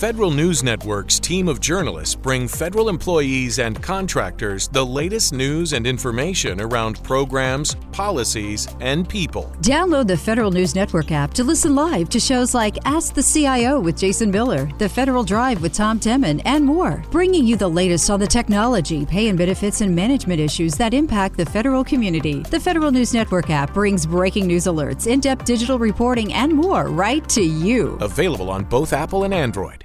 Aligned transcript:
Federal 0.00 0.30
News 0.30 0.62
Network's 0.62 1.20
team 1.20 1.46
of 1.46 1.60
journalists 1.60 2.14
bring 2.14 2.48
federal 2.48 2.88
employees 2.88 3.58
and 3.58 3.82
contractors 3.82 4.66
the 4.66 4.82
latest 4.82 5.34
news 5.34 5.74
and 5.74 5.86
information 5.86 6.58
around 6.62 7.04
programs, 7.04 7.74
policies, 7.92 8.66
and 8.80 9.06
people. 9.06 9.52
Download 9.60 10.06
the 10.06 10.16
Federal 10.16 10.50
News 10.50 10.74
Network 10.74 11.12
app 11.12 11.34
to 11.34 11.44
listen 11.44 11.74
live 11.74 12.08
to 12.08 12.18
shows 12.18 12.54
like 12.54 12.78
Ask 12.86 13.12
the 13.12 13.22
CIO 13.22 13.78
with 13.78 13.98
Jason 13.98 14.30
Miller, 14.30 14.70
The 14.78 14.88
Federal 14.88 15.22
Drive 15.22 15.60
with 15.60 15.74
Tom 15.74 16.00
Temin, 16.00 16.40
and 16.46 16.64
more, 16.64 17.04
bringing 17.10 17.46
you 17.46 17.56
the 17.56 17.68
latest 17.68 18.08
on 18.08 18.20
the 18.20 18.26
technology, 18.26 19.04
pay 19.04 19.28
and 19.28 19.36
benefits, 19.36 19.82
and 19.82 19.94
management 19.94 20.40
issues 20.40 20.76
that 20.76 20.94
impact 20.94 21.36
the 21.36 21.44
federal 21.44 21.84
community. 21.84 22.40
The 22.44 22.58
Federal 22.58 22.90
News 22.90 23.12
Network 23.12 23.50
app 23.50 23.74
brings 23.74 24.06
breaking 24.06 24.46
news 24.46 24.64
alerts, 24.64 25.06
in 25.06 25.20
depth 25.20 25.44
digital 25.44 25.78
reporting, 25.78 26.32
and 26.32 26.54
more 26.54 26.88
right 26.88 27.28
to 27.28 27.42
you. 27.42 27.98
Available 28.00 28.48
on 28.48 28.64
both 28.64 28.94
Apple 28.94 29.24
and 29.24 29.34
Android. 29.34 29.84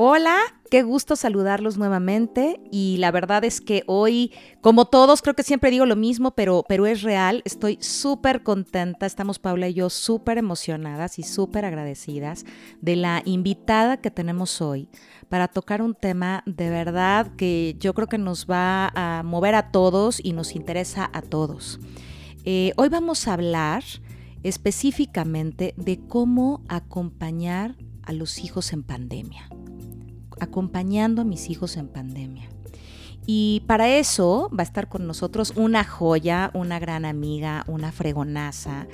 Hola, 0.00 0.38
qué 0.70 0.84
gusto 0.84 1.16
saludarlos 1.16 1.76
nuevamente 1.76 2.60
y 2.70 2.98
la 2.98 3.10
verdad 3.10 3.42
es 3.42 3.60
que 3.60 3.82
hoy, 3.88 4.30
como 4.60 4.84
todos, 4.84 5.22
creo 5.22 5.34
que 5.34 5.42
siempre 5.42 5.72
digo 5.72 5.86
lo 5.86 5.96
mismo, 5.96 6.36
pero, 6.36 6.64
pero 6.68 6.86
es 6.86 7.02
real, 7.02 7.42
estoy 7.44 7.78
súper 7.80 8.44
contenta, 8.44 9.06
estamos 9.06 9.40
Paula 9.40 9.66
y 9.66 9.74
yo 9.74 9.90
súper 9.90 10.38
emocionadas 10.38 11.18
y 11.18 11.24
súper 11.24 11.64
agradecidas 11.64 12.44
de 12.80 12.94
la 12.94 13.22
invitada 13.24 13.96
que 13.96 14.12
tenemos 14.12 14.62
hoy 14.62 14.88
para 15.28 15.48
tocar 15.48 15.82
un 15.82 15.96
tema 15.96 16.44
de 16.46 16.70
verdad 16.70 17.34
que 17.34 17.74
yo 17.80 17.92
creo 17.92 18.06
que 18.06 18.18
nos 18.18 18.46
va 18.46 18.92
a 18.94 19.24
mover 19.24 19.56
a 19.56 19.72
todos 19.72 20.20
y 20.22 20.32
nos 20.32 20.54
interesa 20.54 21.10
a 21.12 21.22
todos. 21.22 21.80
Eh, 22.44 22.72
hoy 22.76 22.88
vamos 22.88 23.26
a 23.26 23.32
hablar 23.32 23.82
específicamente 24.44 25.74
de 25.76 25.98
cómo 26.06 26.62
acompañar 26.68 27.74
a 28.04 28.12
los 28.12 28.38
hijos 28.38 28.72
en 28.72 28.84
pandemia 28.84 29.48
acompañando 30.40 31.22
a 31.22 31.24
mis 31.24 31.50
hijos 31.50 31.76
en 31.76 31.88
pandemia. 31.88 32.48
Y 33.26 33.62
para 33.66 33.90
eso 33.90 34.50
va 34.58 34.62
a 34.62 34.64
estar 34.64 34.88
con 34.88 35.06
nosotros 35.06 35.52
una 35.56 35.84
joya, 35.84 36.50
una 36.54 36.78
gran 36.78 37.04
amiga, 37.04 37.62
una 37.66 37.92
fregonaza, 37.92 38.86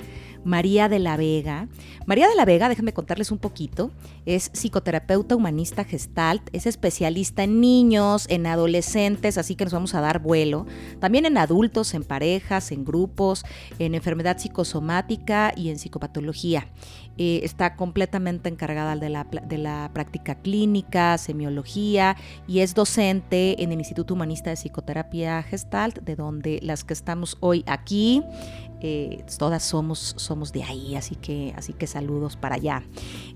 María 0.45 0.87
de 0.87 0.99
la 0.99 1.17
Vega. 1.17 1.67
María 2.05 2.29
de 2.29 2.35
la 2.35 2.45
Vega, 2.45 2.69
déjenme 2.69 2.93
contarles 2.93 3.31
un 3.31 3.39
poquito, 3.39 3.91
es 4.25 4.51
psicoterapeuta 4.53 5.35
humanista 5.35 5.83
gestalt, 5.83 6.47
es 6.53 6.67
especialista 6.67 7.43
en 7.43 7.59
niños, 7.59 8.27
en 8.29 8.45
adolescentes, 8.45 9.37
así 9.37 9.55
que 9.55 9.65
nos 9.65 9.73
vamos 9.73 9.95
a 9.95 10.01
dar 10.01 10.19
vuelo, 10.19 10.67
también 10.99 11.25
en 11.25 11.37
adultos, 11.37 11.95
en 11.95 12.03
parejas, 12.03 12.71
en 12.71 12.85
grupos, 12.85 13.43
en 13.79 13.95
enfermedad 13.95 14.37
psicosomática 14.37 15.51
y 15.55 15.69
en 15.69 15.79
psicopatología. 15.79 16.67
Eh, 17.17 17.41
está 17.43 17.75
completamente 17.75 18.49
encargada 18.49 18.95
de 18.97 19.09
la, 19.09 19.23
de 19.23 19.57
la 19.57 19.89
práctica 19.93 20.35
clínica, 20.35 21.17
semiología 21.17 22.17
y 22.45 22.59
es 22.59 22.75
docente 22.75 23.63
en 23.63 23.71
el 23.71 23.79
Instituto 23.79 24.13
Humanista 24.13 24.49
de 24.49 24.57
Psicoterapia 24.57 25.41
Gestalt, 25.41 26.01
de 26.01 26.17
donde 26.17 26.59
las 26.61 26.83
que 26.83 26.93
estamos 26.93 27.37
hoy 27.39 27.63
aquí, 27.67 28.21
eh, 28.81 29.23
todas 29.37 29.63
somos, 29.63 30.15
somos 30.17 30.51
de 30.51 30.63
ahí, 30.63 30.95
así 30.95 31.15
que, 31.15 31.53
así 31.55 31.73
que 31.73 31.87
saludos 31.87 32.35
para 32.35 32.55
allá. 32.55 32.83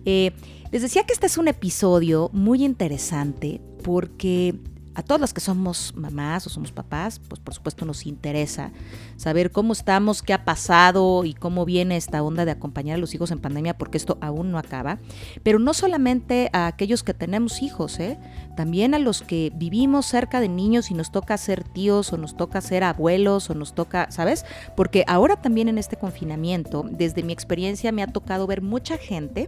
Eh, 0.06 0.32
les 0.72 0.82
decía 0.82 1.04
que 1.04 1.14
este 1.14 1.28
es 1.28 1.38
un 1.38 1.48
episodio 1.48 2.30
muy 2.34 2.64
interesante 2.64 3.62
porque 3.84 4.56
a 4.96 5.04
todos 5.04 5.22
los 5.22 5.34
que 5.34 5.42
somos 5.42 5.94
mamás 5.96 6.46
o 6.48 6.50
somos 6.50 6.72
papás, 6.72 7.20
pues 7.28 7.40
por 7.40 7.54
supuesto 7.54 7.86
nos 7.86 8.06
interesa 8.06 8.72
saber 9.18 9.52
cómo 9.52 9.74
estamos, 9.74 10.22
qué 10.22 10.34
ha 10.34 10.46
pasado 10.46 11.24
y 11.26 11.34
cómo 11.34 11.66
viene 11.66 11.98
esta 11.98 12.24
onda 12.24 12.46
de 12.46 12.52
acompañar 12.52 12.96
a 12.96 13.00
los 13.00 13.14
hijos 13.14 13.32
en 13.32 13.40
pandemia, 13.40 13.78
porque 13.78 13.98
esto 13.98 14.18
aún 14.22 14.52
no 14.52 14.58
acaba. 14.58 15.00
Pero 15.44 15.60
no 15.60 15.74
solamente 15.74 16.50
a 16.54 16.68
aquellos 16.68 17.04
que 17.04 17.14
tenemos 17.14 17.62
hijos, 17.62 18.00
¿eh? 18.00 18.18
también 18.56 18.94
a 18.94 19.00
los 19.00 19.22
que 19.22 19.52
vivimos 19.56 20.06
cerca 20.06 20.42
de 20.42 20.50
niños 20.50 20.92
y 20.92 20.94
nos 20.94 21.12
toca 21.12 21.38
ser 21.38 21.64
tíos 21.64 22.12
o 22.12 22.18
nos 22.18 22.36
toca 22.36 22.60
ser 22.62 22.84
abuelos 22.84 23.50
o 23.50 23.56
nos 23.56 23.74
toca, 23.74 24.12
¿sabes? 24.12 24.46
Porque 24.76 25.06
ahora 25.08 25.38
también 25.38 25.70
en 25.70 25.78
este 25.78 25.96
confinamiento, 25.96 26.84
desde 26.90 27.24
mi 27.24 27.32
experiencia 27.32 27.92
me 27.92 28.04
ha 28.04 28.08
tocado 28.08 28.48
ver 28.48 28.62
mucha 28.62 28.98
gente 28.98 29.48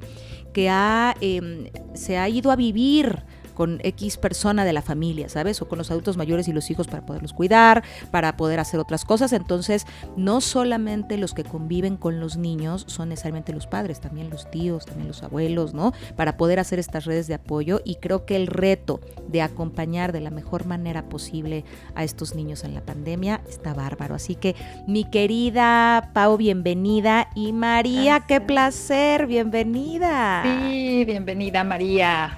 que 0.54 0.70
ha, 0.70 1.16
em, 1.22 1.70
se 1.94 2.18
ha 2.18 2.30
ido 2.30 2.52
a 2.52 2.56
vivir 2.56 3.24
con 3.52 3.80
X 3.84 4.18
persona 4.18 4.66
de 4.66 4.74
la 4.74 4.82
familia, 4.82 5.30
¿sabes? 5.30 5.62
O 5.62 5.68
con 5.68 5.78
los 5.78 5.92
adultos 5.92 6.18
mayores 6.18 6.48
y 6.48 6.54
los 6.54 6.70
hijos 6.72 6.88
para 6.88 7.06
poderlos 7.06 7.34
cuidar, 7.34 7.84
para 8.12 8.38
poder 8.38 8.60
hacer 8.60 8.80
otras 8.80 9.06
cosas. 9.06 9.34
Entonces, 9.34 9.86
no 10.16 10.42
solamente 10.42 11.18
los 11.18 11.34
que 11.34 11.44
conviven 11.44 11.98
con 11.98 12.20
los 12.20 12.38
niños 12.38 12.86
son 12.88 13.10
necesariamente 13.10 13.54
los 13.54 13.68
padres, 13.68 14.00
también 14.00 14.30
los 14.30 14.50
tíos, 14.50 14.86
también 14.86 15.08
los 15.08 15.24
abuelos, 15.24 15.74
¿no? 15.74 15.94
Para 16.16 16.38
poder 16.38 16.60
hacer 16.60 16.80
estas 16.80 17.06
redes 17.06 17.28
de 17.28 17.36
apoyo. 17.36 17.82
Y 17.84 17.96
creo 17.96 18.26
que 18.26 18.36
el 18.36 18.48
reto 18.48 19.00
de 19.28 19.42
acompañar 19.42 20.12
de 20.12 20.22
la 20.22 20.30
mejor 20.30 20.66
manera 20.66 21.10
posible 21.10 21.64
a 21.96 22.04
estos 22.04 22.36
niños 22.36 22.64
en 22.64 22.74
la 22.74 22.82
pandemia 22.82 23.42
está 23.48 23.74
bárbaro. 23.74 24.16
Así 24.16 24.36
que, 24.36 24.56
mi 24.88 25.04
querida 25.04 26.12
Pau, 26.14 26.38
bienvenida. 26.38 27.30
Y 27.36 27.54
María, 27.54 28.22
qué 28.28 28.42
placer, 28.42 29.28
bienvenida. 29.28 30.44
Sí, 30.44 31.06
bienvenida 31.06 31.64
María. 31.64 32.38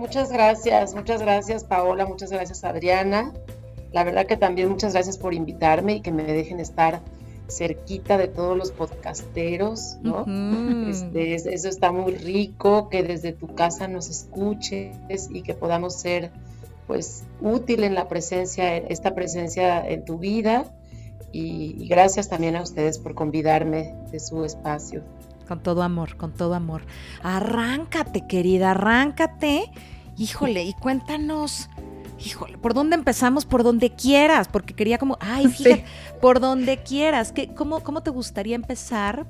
Muchas 0.00 0.32
gracias, 0.32 0.94
muchas 0.94 1.20
gracias 1.20 1.62
Paola, 1.62 2.06
muchas 2.06 2.30
gracias 2.30 2.64
Adriana. 2.64 3.34
La 3.92 4.02
verdad 4.02 4.24
que 4.24 4.38
también 4.38 4.70
muchas 4.70 4.94
gracias 4.94 5.18
por 5.18 5.34
invitarme 5.34 5.96
y 5.96 6.00
que 6.00 6.10
me 6.10 6.22
dejen 6.22 6.58
estar 6.58 7.02
cerquita 7.48 8.16
de 8.16 8.26
todos 8.26 8.56
los 8.56 8.70
podcasteros, 8.72 9.98
¿no? 10.00 10.24
Este, 10.88 11.34
eso 11.34 11.68
está 11.68 11.92
muy 11.92 12.14
rico, 12.14 12.88
que 12.88 13.02
desde 13.02 13.32
tu 13.32 13.54
casa 13.54 13.88
nos 13.88 14.08
escuches 14.08 15.28
y 15.30 15.42
que 15.42 15.52
podamos 15.52 16.00
ser 16.00 16.30
pues 16.86 17.24
útil 17.42 17.84
en 17.84 17.94
la 17.94 18.08
presencia, 18.08 18.78
en 18.78 18.86
esta 18.88 19.14
presencia 19.14 19.86
en 19.86 20.06
tu 20.06 20.16
vida. 20.16 20.64
y 21.30 21.86
gracias 21.88 22.30
también 22.30 22.56
a 22.56 22.62
ustedes 22.62 22.98
por 22.98 23.14
convidarme 23.14 23.94
de 24.10 24.18
su 24.18 24.46
espacio. 24.46 25.04
Con 25.50 25.58
todo 25.64 25.82
amor, 25.82 26.16
con 26.16 26.32
todo 26.32 26.54
amor. 26.54 26.82
Arráncate, 27.24 28.24
querida, 28.28 28.70
arráncate. 28.70 29.68
Híjole, 30.16 30.62
y 30.62 30.74
cuéntanos, 30.74 31.68
híjole, 32.24 32.56
¿por 32.56 32.72
dónde 32.72 32.94
empezamos? 32.94 33.46
Por 33.46 33.64
donde 33.64 33.90
quieras, 33.90 34.46
porque 34.46 34.74
quería 34.74 34.96
como, 34.96 35.18
ay, 35.18 35.48
fíjate, 35.48 35.84
por 36.20 36.38
donde 36.38 36.76
quieras. 36.84 37.32
¿Qué, 37.32 37.52
cómo, 37.52 37.80
¿Cómo 37.80 38.00
te 38.04 38.10
gustaría 38.10 38.54
empezar? 38.54 39.26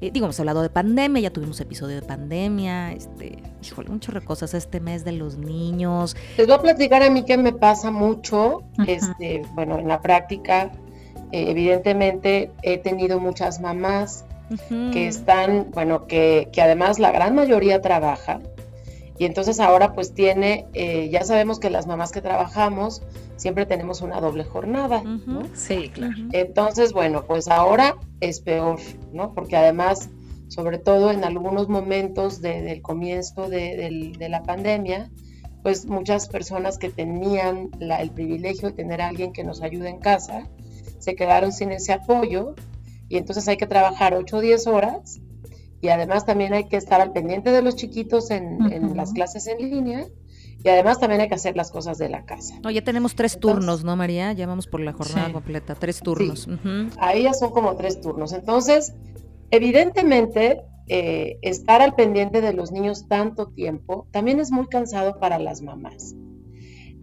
Eh, 0.00 0.12
digo, 0.12 0.26
hemos 0.26 0.38
hablado 0.38 0.62
de 0.62 0.70
pandemia, 0.70 1.22
ya 1.22 1.32
tuvimos 1.32 1.60
episodio 1.60 1.96
de 1.96 2.02
pandemia, 2.02 2.92
este, 2.92 3.42
híjole, 3.60 3.90
un 3.90 3.98
chorro 3.98 4.20
de 4.20 4.26
cosas 4.26 4.54
este 4.54 4.78
mes 4.78 5.04
de 5.04 5.10
los 5.10 5.38
niños. 5.38 6.14
Les 6.38 6.46
voy 6.46 6.54
a 6.54 6.62
platicar 6.62 7.02
a 7.02 7.10
mí 7.10 7.24
que 7.24 7.36
me 7.36 7.52
pasa 7.52 7.90
mucho, 7.90 8.62
este, 8.86 9.42
bueno, 9.54 9.76
en 9.80 9.88
la 9.88 10.00
práctica, 10.00 10.70
eh, 11.32 11.50
evidentemente 11.50 12.52
he 12.62 12.78
tenido 12.78 13.18
muchas 13.18 13.60
mamás 13.60 14.24
que 14.68 15.08
están, 15.08 15.70
bueno, 15.72 16.06
que, 16.06 16.48
que, 16.52 16.62
además 16.62 16.98
la 16.98 17.12
gran 17.12 17.34
mayoría 17.34 17.80
trabaja. 17.80 18.40
Y 19.18 19.26
entonces 19.26 19.60
ahora 19.60 19.94
pues 19.94 20.12
tiene, 20.12 20.66
eh, 20.74 21.08
ya 21.10 21.22
sabemos 21.22 21.60
que 21.60 21.70
las 21.70 21.86
mamás 21.86 22.10
que 22.10 22.20
trabajamos 22.20 23.02
siempre 23.36 23.66
tenemos 23.66 24.00
una 24.00 24.20
doble 24.20 24.44
jornada, 24.44 25.02
¿no? 25.02 25.42
Sí, 25.54 25.90
claro. 25.92 26.14
Entonces, 26.32 26.92
bueno, 26.92 27.24
pues 27.24 27.48
ahora 27.48 27.96
es 28.20 28.40
peor, 28.40 28.78
¿no? 29.12 29.32
Porque 29.32 29.56
además, 29.56 30.08
sobre 30.48 30.78
todo 30.78 31.10
en 31.10 31.24
algunos 31.24 31.68
momentos 31.68 32.40
del 32.40 32.82
comienzo 32.82 33.48
de, 33.48 34.12
de, 34.18 34.28
la 34.28 34.42
pandemia, 34.42 35.10
pues 35.62 35.86
muchas 35.86 36.28
personas 36.28 36.78
que 36.78 36.90
tenían 36.90 37.70
la, 37.78 38.02
el 38.02 38.10
privilegio 38.10 38.70
de 38.70 38.74
tener 38.74 39.00
a 39.00 39.08
alguien 39.08 39.32
que 39.32 39.44
nos 39.44 39.62
ayude 39.62 39.88
en 39.88 39.98
casa, 39.98 40.48
se 40.98 41.14
quedaron 41.14 41.52
sin 41.52 41.70
ese 41.70 41.92
apoyo 41.92 42.54
y 43.14 43.18
entonces 43.18 43.46
hay 43.46 43.56
que 43.56 43.66
trabajar 43.66 44.14
8 44.14 44.36
o 44.36 44.40
10 44.40 44.66
horas 44.66 45.20
y 45.80 45.88
además 45.88 46.26
también 46.26 46.52
hay 46.52 46.64
que 46.64 46.76
estar 46.76 47.00
al 47.00 47.12
pendiente 47.12 47.52
de 47.52 47.62
los 47.62 47.76
chiquitos 47.76 48.30
en, 48.30 48.96
las 48.96 49.12
clases 49.12 49.46
en 49.46 49.58
línea 49.58 50.06
y 50.64 50.68
además 50.68 50.98
también 50.98 51.20
hay 51.20 51.28
que 51.28 51.34
hacer 51.34 51.56
las 51.56 51.70
cosas 51.70 51.98
de 51.98 52.08
la 52.08 52.24
casa. 52.24 52.58
No, 52.62 52.70
ya 52.70 52.82
tenemos 52.82 53.14
tres 53.14 53.38
turnos, 53.38 53.84
¿no, 53.84 53.94
María? 53.94 54.32
Ya 54.32 54.46
vamos 54.46 54.66
por 54.66 54.80
la 54.80 54.92
jornada 54.92 55.32
completa, 55.32 55.74
tres 55.74 56.00
turnos. 56.00 56.48
Ahí 56.98 57.24
ya 57.24 57.34
son 57.34 57.50
como 57.50 57.76
tres 57.76 58.00
turnos. 58.00 58.32
Entonces, 58.32 58.94
evidentemente, 59.50 60.62
eh, 60.88 61.38
estar 61.42 61.82
al 61.82 61.94
pendiente 61.94 62.40
de 62.40 62.52
los 62.52 62.72
niños 62.72 63.06
tanto 63.06 63.48
tiempo 63.48 64.08
también 64.10 64.40
es 64.40 64.50
muy 64.50 64.66
cansado 64.66 65.20
para 65.20 65.38
las 65.38 65.62
mamás. 65.62 66.14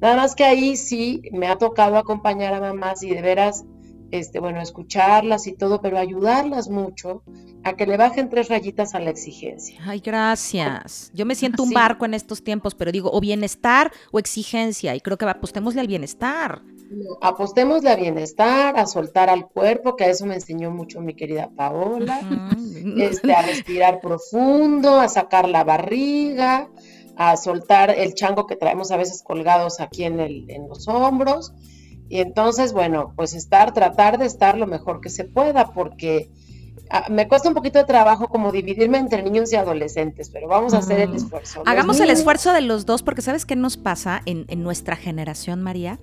Nada 0.02 0.18
más 0.18 0.36
que 0.36 0.44
ahí 0.44 0.76
sí 0.76 1.22
me 1.32 1.48
ha 1.48 1.58
tocado 1.58 1.98
acompañar 1.98 2.54
a 2.56 2.60
mamás 2.60 3.04
y 3.04 3.12
de 3.12 3.22
veras 3.22 3.64
este, 4.12 4.40
bueno, 4.40 4.62
escucharlas 4.62 5.48
y 5.48 5.54
todo, 5.54 5.82
pero 5.82 5.98
ayudarlas 5.98 6.70
mucho 6.70 7.24
a 7.64 7.74
que 7.74 7.86
le 7.86 7.98
bajen 7.98 8.30
tres 8.30 8.50
rayitas 8.50 8.96
a 8.96 9.00
la 9.00 9.10
exigencia. 9.10 9.80
Ay, 9.86 10.00
gracias. 10.00 11.12
Yo 11.14 11.26
me 11.26 11.36
siento 11.36 11.64
un 11.64 11.72
barco 11.72 12.06
en 12.06 12.14
estos 12.14 12.44
tiempos, 12.44 12.76
pero 12.76 12.92
digo, 12.92 13.10
o 13.12 13.20
bienestar 13.20 13.92
o 14.12 14.20
exigencia, 14.20 14.96
y 14.96 15.02
creo 15.02 15.18
que 15.18 15.26
apostémosle 15.26 15.82
al 15.82 15.88
bienestar. 15.88 16.62
apostémosle 17.22 17.90
al 17.90 18.00
bienestar, 18.00 18.78
a 18.78 18.86
soltar 18.86 19.30
al 19.30 19.48
cuerpo, 19.48 19.96
que 19.96 20.06
a 20.06 20.10
eso 20.10 20.26
me 20.26 20.36
enseñó 20.36 20.72
mucho 20.72 21.02
mi 21.02 21.14
querida 21.16 21.50
Paola, 21.56 22.20
este, 22.98 23.34
a 23.34 23.42
respirar 23.44 24.02
profundo, 24.02 25.00
a 25.00 25.08
sacar 25.08 25.48
la 25.48 25.64
barriga, 25.64 26.70
a 27.16 27.38
soltar 27.38 27.92
el 27.92 28.14
chango 28.14 28.48
que 28.48 28.56
traemos 28.56 28.92
a 28.92 28.98
veces 28.98 29.22
colgados 29.24 29.80
aquí 29.80 30.04
en, 30.04 30.20
el, 30.20 30.50
en 30.50 30.68
los 30.68 30.88
hombros 30.88 31.54
y 32.12 32.20
entonces, 32.20 32.74
bueno, 32.74 33.14
pues 33.16 33.34
estar, 33.34 33.74
tratar 33.74 34.18
de 34.18 34.26
estar 34.26 34.58
lo 34.58 34.68
mejor 34.68 35.00
que 35.00 35.10
se 35.10 35.24
pueda, 35.24 35.72
porque 35.72 36.30
ah, 36.90 37.06
me 37.10 37.26
cuesta 37.30 37.48
un 37.48 37.56
poquito 37.56 37.80
de 37.80 37.86
trabajo 37.86 38.28
como 38.28 38.52
dividirme 38.52 38.98
entre 38.98 39.24
niños 39.24 39.54
y 39.54 39.56
adolescentes, 39.56 40.30
pero 40.30 40.50
vamos 40.50 40.74
a 40.74 40.80
hacer 40.80 41.00
el 41.00 41.16
esfuerzo. 41.16 41.64
Hagamos 41.66 42.02
el 42.02 42.10
esfuerzo 42.10 42.52
de 42.52 42.60
los 42.60 42.86
dos, 42.86 43.02
porque 43.02 43.22
¿sabes 43.22 43.46
qué 43.46 43.56
nos 43.56 43.78
pasa 43.78 44.24
en, 44.26 44.44
en 44.50 44.62
nuestra 44.62 44.98
generación, 44.98 45.62
María? 45.62 46.00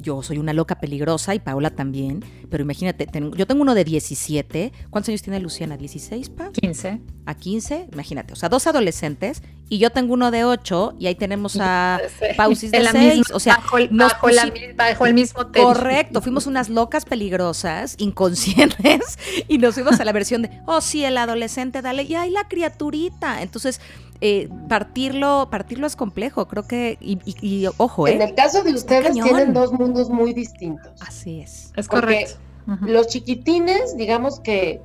Yo 0.00 0.22
soy 0.22 0.38
una 0.38 0.52
loca 0.52 0.78
peligrosa 0.78 1.34
y 1.34 1.38
Paola 1.38 1.70
también, 1.70 2.24
pero 2.50 2.62
imagínate, 2.62 3.08
yo 3.36 3.46
tengo 3.46 3.62
uno 3.62 3.74
de 3.74 3.84
17. 3.84 4.72
¿Cuántos 4.90 5.08
años 5.08 5.22
tiene 5.22 5.40
Luciana? 5.40 5.76
¿16, 5.76 6.30
Pa? 6.30 6.50
15. 6.50 7.00
A 7.26 7.34
15, 7.34 7.88
imagínate, 7.92 8.32
o 8.32 8.36
sea, 8.36 8.48
dos 8.48 8.66
adolescentes 8.66 9.42
y 9.68 9.78
yo 9.78 9.90
tengo 9.90 10.14
uno 10.14 10.30
de 10.30 10.44
8 10.44 10.94
y 10.98 11.08
ahí 11.08 11.16
tenemos 11.16 11.56
a 11.60 12.00
Pausis 12.36 12.70
de 12.70 12.86
6. 12.86 13.32
O 13.32 13.40
sea, 13.40 13.56
bajo 13.56 13.78
el, 13.78 13.88
bajo, 13.88 15.06
el 15.06 15.14
mismo 15.14 15.46
techo. 15.48 15.66
Correcto, 15.66 16.22
fuimos 16.22 16.46
unas 16.46 16.68
locas 16.68 17.04
peligrosas, 17.04 17.96
inconscientes, 17.98 19.18
y 19.48 19.58
nos 19.58 19.74
fuimos 19.74 19.98
a 19.98 20.04
la 20.04 20.12
versión 20.12 20.42
de, 20.42 20.50
oh, 20.66 20.80
sí, 20.80 21.04
el 21.04 21.18
adolescente, 21.18 21.82
dale, 21.82 22.04
y 22.04 22.14
ahí 22.14 22.30
la 22.30 22.46
criaturita. 22.46 23.42
Entonces, 23.42 23.80
eh, 24.20 24.48
partirlo, 24.68 25.48
partirlo 25.50 25.86
es 25.86 25.96
complejo, 25.96 26.46
creo 26.48 26.66
que, 26.66 26.98
y, 27.00 27.66
ojo, 27.76 28.06
¿eh? 28.06 28.14
En 28.14 28.22
el 28.22 28.34
caso 28.34 28.62
de 28.62 28.72
ustedes 28.72 29.12
tienen 29.12 29.52
dos 29.52 29.72
mundos 29.72 30.10
muy 30.10 30.32
distintos. 30.32 31.00
Así 31.00 31.40
es. 31.40 31.72
Es 31.76 31.88
correcto. 31.88 32.34
Los 32.80 33.06
chiquitines, 33.08 33.96
digamos 33.96 34.40
que 34.40 34.82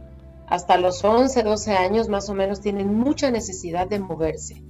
hasta 0.47 0.77
los 0.77 1.03
11, 1.03 1.43
12 1.43 1.71
años 1.71 2.09
más 2.09 2.29
o 2.29 2.33
menos, 2.33 2.61
tienen 2.61 2.93
mucha 2.93 3.31
necesidad 3.31 3.87
de 3.87 3.99
moverse, 3.99 4.63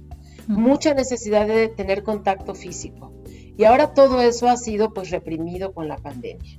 mucha 0.46 0.94
necesidad 0.94 1.46
de 1.46 1.68
tener 1.68 2.04
contacto 2.04 2.54
físico. 2.54 3.12
Y 3.56 3.64
ahora 3.64 3.92
todo 3.92 4.22
eso 4.22 4.48
ha 4.48 4.56
sido 4.56 4.94
pues 4.94 5.10
reprimido 5.10 5.74
con 5.74 5.88
la 5.88 5.96
pandemia. 5.96 6.58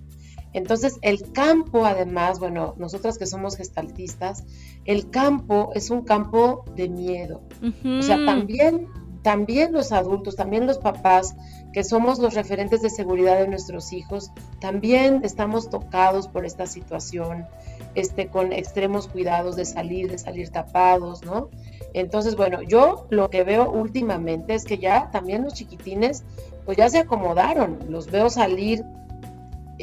Entonces, 0.54 1.00
el 1.02 1.32
campo, 1.32 1.86
además, 1.86 2.40
bueno, 2.40 2.76
nosotras 2.78 3.18
que 3.18 3.26
somos 3.26 3.58
gestaltistas, 3.58 4.44
el 4.86 5.10
campo 5.10 5.72
es 5.74 5.90
un 5.90 6.04
campo 6.04 6.64
de 6.76 6.90
miedo. 6.90 7.42
O 7.86 8.02
sea, 8.04 8.24
también, 8.26 8.88
también 9.24 9.74
los 9.74 9.92
adultos, 9.92 10.36
también 10.36 10.68
los 10.68 10.78
papás, 10.78 11.36
que 11.74 11.84
somos 11.84 12.20
los 12.20 12.36
referentes 12.36 12.84
de 12.84 12.92
seguridad 12.92 13.40
de 13.40 13.48
nuestros 13.48 13.94
hijos, 13.94 14.32
también 14.62 15.22
estamos 15.24 15.72
tocados 15.72 16.28
por 16.28 16.46
esta 16.46 16.68
situación, 16.68 17.48
este, 17.96 18.28
con 18.28 18.54
extremos 18.54 19.08
cuidados 19.08 19.56
de 19.56 19.66
salir, 19.66 20.12
de 20.12 20.20
salir 20.20 20.50
tapados, 20.50 21.24
¿no? 21.26 21.50
Entonces, 21.94 22.36
bueno, 22.36 22.62
yo 22.62 23.08
lo 23.10 23.30
que 23.32 23.44
veo 23.44 23.72
últimamente 23.72 24.54
es 24.54 24.66
que 24.66 24.78
ya 24.78 25.10
también 25.12 25.44
los 25.44 25.54
chiquitines, 25.54 26.24
pues 26.66 26.78
ya 26.78 26.90
se 26.90 27.00
acomodaron, 27.00 27.80
los 27.90 28.12
veo 28.12 28.30
salir 28.30 28.84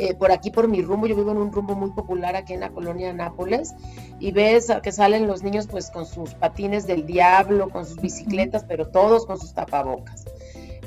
eh, 0.00 0.14
por 0.14 0.32
aquí, 0.32 0.50
por 0.50 0.67
mi 0.67 0.81
rumbo, 0.81 1.06
yo 1.06 1.14
vivo 1.14 1.31
en 1.31 1.37
un 1.37 1.52
rumbo 1.52 1.75
muy 1.75 1.91
popular 1.91 2.35
aquí 2.35 2.55
en 2.55 2.61
la 2.61 2.70
colonia 2.70 3.12
Nápoles, 3.12 3.75
y 4.19 4.32
ves 4.32 4.69
que 4.82 4.93
salen 4.93 5.26
los 5.26 5.43
niños 5.43 5.67
pues 5.67 5.91
con 5.91 6.06
sus 6.06 6.32
patines 6.32 6.87
del 6.87 7.05
diablo, 7.05 7.69
con 7.69 7.85
sus 7.85 8.00
bicicletas, 8.00 8.64
pero 8.64 8.88
todos 8.88 9.26
con 9.26 9.38
sus 9.38 9.52
tapabocas. 9.52 10.25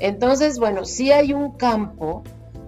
Entonces, 0.00 0.58
bueno, 0.58 0.84
sí 0.84 1.12
hay 1.12 1.32
un 1.32 1.52
campo, 1.52 2.24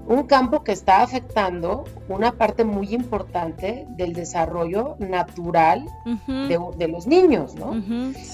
un 0.06 0.28
campo 0.28 0.62
que 0.62 0.70
está 0.70 1.02
afectando 1.02 1.82
una 2.08 2.30
parte 2.30 2.64
muy 2.64 2.94
importante 2.94 3.84
del 3.96 4.12
desarrollo 4.12 4.94
natural 5.00 5.84
de, 6.26 6.88
los 6.88 7.08
niños, 7.08 7.56
¿no? 7.56 7.72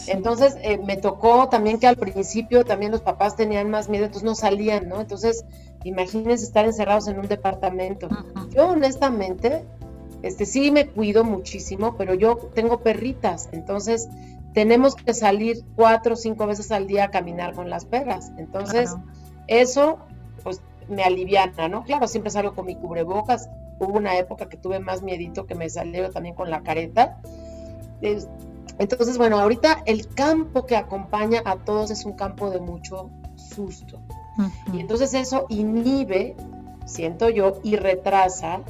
Entonces, 0.06 0.59
eh, 0.61 0.79
me 0.85 0.99
tocó 0.99 1.49
también 1.49 1.79
que 1.79 1.87
al 1.87 1.97
principio 1.97 2.67
también 2.67 2.93
los 2.93 3.00
papás 3.00 3.37
tenían 3.37 3.70
más 3.70 3.88
miedo, 3.88 4.05
entonces 4.05 4.26
no 4.26 4.35
salían, 4.35 4.87
¿no? 4.87 5.00
Entonces, 5.00 5.47
Imagínense 5.84 6.44
estar 6.44 6.64
encerrados 6.64 7.08
en 7.08 7.19
un 7.19 7.29
departamento. 7.29 8.08
Yo 8.50 8.70
honestamente, 8.70 9.64
este 10.23 10.46
sí 10.46 10.70
me 10.70 10.87
cuido 10.87 11.25
muchísimo, 11.25 11.96
pero 11.96 12.14
yo 12.14 12.37
tengo 12.55 12.81
perritas, 12.81 13.49
entonces 13.52 14.08
tenemos 14.55 14.94
que 14.94 15.14
salir 15.14 15.64
cuatro 15.75 16.14
o 16.14 16.17
cinco 16.17 16.46
veces 16.46 16.70
al 16.73 16.87
día 16.87 17.05
a 17.05 17.11
caminar 17.11 17.55
con 17.55 17.70
las 17.70 17.84
perras. 17.84 18.32
Entonces, 18.37 18.94
eso 19.49 19.99
pues 20.43 20.61
me 20.88 21.02
aliviana, 21.02 21.69
¿no? 21.69 21.85
Claro, 21.85 22.06
siempre 22.06 22.31
salgo 22.31 22.55
con 22.55 22.67
mi 22.67 22.76
cubrebocas. 22.76 23.49
Hubo 23.78 23.96
una 23.96 24.17
época 24.19 24.49
que 24.49 24.56
tuve 24.56 24.78
más 24.78 25.02
miedito 25.02 25.46
que 25.46 25.55
me 25.55 25.69
salió 25.70 26.11
también 26.11 26.35
con 26.35 26.50
la 26.50 26.62
careta. 26.62 27.20
Entonces, 28.78 29.17
bueno, 29.17 29.40
ahorita 29.40 29.82
el 29.87 30.06
campo 30.08 30.67
que 30.67 30.76
acompaña 30.76 31.43
a 31.44 31.56
todos 31.56 31.90
es 31.90 32.05
un 32.05 32.12
campo 32.12 32.50
de 32.50 32.61
mucho 32.61 33.11
susto. 33.37 34.00
Y 34.73 34.81
entonces 34.81 35.14
eso 35.14 35.46
inhibe, 35.49 36.37
siento 36.87 37.29
yo, 37.29 37.61
y 37.62 37.76
retrasa 37.76 38.62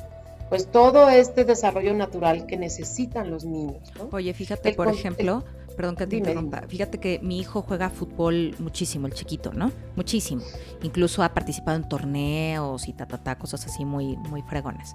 pues 0.53 0.71
todo 0.71 1.09
este 1.09 1.47
desarrollo 1.47 1.95
natural 1.95 2.45
que 2.45 2.59
necesitan 2.59 3.31
los 3.31 3.47
niños. 3.47 3.91
Oye, 4.11 4.35
fíjate, 4.35 4.75
por 4.75 4.89
ejemplo, 4.89 5.45
perdón 5.79 5.97
que 5.97 6.07
te 6.07 6.17
interrumpa, 6.17 6.65
fíjate 6.69 6.99
que 6.99 7.21
mi 7.23 7.39
hijo 7.39 7.63
juega 7.63 7.89
fútbol 7.89 8.55
muchísimo, 8.59 9.07
el 9.07 9.15
chiquito, 9.15 9.55
¿no? 9.55 9.73
Muchísimo. 9.97 10.43
Incluso 10.83 11.23
ha 11.23 11.33
participado 11.33 11.79
en 11.79 11.89
torneos 11.89 12.87
y 12.87 12.93
ta, 12.93 13.07
ta, 13.07 13.17
ta 13.17 13.39
cosas 13.39 13.65
así 13.65 13.87
muy, 13.87 14.19
muy 14.29 14.43
fregonas. 14.43 14.95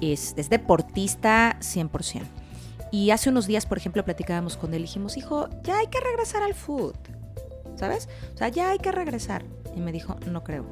Es, 0.00 0.34
es 0.36 0.50
deportista 0.50 1.56
100%. 1.60 2.22
Y 2.90 3.10
hace 3.10 3.30
unos 3.30 3.46
días, 3.46 3.64
por 3.64 3.78
ejemplo, 3.78 4.04
platicábamos 4.04 4.56
con 4.56 4.74
él 4.74 4.80
y 4.80 4.82
dijimos, 4.86 5.16
hijo, 5.16 5.48
ya 5.62 5.78
hay 5.78 5.86
que 5.86 6.00
regresar 6.00 6.42
al 6.42 6.54
fútbol. 6.54 6.94
¿Sabes? 7.76 8.08
O 8.34 8.38
sea, 8.38 8.48
ya 8.48 8.70
hay 8.70 8.78
que 8.78 8.90
regresar. 8.90 9.44
Y 9.76 9.80
me 9.80 9.92
dijo, 9.92 10.16
no 10.32 10.42
creo. 10.42 10.66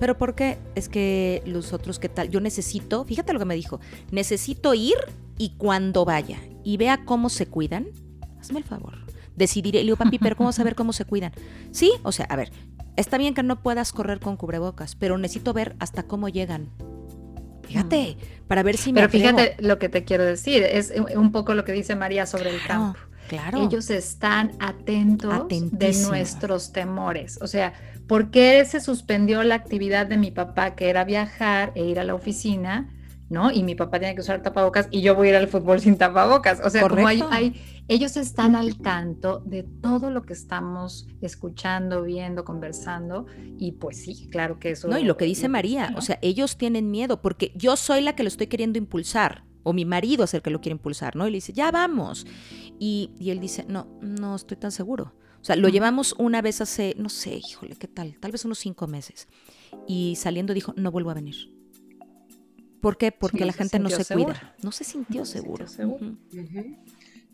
Pero 0.00 0.18
¿por 0.18 0.34
qué? 0.34 0.58
Es 0.74 0.88
que 0.88 1.42
los 1.46 1.72
otros, 1.72 1.98
¿qué 1.98 2.08
tal? 2.08 2.28
Yo 2.30 2.40
necesito, 2.40 3.04
fíjate 3.04 3.32
lo 3.32 3.38
que 3.38 3.44
me 3.44 3.54
dijo, 3.54 3.80
necesito 4.10 4.74
ir 4.74 4.96
y 5.38 5.50
cuando 5.56 6.04
vaya 6.04 6.38
y 6.64 6.76
vea 6.76 7.04
cómo 7.04 7.28
se 7.28 7.46
cuidan, 7.46 7.86
hazme 8.40 8.58
el 8.58 8.64
favor. 8.64 8.98
Decidiré, 9.36 9.78
le 9.78 9.84
digo, 9.84 9.96
papi, 9.96 10.18
pero 10.18 10.36
¿cómo 10.36 10.52
saber 10.52 10.74
cómo 10.74 10.92
se 10.92 11.04
cuidan? 11.04 11.32
Sí, 11.70 11.92
o 12.02 12.12
sea, 12.12 12.26
a 12.26 12.36
ver, 12.36 12.50
está 12.96 13.18
bien 13.18 13.34
que 13.34 13.42
no 13.42 13.62
puedas 13.62 13.92
correr 13.92 14.18
con 14.18 14.36
cubrebocas, 14.36 14.96
pero 14.96 15.18
necesito 15.18 15.52
ver 15.52 15.76
hasta 15.78 16.04
cómo 16.04 16.28
llegan. 16.28 16.70
Fíjate, 17.66 18.16
mm. 18.16 18.46
para 18.46 18.62
ver 18.62 18.76
si 18.76 18.92
me 18.92 19.00
Pero 19.00 19.10
fíjate 19.10 19.56
lo 19.58 19.78
que 19.78 19.88
te 19.88 20.04
quiero 20.04 20.24
decir, 20.24 20.62
es 20.62 20.92
un 21.14 21.32
poco 21.32 21.54
lo 21.54 21.64
que 21.64 21.72
dice 21.72 21.96
María 21.96 22.26
sobre 22.26 22.50
el 22.50 22.62
campo. 22.66 22.98
Claro. 23.28 23.62
Ellos 23.62 23.90
están 23.90 24.52
atentos 24.58 25.48
de 25.48 25.92
nuestros 26.08 26.72
temores. 26.72 27.38
O 27.42 27.46
sea, 27.46 27.72
¿por 28.06 28.30
qué 28.30 28.64
se 28.64 28.80
suspendió 28.80 29.42
la 29.42 29.56
actividad 29.56 30.06
de 30.06 30.16
mi 30.16 30.30
papá, 30.30 30.74
que 30.74 30.88
era 30.88 31.04
viajar 31.04 31.72
e 31.74 31.84
ir 31.84 31.98
a 31.98 32.04
la 32.04 32.14
oficina? 32.14 32.92
¿no? 33.28 33.50
Y 33.50 33.62
mi 33.62 33.74
papá 33.74 33.98
tiene 33.98 34.14
que 34.14 34.20
usar 34.20 34.42
tapabocas 34.42 34.88
y 34.90 35.00
yo 35.00 35.14
voy 35.14 35.28
a 35.28 35.30
ir 35.30 35.36
al 35.36 35.48
fútbol 35.48 35.80
sin 35.80 35.98
tapabocas. 35.98 36.60
O 36.64 36.70
sea, 36.70 36.88
como 36.88 37.06
hay, 37.06 37.60
ellos 37.88 38.16
están 38.16 38.54
al 38.54 38.78
tanto 38.78 39.40
de 39.44 39.64
todo 39.64 40.10
lo 40.10 40.22
que 40.22 40.32
estamos 40.32 41.08
escuchando, 41.20 42.02
viendo, 42.02 42.44
conversando 42.44 43.26
y 43.58 43.72
pues 43.72 44.02
sí, 44.02 44.28
claro 44.30 44.58
que 44.58 44.70
eso. 44.70 44.88
No, 44.88 44.98
y 44.98 45.04
lo 45.04 45.16
que 45.16 45.24
dice 45.24 45.48
María, 45.48 45.92
o 45.96 46.02
sea, 46.02 46.18
ellos 46.22 46.56
tienen 46.56 46.90
miedo 46.90 47.20
porque 47.20 47.52
yo 47.56 47.76
soy 47.76 48.00
la 48.00 48.14
que 48.14 48.22
lo 48.22 48.28
estoy 48.28 48.46
queriendo 48.46 48.78
impulsar 48.78 49.44
o 49.66 49.72
mi 49.72 49.84
marido 49.84 50.22
es 50.22 50.32
el 50.32 50.42
que 50.42 50.50
lo 50.50 50.60
quiere 50.60 50.74
impulsar, 50.74 51.16
¿no? 51.16 51.26
Y 51.26 51.32
le 51.32 51.38
dice, 51.38 51.52
ya 51.52 51.72
vamos. 51.72 52.24
Y, 52.78 53.10
él 53.18 53.40
dice, 53.40 53.64
no, 53.66 53.98
no 54.00 54.36
estoy 54.36 54.56
tan 54.56 54.70
seguro. 54.70 55.12
O 55.40 55.44
sea, 55.44 55.56
lo 55.56 55.68
llevamos 55.68 56.14
una 56.18 56.40
vez 56.40 56.60
hace, 56.60 56.94
no 56.98 57.08
sé, 57.08 57.34
híjole, 57.34 57.74
¿qué 57.74 57.88
tal? 57.88 58.16
Tal 58.20 58.30
vez 58.30 58.44
unos 58.44 58.60
cinco 58.60 58.86
meses. 58.86 59.26
Y 59.88 60.14
saliendo 60.14 60.54
dijo, 60.54 60.72
no 60.76 60.92
vuelvo 60.92 61.10
a 61.10 61.14
venir. 61.14 61.52
¿Por 62.80 62.96
qué? 62.96 63.10
Porque 63.10 63.44
la 63.44 63.52
gente 63.52 63.80
no 63.80 63.90
se 63.90 64.04
cuida. 64.04 64.54
No 64.62 64.70
se 64.70 64.84
sintió 64.84 65.24
seguro. 65.24 65.66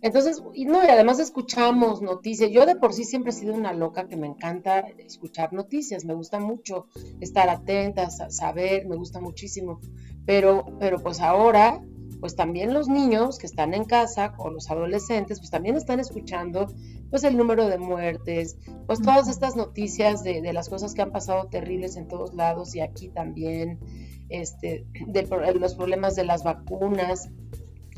Entonces, 0.00 0.42
y 0.54 0.64
no, 0.64 0.82
y 0.82 0.86
además 0.86 1.18
escuchamos 1.18 2.00
noticias. 2.00 2.50
Yo 2.50 2.64
de 2.64 2.76
por 2.76 2.94
sí 2.94 3.04
siempre 3.04 3.30
he 3.30 3.34
sido 3.34 3.52
una 3.52 3.74
loca 3.74 4.08
que 4.08 4.16
me 4.16 4.26
encanta 4.26 4.86
escuchar 4.96 5.52
noticias. 5.52 6.06
Me 6.06 6.14
gusta 6.14 6.40
mucho 6.40 6.86
estar 7.20 7.50
atenta, 7.50 8.08
saber, 8.08 8.86
me 8.86 8.96
gusta 8.96 9.20
muchísimo. 9.20 9.80
Pero, 10.24 10.78
pero 10.80 10.98
pues 11.02 11.20
ahora 11.20 11.82
pues 12.23 12.37
también 12.37 12.73
los 12.73 12.87
niños 12.87 13.37
que 13.37 13.49
están 13.49 13.75
en 13.75 13.85
casa 13.85 14.33
o 14.38 14.49
los 14.49 14.71
adolescentes, 14.71 15.41
pues 15.41 15.50
también 15.50 15.75
están 15.75 15.99
escuchando 15.99 16.69
pues 17.11 17.25
el 17.25 17.37
número 17.37 17.67
de 17.67 17.79
muertes, 17.79 18.57
pues 18.87 19.02
todas 19.02 19.26
estas 19.29 19.57
noticias 19.57 20.23
de, 20.23 20.52
las 20.52 20.69
cosas 20.69 20.95
que 20.95 21.02
han 21.02 21.11
pasado 21.11 21.49
terribles 21.49 21.97
en 21.97 22.07
todos 22.07 22.33
lados 22.35 22.76
y 22.76 22.81
aquí 22.81 23.09
también. 23.09 23.81
este, 24.29 24.87
de, 25.09 25.26
los 25.59 25.75
problemas 25.75 26.14
de 26.14 26.23
las 26.23 26.45
vacunas. 26.45 27.29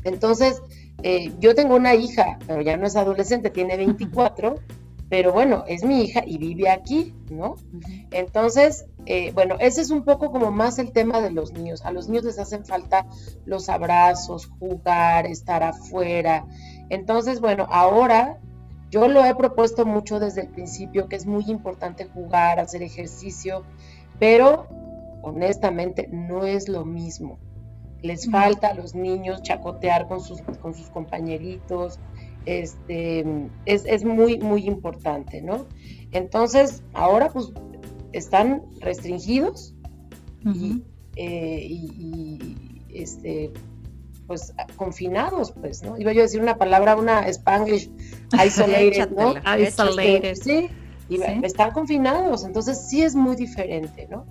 Entonces, 0.03 0.59
eh, 1.03 1.31
yo 1.39 1.53
tengo 1.53 1.75
una 1.75 1.93
hija, 1.93 2.39
pero 2.47 2.63
ya 2.63 2.77
no 2.77 2.87
es 2.87 2.95
adolescente, 2.95 3.51
tiene 3.51 3.77
24, 3.77 4.55
pero 5.09 5.31
bueno, 5.31 5.63
es 5.67 5.83
mi 5.83 6.01
hija 6.01 6.23
y 6.25 6.37
vive 6.37 6.69
aquí, 6.69 7.13
¿no? 7.29 7.55
Entonces, 8.11 8.85
eh, 9.05 9.31
bueno, 9.33 9.55
ese 9.59 9.81
es 9.81 9.91
un 9.91 10.03
poco 10.03 10.31
como 10.31 10.51
más 10.51 10.79
el 10.79 10.91
tema 10.91 11.21
de 11.21 11.29
los 11.29 11.53
niños. 11.53 11.85
A 11.85 11.91
los 11.91 12.07
niños 12.07 12.25
les 12.25 12.39
hacen 12.39 12.65
falta 12.65 13.05
los 13.45 13.69
abrazos, 13.69 14.47
jugar, 14.59 15.27
estar 15.27 15.61
afuera. 15.61 16.45
Entonces, 16.89 17.39
bueno, 17.39 17.67
ahora 17.69 18.39
yo 18.89 19.07
lo 19.07 19.23
he 19.23 19.35
propuesto 19.35 19.85
mucho 19.85 20.19
desde 20.19 20.41
el 20.41 20.47
principio, 20.49 21.07
que 21.07 21.17
es 21.17 21.25
muy 21.25 21.43
importante 21.49 22.05
jugar, 22.05 22.59
hacer 22.59 22.81
ejercicio, 22.81 23.63
pero 24.19 24.67
honestamente 25.21 26.07
no 26.11 26.45
es 26.45 26.67
lo 26.67 26.83
mismo. 26.83 27.37
Les 28.01 28.29
falta 28.29 28.67
a 28.67 28.73
los 28.73 28.95
niños 28.95 29.41
chacotear 29.41 30.07
con 30.07 30.21
sus, 30.21 30.41
con 30.61 30.73
sus 30.73 30.89
compañeritos, 30.89 31.99
este, 32.45 33.49
es, 33.65 34.05
muy, 34.05 34.39
muy 34.39 34.65
importante, 34.65 35.41
¿no? 35.41 35.65
Entonces, 36.11 36.83
ahora 36.93 37.29
pues 37.29 37.51
están 38.13 38.63
restringidos 38.79 39.73
eh, 41.15 41.67
y, 41.67 42.83
este, 42.89 43.51
pues 44.27 44.53
confinados, 44.75 45.51
pues, 45.51 45.83
¿no? 45.83 45.97
Iba 45.97 46.13
yo 46.13 46.21
a 46.21 46.23
decir 46.23 46.41
una 46.41 46.57
palabra, 46.57 46.95
una 46.95 47.27
spanglish, 47.27 47.89
isolated, 48.45 49.11
¿no? 49.11 49.35
Isolated. 49.57 50.25
Este, 50.25 50.35
sí, 50.35 50.69
y 51.09 51.21
están 51.43 51.71
confinados, 51.71 52.45
entonces 52.45 52.87
sí 52.87 53.03
es 53.03 53.15
muy 53.15 53.35
diferente, 53.35 54.07
¿no? 54.09 54.25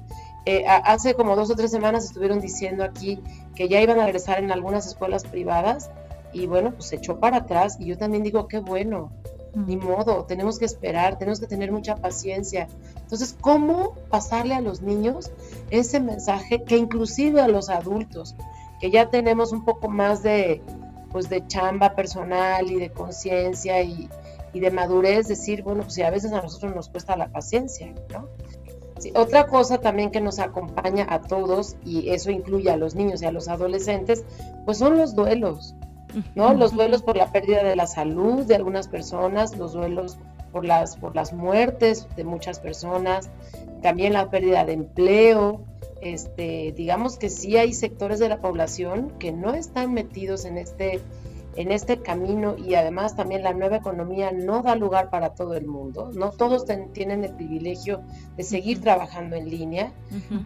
Eh, 0.47 0.65
hace 0.67 1.15
como 1.15 1.37
dos 1.37 1.51
o 1.51 1.55
tres 1.55 1.71
semanas 1.71 2.05
estuvieron 2.05 2.39
diciendo 2.39 2.85
aquí 2.85 3.19
que 3.55 3.67
ya 3.69 3.81
iban 3.81 3.99
a 3.99 4.05
regresar 4.05 4.41
en 4.41 4.53
algunas 4.53 4.87
escuelas 4.87 5.25
privadas 5.25 5.91
y 6.35 6.47
bueno, 6.47 6.73
pues 6.73 6.87
se 6.87 6.97
echó 6.97 7.19
para 7.21 7.39
atrás 7.39 7.77
y 7.79 7.87
yo 7.87 7.97
también 7.97 8.23
digo, 8.23 8.49
qué 8.49 8.59
bueno, 8.59 9.13
ni 9.55 9.77
modo, 9.77 10.25
tenemos 10.25 10.59
que 10.59 10.65
esperar, 10.65 11.17
tenemos 11.19 11.41
que 11.41 11.47
tener 11.47 11.71
mucha 11.71 11.97
paciencia. 11.97 12.69
Entonces, 12.97 13.37
¿cómo 13.41 13.95
pasarle 14.11 14.55
a 14.55 14.61
los 14.61 14.83
niños 14.83 15.31
ese 15.71 16.01
mensaje 16.01 16.65
que 16.65 16.77
inclusive 16.77 17.41
a 17.41 17.49
los 17.49 17.71
adultos, 17.71 18.35
que 18.81 18.91
ya 18.91 19.11
tenemos 19.11 19.53
un 19.53 19.65
poco 19.65 19.89
más 19.89 20.23
de, 20.23 20.61
pues, 21.13 21.29
de 21.29 21.47
chamba 21.47 21.95
personal 21.95 22.71
y 22.71 22.77
de 22.77 22.91
conciencia 22.91 23.83
y, 23.83 24.09
de 24.53 24.71
madurez, 24.71 25.27
decir, 25.27 25.65
bueno, 25.65 25.83
pues 25.83 25.95
si 25.95 26.03
a 26.03 26.11
veces 26.11 26.33
a 26.33 26.41
nosotros 26.41 26.75
nos 26.77 26.89
cuesta 26.89 27.17
la 27.17 27.27
paciencia, 27.29 27.93
¿no? 28.13 28.29
otra 29.17 29.47
cosa 29.49 29.79
también 29.79 30.11
que 30.11 30.21
nos 30.21 30.39
acompaña 30.39 31.07
a 31.11 31.21
todos, 31.21 31.77
y 31.85 32.11
eso 32.11 32.31
incluye 32.31 32.71
a 32.71 32.77
los 32.77 32.95
niños 32.95 33.21
y 33.21 33.27
a 33.27 33.33
los 33.33 33.49
adolescentes, 33.49 34.25
pues 34.65 34.79
son 34.79 34.97
los 34.97 35.15
duelos. 35.15 35.75
¿No? 36.35 36.55
Los 36.55 36.73
duelos 36.73 37.03
por 37.03 37.17
la 37.17 37.33
pérdida 37.33 37.63
de 37.63 37.77
la 37.77 37.87
salud 37.87 38.45
de 38.45 38.55
algunas 38.55 38.89
personas, 38.89 39.57
los 39.57 39.73
duelos 39.73 40.19
por 40.53 40.65
las, 40.65 40.97
por 40.97 41.17
las 41.17 41.33
muertes 41.33 42.07
de 42.17 42.25
muchas 42.25 42.61
personas, 42.61 43.31
también 43.83 44.13
la 44.13 44.31
pérdida 44.31 44.65
de 44.65 44.75
empleo. 44.75 45.61
Este, 46.01 46.73
digamos 46.77 47.19
que 47.19 47.31
sí 47.31 47.57
hay 47.57 47.73
sectores 47.73 48.19
de 48.19 48.29
la 48.29 48.41
población 48.41 49.13
que 49.19 49.33
no 49.33 49.55
están 49.55 49.95
metidos 49.95 50.45
en 50.45 50.59
este 50.59 51.01
en 51.57 51.73
este 51.73 52.01
camino 52.01 52.57
y 52.57 52.75
además 52.75 53.17
también 53.17 53.43
la 53.43 53.53
nueva 53.53 53.77
economía 53.77 54.33
no 54.33 54.63
da 54.63 54.75
lugar 54.77 55.11
para 55.11 55.31
todo 55.31 55.55
el 55.55 55.67
mundo, 55.67 56.11
no 56.15 56.31
todos 56.31 56.65
tienen 56.93 57.25
el 57.25 57.35
privilegio 57.35 58.03
de 58.37 58.43
seguir 58.43 58.81
trabajando 58.81 59.37
en 59.37 59.49
línea, 59.49 59.93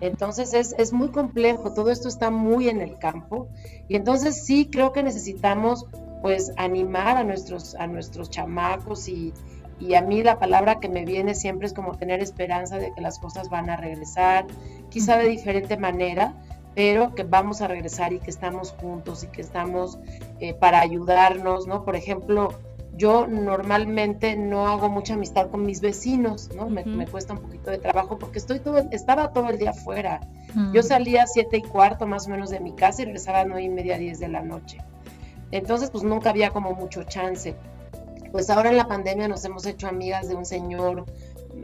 entonces 0.00 0.54
es, 0.54 0.74
es, 0.78 0.92
muy 0.92 1.08
complejo, 1.08 1.72
todo 1.72 1.90
esto 1.90 2.08
está 2.08 2.30
muy 2.30 2.68
en 2.68 2.80
el 2.80 2.98
campo 2.98 3.48
y 3.88 3.96
entonces 3.96 4.44
sí 4.44 4.68
creo 4.70 4.92
que 4.92 5.02
necesitamos 5.02 5.86
pues 6.22 6.52
animar 6.56 7.16
a 7.16 7.24
nuestros, 7.24 7.74
a 7.76 7.86
nuestros 7.86 8.30
chamacos 8.30 9.08
y, 9.08 9.32
y 9.80 9.94
a 9.94 10.02
mí 10.02 10.22
la 10.22 10.38
palabra 10.38 10.80
que 10.80 10.88
me 10.88 11.04
viene 11.04 11.34
siempre 11.34 11.66
es 11.66 11.72
como 11.72 11.96
tener 11.96 12.20
esperanza 12.20 12.78
de 12.78 12.92
que 12.92 13.00
las 13.00 13.18
cosas 13.18 13.48
van 13.48 13.70
a 13.70 13.76
regresar, 13.76 14.46
quizá 14.90 15.16
de 15.16 15.28
diferente 15.28 15.76
manera, 15.76 16.34
pero 16.78 17.12
que 17.12 17.24
vamos 17.24 17.60
a 17.60 17.66
regresar 17.66 18.12
y 18.12 18.20
que 18.20 18.30
estamos 18.30 18.70
juntos 18.70 19.24
y 19.24 19.26
que 19.26 19.40
estamos 19.40 19.98
eh, 20.38 20.54
para 20.54 20.78
ayudarnos, 20.78 21.66
¿no? 21.66 21.84
Por 21.84 21.96
ejemplo, 21.96 22.54
yo 22.94 23.26
normalmente 23.26 24.36
no 24.36 24.68
hago 24.68 24.88
mucha 24.88 25.14
amistad 25.14 25.50
con 25.50 25.66
mis 25.66 25.80
vecinos, 25.80 26.50
¿no? 26.54 26.68
me, 26.68 26.84
cuesta 27.08 27.32
un 27.32 27.40
poquito 27.40 27.72
de 27.72 27.78
trabajo 27.78 28.16
porque 28.20 28.38
estoy 28.38 28.60
todo, 28.60 28.78
estaba 28.92 29.32
todo 29.32 29.48
el 29.48 29.58
día 29.58 29.70
afuera. 29.70 30.20
Yo 30.72 30.84
salía 30.84 31.24
a 31.24 31.26
siete 31.26 31.56
y 31.56 31.62
cuarto 31.62 32.06
más 32.06 32.28
o 32.28 32.30
menos 32.30 32.48
de 32.48 32.60
mi 32.60 32.72
casa 32.76 33.02
y 33.02 33.06
regresaba 33.06 33.40
a 33.40 33.44
nueve 33.44 33.64
y 33.64 33.70
media, 33.70 33.98
diez 33.98 34.20
de 34.20 34.28
la 34.28 34.42
noche. 34.42 34.78
Entonces, 35.50 35.90
pues 35.90 36.04
nunca 36.04 36.30
había 36.30 36.50
como 36.50 36.74
mucho 36.74 37.02
chance. 37.02 37.56
Pues 38.30 38.50
ahora 38.50 38.70
en 38.70 38.76
la 38.76 38.86
pandemia 38.86 39.26
nos 39.26 39.44
hemos 39.44 39.66
hecho 39.66 39.88
amigas 39.88 40.28
de 40.28 40.36
un 40.36 40.44
señor 40.44 41.06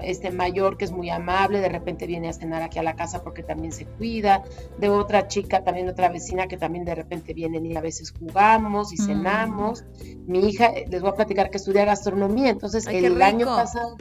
este 0.02 0.30
mayor 0.30 0.76
que 0.76 0.84
es 0.84 0.92
muy 0.92 1.10
amable, 1.10 1.60
de 1.60 1.68
repente 1.68 2.06
viene 2.06 2.28
a 2.28 2.32
cenar 2.32 2.62
aquí 2.62 2.78
a 2.78 2.82
la 2.82 2.96
casa 2.96 3.22
porque 3.22 3.42
también 3.42 3.72
se 3.72 3.86
cuida, 3.86 4.42
de 4.78 4.88
otra 4.88 5.28
chica, 5.28 5.64
también 5.64 5.88
otra 5.88 6.08
vecina 6.08 6.46
que 6.46 6.56
también 6.56 6.84
de 6.84 6.94
repente 6.94 7.34
vienen 7.34 7.66
y 7.66 7.76
a 7.76 7.80
veces 7.80 8.12
jugamos 8.12 8.92
y 8.92 9.00
mm. 9.00 9.06
cenamos. 9.06 9.84
Mi 10.26 10.48
hija, 10.48 10.66
eh, 10.66 10.86
les 10.88 11.02
voy 11.02 11.10
a 11.10 11.14
platicar 11.14 11.50
que 11.50 11.58
estudia 11.58 11.84
gastronomía, 11.84 12.50
entonces 12.50 12.86
el 12.86 13.20
año 13.22 13.46
pasado, 13.46 13.96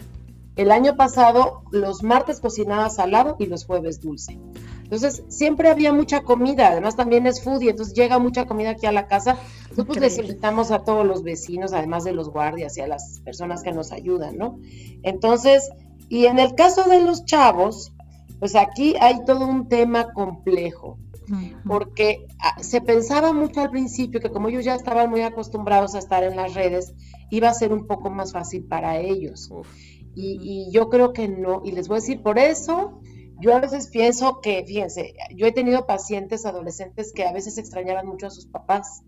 el 0.55 0.71
año 0.71 0.95
pasado 0.95 1.63
los 1.71 2.03
martes 2.03 2.39
cocinaba 2.39 2.89
salado 2.89 3.35
y 3.39 3.47
los 3.47 3.65
jueves 3.65 4.01
dulce. 4.01 4.39
Entonces, 4.83 5.23
siempre 5.27 5.69
había 5.69 5.91
mucha 5.91 6.21
comida, 6.21 6.67
además 6.67 6.95
también 6.95 7.25
es 7.25 7.43
foodie, 7.43 7.71
entonces 7.71 7.95
llega 7.95 8.19
mucha 8.19 8.45
comida 8.45 8.71
aquí 8.71 8.85
a 8.85 8.91
la 8.91 9.07
casa. 9.07 9.37
Nosotros 9.71 9.97
pues, 9.97 10.01
les 10.01 10.17
invitamos 10.19 10.71
a 10.71 10.83
todos 10.83 11.05
los 11.05 11.23
vecinos, 11.23 11.73
además 11.73 12.03
de 12.03 12.13
los 12.13 12.29
guardias 12.29 12.77
y 12.77 12.81
a 12.81 12.87
las 12.87 13.21
personas 13.21 13.63
que 13.63 13.71
nos 13.71 13.91
ayudan, 13.91 14.37
¿no? 14.37 14.59
Entonces, 15.01 15.69
y 16.09 16.25
en 16.25 16.37
el 16.37 16.53
caso 16.53 16.83
de 16.83 17.01
los 17.01 17.25
chavos, 17.25 17.91
pues 18.39 18.55
aquí 18.55 18.95
hay 18.99 19.23
todo 19.25 19.47
un 19.47 19.67
tema 19.67 20.13
complejo, 20.13 20.97
porque 21.65 22.27
ah, 22.39 22.61
se 22.61 22.81
pensaba 22.81 23.31
mucho 23.31 23.61
al 23.61 23.71
principio 23.71 24.19
que 24.19 24.29
como 24.29 24.49
ellos 24.49 24.65
ya 24.65 24.75
estaban 24.75 25.09
muy 25.09 25.21
acostumbrados 25.21 25.95
a 25.95 25.99
estar 25.99 26.23
en 26.23 26.35
las 26.35 26.53
redes, 26.53 26.93
iba 27.31 27.49
a 27.49 27.53
ser 27.53 27.71
un 27.71 27.87
poco 27.87 28.09
más 28.09 28.33
fácil 28.33 28.65
para 28.65 28.99
ellos. 28.99 29.49
Y, 30.13 30.37
y, 30.43 30.71
yo 30.71 30.89
creo 30.89 31.13
que 31.13 31.27
no, 31.27 31.61
y 31.65 31.71
les 31.71 31.87
voy 31.87 31.97
a 31.97 32.01
decir, 32.01 32.21
por 32.21 32.37
eso 32.37 32.99
yo 33.43 33.55
a 33.55 33.59
veces 33.59 33.87
pienso 33.87 34.39
que, 34.41 34.63
fíjense, 34.65 35.13
yo 35.35 35.45
he 35.45 35.51
tenido 35.51 35.85
pacientes 35.85 36.45
adolescentes 36.45 37.11
que 37.13 37.25
a 37.25 37.33
veces 37.33 37.57
extrañaban 37.57 38.07
mucho 38.07 38.27
a 38.27 38.29
sus 38.29 38.45
papás 38.45 39.03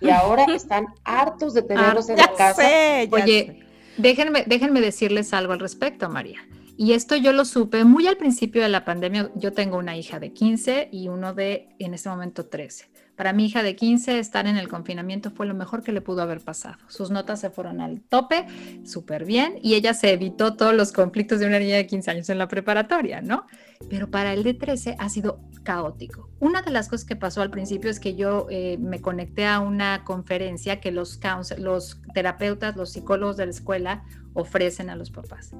y 0.00 0.10
ahora 0.10 0.46
están 0.54 0.86
hartos 1.04 1.54
de 1.54 1.62
tenerlos 1.62 2.08
en 2.08 2.18
la 2.18 2.32
casa. 2.32 2.62
Oye, 3.10 3.64
Déjenme, 3.96 4.44
déjenme 4.46 4.80
decirles 4.80 5.32
algo 5.32 5.52
al 5.52 5.60
respecto, 5.60 6.08
María. 6.08 6.40
Y 6.76 6.92
esto 6.92 7.14
yo 7.14 7.32
lo 7.32 7.44
supe 7.44 7.84
muy 7.84 8.08
al 8.08 8.16
principio 8.16 8.62
de 8.62 8.68
la 8.68 8.84
pandemia. 8.84 9.30
Yo 9.36 9.52
tengo 9.52 9.78
una 9.78 9.96
hija 9.96 10.18
de 10.18 10.32
15 10.32 10.88
y 10.90 11.08
uno 11.08 11.32
de, 11.32 11.68
en 11.78 11.94
este 11.94 12.08
momento, 12.08 12.46
13. 12.46 12.86
Para 13.16 13.32
mi 13.32 13.46
hija 13.46 13.62
de 13.62 13.76
15, 13.76 14.18
estar 14.18 14.46
en 14.46 14.56
el 14.56 14.68
confinamiento 14.68 15.30
fue 15.30 15.46
lo 15.46 15.54
mejor 15.54 15.82
que 15.82 15.92
le 15.92 16.00
pudo 16.00 16.22
haber 16.22 16.40
pasado. 16.40 16.76
Sus 16.88 17.10
notas 17.10 17.40
se 17.40 17.50
fueron 17.50 17.80
al 17.80 18.00
tope, 18.00 18.46
súper 18.84 19.24
bien, 19.24 19.58
y 19.62 19.74
ella 19.74 19.94
se 19.94 20.12
evitó 20.12 20.56
todos 20.56 20.74
los 20.74 20.92
conflictos 20.92 21.38
de 21.38 21.46
una 21.46 21.60
niña 21.60 21.76
de 21.76 21.86
15 21.86 22.10
años 22.10 22.28
en 22.30 22.38
la 22.38 22.48
preparatoria, 22.48 23.20
¿no? 23.20 23.46
Pero 23.88 24.10
para 24.10 24.32
el 24.32 24.42
de 24.42 24.54
13 24.54 24.96
ha 24.98 25.08
sido 25.08 25.40
caótico. 25.62 26.28
Una 26.40 26.62
de 26.62 26.70
las 26.70 26.88
cosas 26.88 27.06
que 27.06 27.16
pasó 27.16 27.40
al 27.40 27.50
principio 27.50 27.90
es 27.90 28.00
que 28.00 28.16
yo 28.16 28.46
eh, 28.50 28.78
me 28.78 29.00
conecté 29.00 29.46
a 29.46 29.60
una 29.60 30.04
conferencia 30.04 30.80
que 30.80 30.90
los, 30.90 31.20
los 31.58 32.00
terapeutas, 32.14 32.76
los 32.76 32.92
psicólogos 32.92 33.36
de 33.36 33.46
la 33.46 33.50
escuela 33.52 34.04
ofrecen 34.34 34.90
a 34.90 34.96
los 34.96 35.10
papás. 35.10 35.54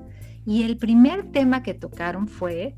Y 0.45 0.65
el 0.65 0.77
primer 0.77 1.31
tema 1.31 1.63
que 1.63 1.75
tocaron 1.75 2.29
fue 2.29 2.75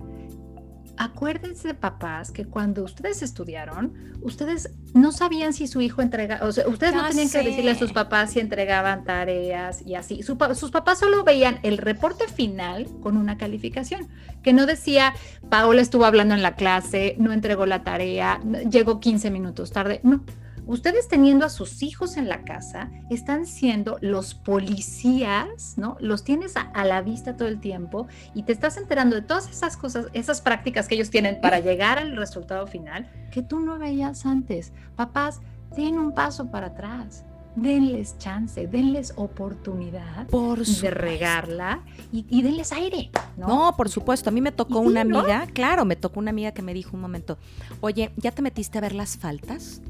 acuérdense, 0.97 1.75
papás, 1.75 2.31
que 2.31 2.45
cuando 2.45 2.83
ustedes 2.83 3.23
estudiaron, 3.23 3.95
ustedes 4.23 4.71
no 4.95 5.13
sabían 5.13 5.53
si 5.53 5.67
su 5.67 5.81
hijo 5.81 6.03
entregaba, 6.03 6.47
o 6.47 6.53
sea, 6.53 6.67
ustedes 6.69 6.95
no 6.95 7.07
tenían 7.07 7.31
que 7.31 7.43
decirle 7.43 7.71
a 7.73 7.79
sus 7.79 7.93
papás 7.93 8.33
si 8.33 8.41
entregaban 8.41 9.05
tareas 9.05 9.83
y 9.83 9.95
así. 9.95 10.23
sus 10.23 10.71
papás 10.71 10.99
solo 10.99 11.25
veían 11.25 11.59
el 11.63 11.79
reporte 11.79 12.29
final 12.29 12.87
con 13.01 13.17
una 13.17 13.37
calificación, 13.37 14.09
que 14.43 14.53
no 14.53 14.67
decía, 14.67 15.15
Paola 15.51 15.83
estuvo 15.83 16.05
hablando 16.05 16.35
en 16.35 16.43
la 16.43 16.55
clase, 16.55 17.17
no 17.19 17.33
entregó 17.33 17.67
la 17.67 17.83
tarea, 17.83 18.41
llegó 18.71 19.01
15 19.01 19.31
minutos 19.31 19.73
tarde. 19.73 20.01
No, 20.03 20.25
ustedes 20.67 21.09
teniendo 21.09 21.47
a 21.47 21.49
sus 21.49 21.83
hijos 21.83 22.17
en 22.17 22.29
la 22.29 22.43
casa, 22.43 22.91
están 23.11 23.47
siendo 23.47 23.99
los 24.01 24.35
policías, 24.35 25.75
¿no? 25.77 25.97
Los 26.01 26.25
tienes 26.25 26.55
a, 26.57 26.85
la 26.85 27.03
vista 27.03 27.37
todo 27.37 27.49
el 27.49 27.61
tiempo 27.61 28.07
y 28.35 28.43
te 28.43 28.53
estás 28.53 28.77
enterando 28.77 29.17
de 29.17 29.23
todas 29.23 29.49
esas 29.49 29.77
cosas, 29.77 30.07
esas 30.13 30.41
prácticas 30.41 30.89
que 30.89 30.97
ellos 30.97 31.11
tienen 31.11 31.41
para 31.41 31.61
llegar 31.61 31.99
al 31.99 32.17
resultado 32.17 32.67
final 32.67 33.11
que 33.31 33.43
tú 33.43 33.61
no 33.61 33.79
veías 33.79 34.27
antes. 34.27 34.73
Papás, 34.97 35.41
tienen 35.75 35.99
un 35.99 36.13
paso 36.13 36.51
para 36.51 36.69
atrás. 36.69 37.25
denles 37.57 38.19
chance, 38.19 38.67
denles 38.67 39.15
oportunidad 39.17 40.27
de 40.27 40.91
regarla 40.91 41.83
y, 42.13 42.43
denles 42.43 42.71
aire. 42.73 43.11
¿no? 43.37 43.47
¿no? 43.47 43.77
por 43.77 43.89
supuesto. 43.89 44.29
A 44.29 44.33
mí 44.33 44.41
me 44.43 44.53
tocó 44.53 44.81
una 44.81 45.01
amiga, 45.01 45.47
claro, 45.53 45.85
me 45.85 45.97
tocó 45.97 46.21
una 46.21 46.31
amiga 46.31 46.53
que 46.53 46.63
me 46.63 46.75
dijo 46.75 46.91
un 46.95 47.01
momento, 47.01 47.39
oye, 47.81 48.11
¿ya 48.17 48.31
te 48.31 48.43
metiste 48.43 48.77
a 48.79 48.83
ver 48.83 48.95
las 48.95 49.17
faltas? 49.17 49.81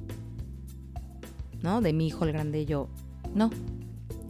¿No? 1.67 1.81
De 1.81 1.93
mi 1.93 2.07
hijo 2.07 2.25
el 2.25 2.33
grande 2.33 2.61
y 2.61 2.65
yo, 2.65 2.87
no, 3.35 3.51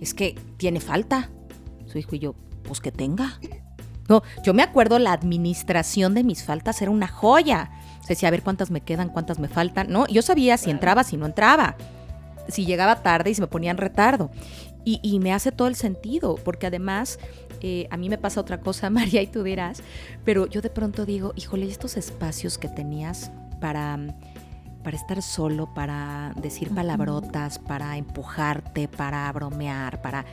es 0.01 0.15
que 0.15 0.39
tiene 0.57 0.81
falta. 0.81 1.29
Su 1.85 1.99
hijo 1.99 2.17
y 2.17 2.19
yo, 2.19 2.35
pues 2.63 2.81
que 2.81 2.91
tenga. 2.91 3.39
No, 4.09 4.23
yo 4.43 4.55
me 4.55 4.63
acuerdo 4.63 4.99
la 4.99 5.13
administración 5.13 6.15
de 6.15 6.25
mis 6.25 6.45
faltas 6.45 6.81
era 6.81 6.91
una 6.91 7.09
joya. 7.09 7.73
Decía, 8.09 8.29
a 8.29 8.31
ver 8.31 8.43
cuántas 8.43 8.71
me 8.71 8.81
quedan, 8.81 9.11
cuántas 9.11 9.39
me 9.39 9.49
faltan. 9.49 9.91
No, 9.91 10.07
yo 10.07 10.23
sabía 10.23 10.57
si 10.57 10.71
entraba, 10.71 11.05
si 11.05 11.19
no 11.19 11.27
entraba. 11.27 11.77
Si 12.49 12.65
llegaba 12.65 13.03
tarde 13.03 13.29
y 13.29 13.35
se 13.35 13.43
me 13.43 13.49
ponían 13.49 13.77
retardo. 13.77 14.31
Y, 14.83 15.19
me 15.19 15.35
hace 15.35 15.53
todo 15.53 15.69
el 15.69 15.75
sentido, 15.75 16.37
porque 16.37 16.69
además 16.69 17.19
eh, 17.61 17.87
a 17.91 17.99
mí 17.99 18.09
me 18.09 18.17
pasa 18.17 18.41
otra 18.41 18.61
cosa, 18.61 18.89
María, 18.91 19.21
y 19.21 19.27
tú 19.27 19.43
dirás, 19.43 19.83
pero 20.25 20.47
yo 20.47 20.63
de 20.63 20.71
pronto 20.71 21.05
digo, 21.05 21.35
híjole, 21.37 21.67
estos 21.67 21.99
espacios 21.99 22.57
que 22.57 22.69
tenías 22.69 23.31
para, 23.61 23.99
para 24.87 24.97
estar 24.97 25.21
solo, 25.21 25.75
para 25.75 26.33
decir 26.37 26.73
palabrotas, 26.73 27.59
para 27.59 27.97
empujarte, 27.97 28.87
para 28.87 29.33
bromear, 29.33 30.01
para... 30.01 30.25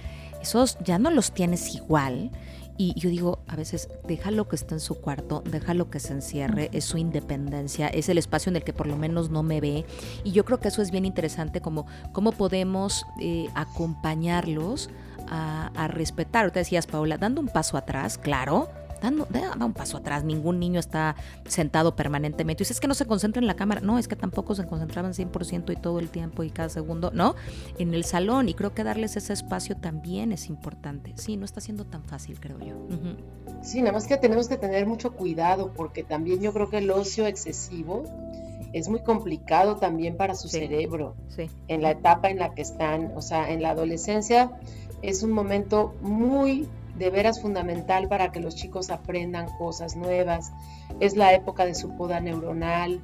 Esos 0.43 0.77
ya 0.85 0.99
no 0.99 1.09
los 1.09 1.31
tienes 1.31 1.73
igual 1.73 2.29
y 2.77 2.93
yo 2.93 3.09
digo, 3.09 3.39
a 3.47 3.55
veces, 3.55 3.89
déjalo 4.07 4.47
que 4.47 4.55
esté 4.55 4.75
en 4.75 4.79
su 4.79 5.01
cuarto, 5.01 5.41
déjalo 5.43 5.89
que 5.89 5.99
se 5.99 6.13
encierre, 6.13 6.69
es 6.71 6.85
su 6.85 6.99
independencia, 6.99 7.87
es 7.87 8.09
el 8.09 8.19
espacio 8.19 8.51
en 8.51 8.57
el 8.57 8.63
que 8.63 8.73
por 8.73 8.85
lo 8.85 8.95
menos 8.95 9.31
no 9.31 9.41
me 9.41 9.59
ve. 9.59 9.85
Y 10.23 10.33
yo 10.33 10.45
creo 10.45 10.59
que 10.59 10.67
eso 10.67 10.83
es 10.83 10.91
bien 10.91 11.05
interesante, 11.05 11.59
como 11.59 11.87
cómo 12.11 12.31
podemos 12.31 13.07
eh, 13.19 13.47
acompañarlos 13.55 14.91
a, 15.29 15.71
a 15.73 15.87
respetar. 15.87 16.51
Te 16.51 16.59
decías, 16.59 16.85
Paula, 16.85 17.17
dando 17.17 17.41
un 17.41 17.47
paso 17.47 17.75
atrás, 17.75 18.19
claro, 18.19 18.69
dando, 19.03 19.27
da 19.29 19.65
un 19.65 19.73
paso 19.73 19.97
atrás, 19.97 20.23
ningún 20.23 20.59
niño 20.59 20.79
está 20.79 21.15
sentado 21.45 21.95
permanentemente. 21.95 22.63
Y 22.63 22.65
es 22.67 22.79
que 22.79 22.87
no 22.87 22.93
se 22.93 23.05
concentra 23.05 23.41
en 23.41 23.47
la 23.47 23.55
cámara, 23.55 23.81
no, 23.81 23.99
es 23.99 24.07
que 24.07 24.15
tampoco 24.15 24.55
se 24.55 24.65
concentraban 24.65 25.13
100% 25.13 25.71
y 25.73 25.75
todo 25.75 25.99
el 25.99 26.09
tiempo 26.09 26.43
y 26.43 26.49
cada 26.49 26.69
segundo, 26.69 27.11
¿no? 27.13 27.35
En 27.77 27.93
el 27.93 28.05
salón 28.05 28.47
y 28.47 28.53
creo 28.53 28.73
que 28.73 28.83
darles 28.83 29.17
ese 29.17 29.33
espacio 29.33 29.75
también 29.75 30.31
es 30.31 30.47
importante. 30.47 31.13
Sí, 31.17 31.35
no 31.35 31.45
está 31.45 31.59
siendo 31.59 31.85
tan 31.85 32.03
fácil, 32.05 32.39
creo 32.39 32.57
yo. 32.59 32.75
Sí, 33.61 33.81
nada 33.81 33.91
más 33.91 34.07
que 34.07 34.17
tenemos 34.17 34.47
que 34.47 34.57
tener 34.57 34.87
mucho 34.87 35.13
cuidado 35.13 35.73
porque 35.73 36.03
también 36.03 36.41
yo 36.41 36.53
creo 36.53 36.69
que 36.69 36.77
el 36.77 36.89
ocio 36.89 37.27
excesivo 37.27 38.03
es 38.71 38.87
muy 38.87 39.01
complicado 39.01 39.75
también 39.75 40.15
para 40.17 40.33
su 40.33 40.47
cerebro 40.47 41.15
sí. 41.27 41.49
en 41.67 41.81
la 41.83 41.91
etapa 41.91 42.29
en 42.29 42.39
la 42.39 42.55
que 42.55 42.63
están, 42.63 43.11
o 43.15 43.21
sea, 43.21 43.51
en 43.51 43.61
la 43.61 43.71
adolescencia 43.71 44.51
es 45.03 45.21
un 45.21 45.31
momento 45.31 45.93
muy 46.01 46.67
de 47.03 47.09
veras 47.09 47.41
fundamental 47.41 48.07
para 48.07 48.31
que 48.31 48.39
los 48.39 48.55
chicos 48.55 48.89
aprendan 48.89 49.47
cosas 49.57 49.95
nuevas. 49.95 50.51
Es 50.99 51.15
la 51.15 51.33
época 51.33 51.65
de 51.65 51.75
su 51.75 51.95
poda 51.97 52.19
neuronal. 52.19 53.01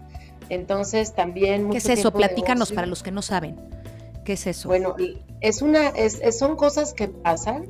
Entonces 0.50 1.14
también... 1.14 1.70
¿Qué 1.70 1.78
es 1.78 1.90
eso? 1.90 2.12
Platícanos 2.12 2.72
para 2.72 2.88
los 2.88 3.04
que 3.04 3.12
no 3.12 3.22
saben. 3.22 3.58
¿Qué 4.24 4.34
es 4.34 4.48
eso? 4.48 4.70
Bueno, 4.70 4.96
es 5.42 5.62
una, 5.62 5.90
es, 5.90 6.22
son 6.38 6.56
cosas 6.56 6.94
que 6.94 7.08
pasan. 7.08 7.66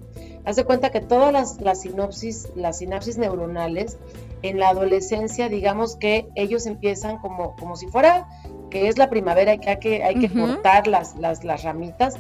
Haz 0.46 0.56
de 0.56 0.66
cuenta 0.66 0.92
que 0.92 1.02
todas 1.02 1.34
las, 1.34 1.62
las 1.62 1.82
sinopsis, 1.82 2.50
las 2.56 2.78
sinapsis 2.80 3.18
neuronales, 3.18 3.98
en 4.42 4.60
la 4.60 4.70
adolescencia, 4.70 5.50
digamos 5.50 5.96
que 5.96 6.30
ellos 6.36 6.66
empiezan 6.66 7.18
como, 7.18 7.56
como 7.56 7.76
si 7.76 7.88
fuera 7.88 8.28
que 8.70 8.88
es 8.88 8.98
la 8.98 9.10
primavera 9.10 9.54
y 9.56 9.60
que 9.60 9.70
hay 9.70 9.80
que, 9.80 10.04
hay 10.04 10.20
que 10.20 10.32
cortar 10.32 10.88
las, 10.88 11.16
las, 11.16 11.44
las 11.44 11.64
ramitas 11.64 12.18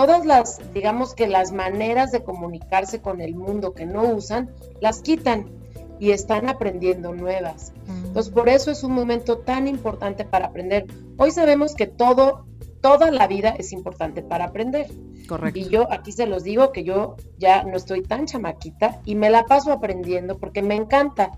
todas 0.00 0.24
las, 0.24 0.58
digamos 0.72 1.14
que 1.14 1.26
las 1.26 1.52
maneras 1.52 2.10
de 2.10 2.24
comunicarse 2.24 3.02
con 3.02 3.20
el 3.20 3.34
mundo 3.34 3.74
que 3.74 3.84
no 3.84 4.04
usan, 4.04 4.50
las 4.80 5.02
quitan 5.02 5.50
y 5.98 6.12
están 6.12 6.48
aprendiendo 6.48 7.12
nuevas. 7.12 7.74
Mm. 7.86 8.06
Entonces, 8.06 8.32
por 8.32 8.48
eso 8.48 8.70
es 8.70 8.82
un 8.82 8.92
momento 8.92 9.40
tan 9.40 9.68
importante 9.68 10.24
para 10.24 10.46
aprender. 10.46 10.86
Hoy 11.18 11.32
sabemos 11.32 11.74
que 11.74 11.86
todo, 11.86 12.46
toda 12.80 13.10
la 13.10 13.26
vida 13.26 13.50
es 13.50 13.72
importante 13.72 14.22
para 14.22 14.46
aprender. 14.46 14.86
Correcto. 15.28 15.58
Y 15.58 15.68
yo 15.68 15.92
aquí 15.92 16.12
se 16.12 16.26
los 16.26 16.44
digo 16.44 16.72
que 16.72 16.82
yo 16.82 17.16
ya 17.36 17.64
no 17.64 17.76
estoy 17.76 18.00
tan 18.02 18.24
chamaquita 18.24 19.02
y 19.04 19.16
me 19.16 19.28
la 19.28 19.44
paso 19.44 19.70
aprendiendo 19.70 20.38
porque 20.38 20.62
me 20.62 20.76
encanta. 20.76 21.32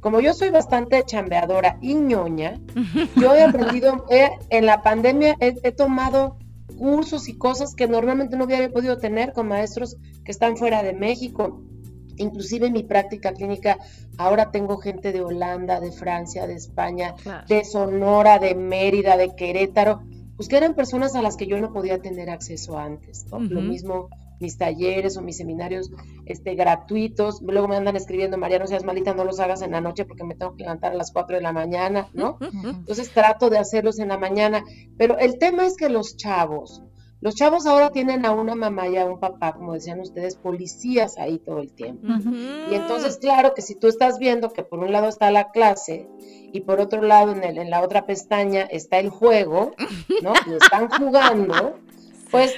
Como 0.00 0.20
yo 0.20 0.32
soy 0.32 0.48
bastante 0.48 1.04
chambeadora 1.04 1.76
y 1.82 1.94
ñoña, 1.94 2.58
yo 3.16 3.34
he 3.34 3.42
aprendido, 3.42 4.06
en 4.08 4.64
la 4.64 4.80
pandemia 4.80 5.36
he 5.40 5.72
tomado 5.72 6.38
cursos 6.76 7.28
y 7.28 7.36
cosas 7.36 7.74
que 7.74 7.88
normalmente 7.88 8.36
no 8.36 8.44
hubiera 8.44 8.68
podido 8.70 8.98
tener 8.98 9.32
con 9.32 9.48
maestros 9.48 9.96
que 10.24 10.30
están 10.30 10.56
fuera 10.56 10.82
de 10.82 10.92
México. 10.92 11.62
Inclusive 12.16 12.66
en 12.66 12.72
mi 12.72 12.82
práctica 12.82 13.32
clínica 13.32 13.78
ahora 14.16 14.50
tengo 14.50 14.78
gente 14.78 15.12
de 15.12 15.20
Holanda, 15.20 15.80
de 15.80 15.92
Francia, 15.92 16.46
de 16.46 16.54
España, 16.54 17.14
de 17.48 17.64
Sonora, 17.64 18.38
de 18.38 18.54
Mérida, 18.54 19.16
de 19.16 19.34
Querétaro, 19.34 20.02
pues 20.36 20.48
que 20.48 20.56
eran 20.56 20.74
personas 20.74 21.14
a 21.14 21.22
las 21.22 21.36
que 21.36 21.46
yo 21.46 21.60
no 21.60 21.72
podía 21.72 22.00
tener 22.00 22.28
acceso 22.30 22.76
antes. 22.78 23.26
Lo 23.30 23.60
mismo 23.60 24.08
mis 24.40 24.56
talleres 24.56 25.16
o 25.16 25.22
mis 25.22 25.36
seminarios 25.36 25.90
este, 26.26 26.54
gratuitos. 26.54 27.40
Luego 27.42 27.68
me 27.68 27.76
andan 27.76 27.96
escribiendo, 27.96 28.38
María, 28.38 28.58
no 28.58 28.66
seas 28.66 28.84
malita, 28.84 29.14
no 29.14 29.24
los 29.24 29.40
hagas 29.40 29.62
en 29.62 29.72
la 29.72 29.80
noche 29.80 30.04
porque 30.04 30.24
me 30.24 30.34
tengo 30.34 30.54
que 30.54 30.62
levantar 30.62 30.92
a 30.92 30.96
las 30.96 31.12
4 31.12 31.36
de 31.36 31.42
la 31.42 31.52
mañana, 31.52 32.08
¿no? 32.12 32.38
Entonces 32.40 33.10
trato 33.10 33.50
de 33.50 33.58
hacerlos 33.58 33.98
en 33.98 34.08
la 34.08 34.18
mañana. 34.18 34.64
Pero 34.96 35.18
el 35.18 35.38
tema 35.38 35.66
es 35.66 35.76
que 35.76 35.88
los 35.88 36.16
chavos, 36.16 36.82
los 37.20 37.34
chavos 37.34 37.66
ahora 37.66 37.90
tienen 37.90 38.24
a 38.24 38.30
una 38.30 38.54
mamá 38.54 38.86
y 38.88 38.96
a 38.96 39.04
un 39.04 39.18
papá, 39.18 39.52
como 39.52 39.74
decían 39.74 39.98
ustedes, 39.98 40.36
policías 40.36 41.18
ahí 41.18 41.38
todo 41.38 41.58
el 41.58 41.72
tiempo. 41.72 42.06
Y 42.70 42.74
entonces, 42.74 43.18
claro 43.18 43.54
que 43.54 43.62
si 43.62 43.74
tú 43.74 43.88
estás 43.88 44.18
viendo 44.18 44.52
que 44.52 44.62
por 44.62 44.78
un 44.78 44.92
lado 44.92 45.08
está 45.08 45.32
la 45.32 45.50
clase 45.50 46.08
y 46.52 46.60
por 46.60 46.80
otro 46.80 47.02
lado 47.02 47.32
en, 47.32 47.42
el, 47.42 47.58
en 47.58 47.70
la 47.70 47.82
otra 47.82 48.06
pestaña 48.06 48.62
está 48.62 49.00
el 49.00 49.08
juego, 49.08 49.72
¿no? 50.22 50.32
Y 50.46 50.54
están 50.54 50.88
jugando, 50.88 51.80
pues 52.30 52.54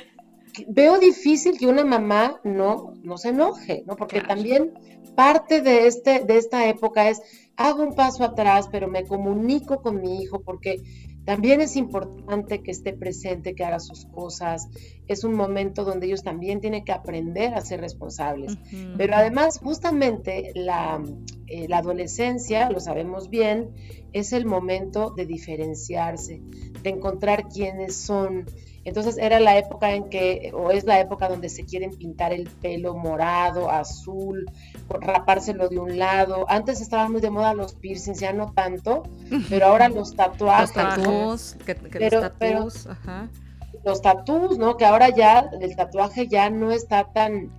veo 0.69 0.99
difícil 0.99 1.59
que 1.59 1.67
una 1.67 1.85
mamá 1.85 2.41
no, 2.45 2.95
no 3.03 3.19
se 3.19 3.29
enoje, 3.31 3.85
¿no? 3.87 3.97
Porque 3.97 4.21
también 4.21 4.73
parte 5.15 5.61
de, 5.61 5.87
este, 5.87 6.21
de 6.25 6.39
esta 6.39 6.69
época 6.69 7.09
es, 7.09 7.21
hago 7.57 7.83
un 7.83 7.95
paso 7.95 8.25
atrás, 8.25 8.69
pero 8.71 8.89
me 8.89 9.05
comunico 9.05 9.83
con 9.83 10.01
mi 10.01 10.23
hijo 10.23 10.41
porque 10.41 10.83
también 11.25 11.61
es 11.61 11.77
importante 11.77 12.63
que 12.63 12.71
esté 12.71 12.93
presente, 12.93 13.55
que 13.55 13.65
haga 13.65 13.79
sus 13.79 14.07
cosas. 14.07 14.69
Es 15.07 15.23
un 15.23 15.35
momento 15.35 15.85
donde 15.85 16.07
ellos 16.07 16.23
también 16.23 16.61
tienen 16.61 16.85
que 16.85 16.93
aprender 16.93 17.55
a 17.55 17.61
ser 17.61 17.81
responsables. 17.81 18.57
Pero 18.97 19.15
además, 19.15 19.59
justamente 19.59 20.53
la, 20.55 21.03
eh, 21.47 21.69
la 21.69 21.79
adolescencia, 21.79 22.71
lo 22.71 22.81
sabemos 22.81 23.29
bien, 23.29 23.71
es 24.13 24.33
el 24.33 24.47
momento 24.47 25.11
de 25.11 25.27
diferenciarse, 25.27 26.41
de 26.83 26.91
encontrar 26.91 27.49
quiénes 27.49 27.97
son, 27.97 28.47
entonces 28.85 29.19
era 29.19 29.41
la 29.41 29.59
época 29.59 29.93
en 29.93 30.09
que, 30.09 30.53
o 30.55 30.71
es 30.71 30.85
la 30.85 31.01
época 31.01 31.29
donde 31.29 31.49
se 31.49 31.65
quieren 31.65 31.91
pintar 31.91 32.33
el 32.33 32.49
pelo 32.49 32.95
morado, 32.97 33.71
azul, 33.71 34.47
rapárselo 34.89 35.69
de 35.69 35.79
un 35.79 35.99
lado. 35.99 36.47
Antes 36.49 36.81
estaban 36.81 37.13
muy 37.13 37.21
de 37.21 37.31
moda 37.31 37.53
los 37.53 37.75
piercings, 37.75 38.21
ya 38.21 38.33
no 38.33 38.53
tanto, 38.53 39.03
pero 39.51 39.67
ahora 39.67 39.89
los 39.89 40.17
tatuajes. 40.17 40.75
Los 40.75 40.97
tatuos, 40.97 41.57
que, 41.67 42.11
los 42.11 42.21
tatuos, 42.21 42.87
ajá. 42.87 43.29
Los 43.85 44.01
tatuos, 44.03 44.59
¿no? 44.59 44.77
Que 44.77 44.87
ahora 44.87 45.11
ya 45.11 45.51
el 45.61 45.77
tatuaje 45.77 46.27
ya 46.27 46.49
no 46.51 46.71
está 46.71 47.05
tan 47.13 47.51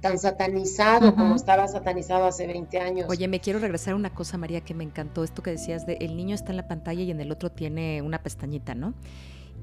tan 0.00 0.18
satanizado 0.18 1.14
como 1.14 1.34
estaba 1.34 1.66
satanizado 1.66 2.26
hace 2.26 2.46
20 2.46 2.78
años. 2.78 3.06
Oye, 3.08 3.26
me 3.26 3.40
quiero 3.40 3.58
regresar 3.58 3.94
a 3.94 3.96
una 3.96 4.10
cosa, 4.10 4.36
María, 4.36 4.60
que 4.60 4.74
me 4.74 4.84
encantó, 4.84 5.24
esto 5.24 5.42
que 5.42 5.52
decías 5.52 5.86
de 5.86 5.94
el 5.94 6.14
niño 6.14 6.34
está 6.34 6.50
en 6.50 6.58
la 6.58 6.68
pantalla 6.68 7.02
y 7.02 7.10
en 7.10 7.22
el 7.22 7.32
otro 7.32 7.50
tiene 7.50 8.02
una 8.02 8.22
pestañita, 8.22 8.74
¿no? 8.74 8.92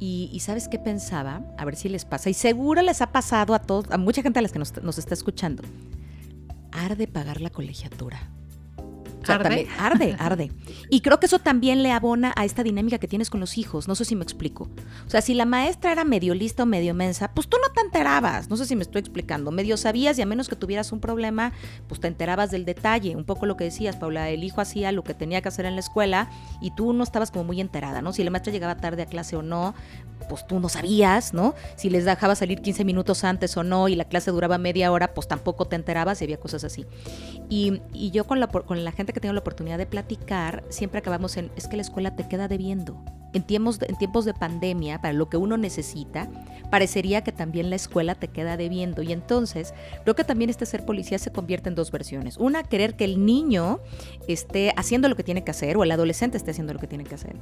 Y, 0.03 0.39
¿sabes 0.39 0.67
qué 0.67 0.79
pensaba? 0.79 1.43
A 1.59 1.63
ver 1.63 1.75
si 1.75 1.87
les 1.87 2.05
pasa. 2.05 2.31
Y 2.31 2.33
seguro 2.33 2.81
les 2.81 3.03
ha 3.03 3.11
pasado 3.11 3.53
a 3.53 3.59
todos, 3.59 3.85
a 3.91 3.99
mucha 3.99 4.23
gente 4.23 4.39
a 4.39 4.41
las 4.41 4.51
que 4.51 4.57
nos, 4.57 4.81
nos 4.81 4.97
está 4.97 5.13
escuchando. 5.13 5.61
Arde 6.71 7.05
pagar 7.05 7.39
la 7.39 7.51
colegiatura. 7.51 8.31
¿Arde? 9.27 9.67
arde, 9.77 10.15
arde. 10.19 10.51
Y 10.89 11.01
creo 11.01 11.19
que 11.19 11.25
eso 11.25 11.39
también 11.39 11.83
le 11.83 11.91
abona 11.91 12.33
a 12.35 12.45
esta 12.45 12.63
dinámica 12.63 12.97
que 12.97 13.07
tienes 13.07 13.29
con 13.29 13.39
los 13.39 13.57
hijos. 13.57 13.87
No 13.87 13.95
sé 13.95 14.05
si 14.05 14.15
me 14.15 14.23
explico. 14.23 14.69
O 15.05 15.09
sea, 15.09 15.21
si 15.21 15.33
la 15.33 15.45
maestra 15.45 15.91
era 15.91 16.03
medio 16.03 16.33
lista 16.33 16.63
o 16.63 16.65
medio 16.65 16.93
mensa, 16.93 17.31
pues 17.33 17.47
tú 17.47 17.57
no 17.61 17.71
te 17.73 17.81
enterabas. 17.81 18.49
No 18.49 18.57
sé 18.57 18.65
si 18.65 18.75
me 18.75 18.81
estoy 18.81 18.99
explicando. 18.99 19.51
Medio 19.51 19.77
sabías 19.77 20.17
y 20.17 20.21
a 20.21 20.25
menos 20.25 20.49
que 20.49 20.55
tuvieras 20.55 20.91
un 20.91 20.99
problema, 20.99 21.51
pues 21.87 21.99
te 21.99 22.07
enterabas 22.07 22.51
del 22.51 22.65
detalle. 22.65 23.15
Un 23.15 23.25
poco 23.25 23.45
lo 23.45 23.57
que 23.57 23.65
decías, 23.65 23.95
Paula. 23.95 24.29
El 24.29 24.43
hijo 24.43 24.61
hacía 24.61 24.91
lo 24.91 25.03
que 25.03 25.13
tenía 25.13 25.41
que 25.41 25.49
hacer 25.49 25.65
en 25.65 25.75
la 25.75 25.81
escuela 25.81 26.29
y 26.61 26.71
tú 26.71 26.93
no 26.93 27.03
estabas 27.03 27.31
como 27.31 27.45
muy 27.45 27.61
enterada, 27.61 28.01
¿no? 28.01 28.13
Si 28.13 28.23
la 28.23 28.31
maestra 28.31 28.51
llegaba 28.51 28.77
tarde 28.77 29.03
a 29.03 29.05
clase 29.05 29.35
o 29.35 29.41
no, 29.41 29.73
pues 30.29 30.45
tú 30.47 30.59
no 30.59 30.69
sabías, 30.69 31.33
¿no? 31.33 31.55
Si 31.75 31.89
les 31.89 32.05
dejaba 32.05 32.35
salir 32.35 32.61
15 32.61 32.85
minutos 32.85 33.23
antes 33.23 33.55
o 33.57 33.63
no 33.63 33.87
y 33.87 33.95
la 33.95 34.05
clase 34.05 34.31
duraba 34.31 34.57
media 34.57 34.91
hora, 34.91 35.13
pues 35.13 35.27
tampoco 35.27 35.65
te 35.65 35.75
enterabas 35.75 36.21
y 36.21 36.25
había 36.25 36.37
cosas 36.37 36.63
así. 36.63 36.85
Y, 37.49 37.81
y 37.93 38.11
yo 38.11 38.25
con 38.25 38.39
la, 38.39 38.47
con 38.47 38.83
la 38.83 38.91
gente 38.91 39.10
que 39.13 39.19
tengo 39.19 39.33
la 39.33 39.39
oportunidad 39.39 39.77
de 39.77 39.85
platicar, 39.85 40.63
siempre 40.69 40.99
acabamos 40.99 41.37
en, 41.37 41.51
es 41.55 41.67
que 41.67 41.75
la 41.75 41.81
escuela 41.81 42.15
te 42.15 42.27
queda 42.27 42.47
debiendo. 42.47 43.03
en 43.33 43.43
tiempos, 43.43 43.79
de, 43.79 43.87
en 43.87 43.97
tiempos 43.97 44.25
de 44.25 44.33
pandemia, 44.33 44.99
para 45.01 45.13
lo 45.13 45.29
que 45.29 45.37
uno 45.37 45.55
necesita, 45.57 46.29
parecería 46.69 47.23
que 47.23 47.31
también 47.31 47.69
la 47.69 47.77
escuela 47.77 48.15
te 48.15 48.27
queda 48.27 48.57
debiendo. 48.57 49.03
Y 49.03 49.13
entonces, 49.13 49.73
creo 50.03 50.15
que 50.15 50.23
también 50.23 50.49
este 50.49 50.65
ser 50.65 50.85
policía 50.85 51.17
se 51.17 51.31
convierte 51.31 51.69
en 51.69 51.75
dos 51.75 51.91
versiones. 51.91 52.37
Una, 52.37 52.63
querer 52.63 52.95
que 52.95 53.05
el 53.05 53.25
niño 53.25 53.79
esté 54.27 54.73
haciendo 54.75 55.07
lo 55.07 55.15
que 55.15 55.23
tiene 55.23 55.43
que 55.43 55.51
hacer, 55.51 55.77
o 55.77 55.83
el 55.83 55.91
adolescente 55.91 56.37
esté 56.37 56.51
haciendo 56.51 56.73
lo 56.73 56.79
que 56.79 56.87
tiene 56.87 57.05
que 57.05 57.15
hacer. 57.15 57.35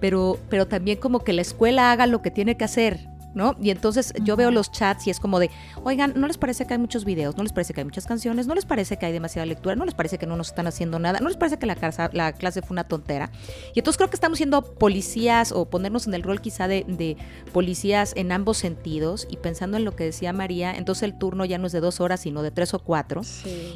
Pero, 0.00 0.38
pero 0.48 0.66
también 0.66 0.98
como 0.98 1.20
que 1.20 1.32
la 1.32 1.42
escuela 1.42 1.92
haga 1.92 2.06
lo 2.06 2.22
que 2.22 2.30
tiene 2.30 2.56
que 2.56 2.64
hacer, 2.64 3.08
¿no? 3.34 3.56
Y 3.60 3.70
entonces 3.70 4.12
yo 4.22 4.36
veo 4.36 4.50
los 4.50 4.70
chats 4.70 5.06
y 5.06 5.10
es 5.10 5.20
como 5.20 5.38
de, 5.38 5.50
oigan, 5.82 6.14
¿no 6.16 6.26
les 6.26 6.38
parece 6.38 6.66
que 6.66 6.74
hay 6.74 6.78
muchos 6.78 7.04
videos? 7.04 7.36
¿No 7.36 7.42
les 7.42 7.52
parece 7.52 7.74
que 7.74 7.80
hay 7.80 7.84
muchas 7.84 8.06
canciones? 8.06 8.46
¿No 8.46 8.54
les 8.54 8.64
parece 8.64 8.96
que 8.96 9.06
hay 9.06 9.12
demasiada 9.12 9.46
lectura? 9.46 9.76
¿No 9.76 9.84
les 9.84 9.94
parece 9.94 10.18
que 10.18 10.26
no 10.26 10.36
nos 10.36 10.48
están 10.48 10.66
haciendo 10.66 10.98
nada? 10.98 11.20
¿No 11.20 11.28
les 11.28 11.36
parece 11.36 11.58
que 11.58 11.66
la, 11.66 11.76
la 12.12 12.32
clase 12.32 12.62
fue 12.62 12.74
una 12.74 12.84
tontera? 12.84 13.30
Y 13.74 13.80
entonces 13.80 13.96
creo 13.96 14.10
que 14.10 14.16
estamos 14.16 14.38
siendo 14.38 14.62
policías 14.62 15.52
o 15.52 15.66
ponernos 15.66 16.06
en 16.06 16.14
el 16.14 16.22
rol 16.22 16.40
quizá 16.40 16.68
de, 16.68 17.16
policías 17.52 18.12
en 18.16 18.32
ambos 18.32 18.58
sentidos 18.58 19.26
y 19.30 19.36
pensando 19.36 19.76
en 19.76 19.84
lo 19.84 19.96
que 19.96 20.04
decía 20.04 20.32
María, 20.32 20.74
entonces 20.74 21.02
el 21.04 21.18
turno 21.18 21.44
ya 21.44 21.58
no 21.58 21.66
es 21.66 21.72
de 21.72 21.80
dos 21.80 22.00
horas, 22.00 22.20
sino 22.20 22.42
de 22.42 22.50
tres 22.50 22.74
o 22.74 22.78
cuatro. 22.78 23.22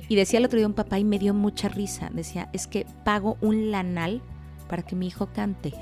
Y 0.09 0.17
decía 0.17 0.39
el 0.39 0.45
otro 0.45 0.59
día 0.59 0.67
un 0.67 0.75
papá 0.75 0.99
y 0.99 1.05
me 1.05 1.19
dio 1.19 1.35
mucha 1.35 1.69
risa, 1.69 2.11
decía, 2.13 2.49
es 2.53 2.67
que 2.67 2.87
pago 3.05 3.37
un 3.41 3.71
lanal 3.71 4.23
para 4.69 4.83
que 4.83 4.95
mi 4.95 5.07
hijo 5.07 5.27
cante. 5.33 5.73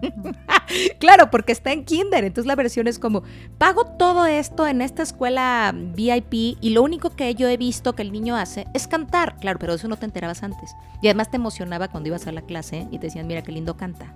claro, 0.98 1.30
porque 1.30 1.52
está 1.52 1.72
en 1.72 1.84
kinder, 1.84 2.24
entonces 2.24 2.46
la 2.46 2.54
versión 2.54 2.86
es 2.86 2.98
como, 2.98 3.22
pago 3.58 3.84
todo 3.84 4.26
esto 4.26 4.66
en 4.66 4.82
esta 4.82 5.02
escuela 5.02 5.72
VIP 5.74 6.58
y 6.60 6.70
lo 6.70 6.82
único 6.82 7.10
que 7.10 7.34
yo 7.34 7.48
he 7.48 7.56
visto 7.56 7.94
que 7.94 8.02
el 8.02 8.12
niño 8.12 8.36
hace 8.36 8.66
es 8.74 8.86
cantar. 8.86 9.36
Claro, 9.36 9.58
pero 9.58 9.74
eso 9.74 9.88
no 9.88 9.96
te 9.96 10.04
enterabas 10.04 10.42
antes. 10.42 10.74
Y 11.02 11.08
además 11.08 11.30
te 11.30 11.36
emocionaba 11.36 11.88
cuando 11.88 12.08
ibas 12.08 12.26
a 12.26 12.32
la 12.32 12.42
clase 12.42 12.86
y 12.90 12.98
te 12.98 13.06
decían, 13.06 13.26
mira 13.26 13.42
qué 13.42 13.52
lindo 13.52 13.76
canta. 13.76 14.14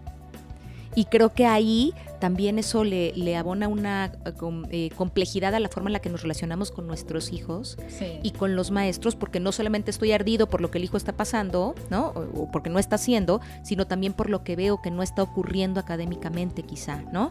Y 0.98 1.04
creo 1.04 1.32
que 1.32 1.46
ahí 1.46 1.94
también 2.18 2.58
eso 2.58 2.82
le, 2.82 3.12
le 3.14 3.36
abona 3.36 3.68
una 3.68 4.06
eh, 4.06 4.32
eh, 4.70 4.90
complejidad 4.96 5.54
a 5.54 5.60
la 5.60 5.68
forma 5.68 5.90
en 5.90 5.92
la 5.92 6.00
que 6.00 6.10
nos 6.10 6.22
relacionamos 6.22 6.72
con 6.72 6.88
nuestros 6.88 7.32
hijos 7.32 7.78
y 8.24 8.32
con 8.32 8.56
los 8.56 8.72
maestros, 8.72 9.14
porque 9.14 9.38
no 9.38 9.52
solamente 9.52 9.92
estoy 9.92 10.10
ardido 10.10 10.48
por 10.48 10.60
lo 10.60 10.72
que 10.72 10.78
el 10.78 10.82
hijo 10.82 10.96
está 10.96 11.12
pasando, 11.12 11.76
¿no? 11.88 12.08
O, 12.08 12.50
porque 12.50 12.68
no 12.68 12.80
está 12.80 12.96
haciendo, 12.96 13.40
sino 13.62 13.86
también 13.86 14.12
por 14.12 14.28
lo 14.28 14.42
que 14.42 14.56
veo 14.56 14.82
que 14.82 14.90
no 14.90 15.04
está 15.04 15.22
ocurriendo 15.22 15.78
académicamente, 15.78 16.64
quizá, 16.64 17.00
¿no? 17.12 17.30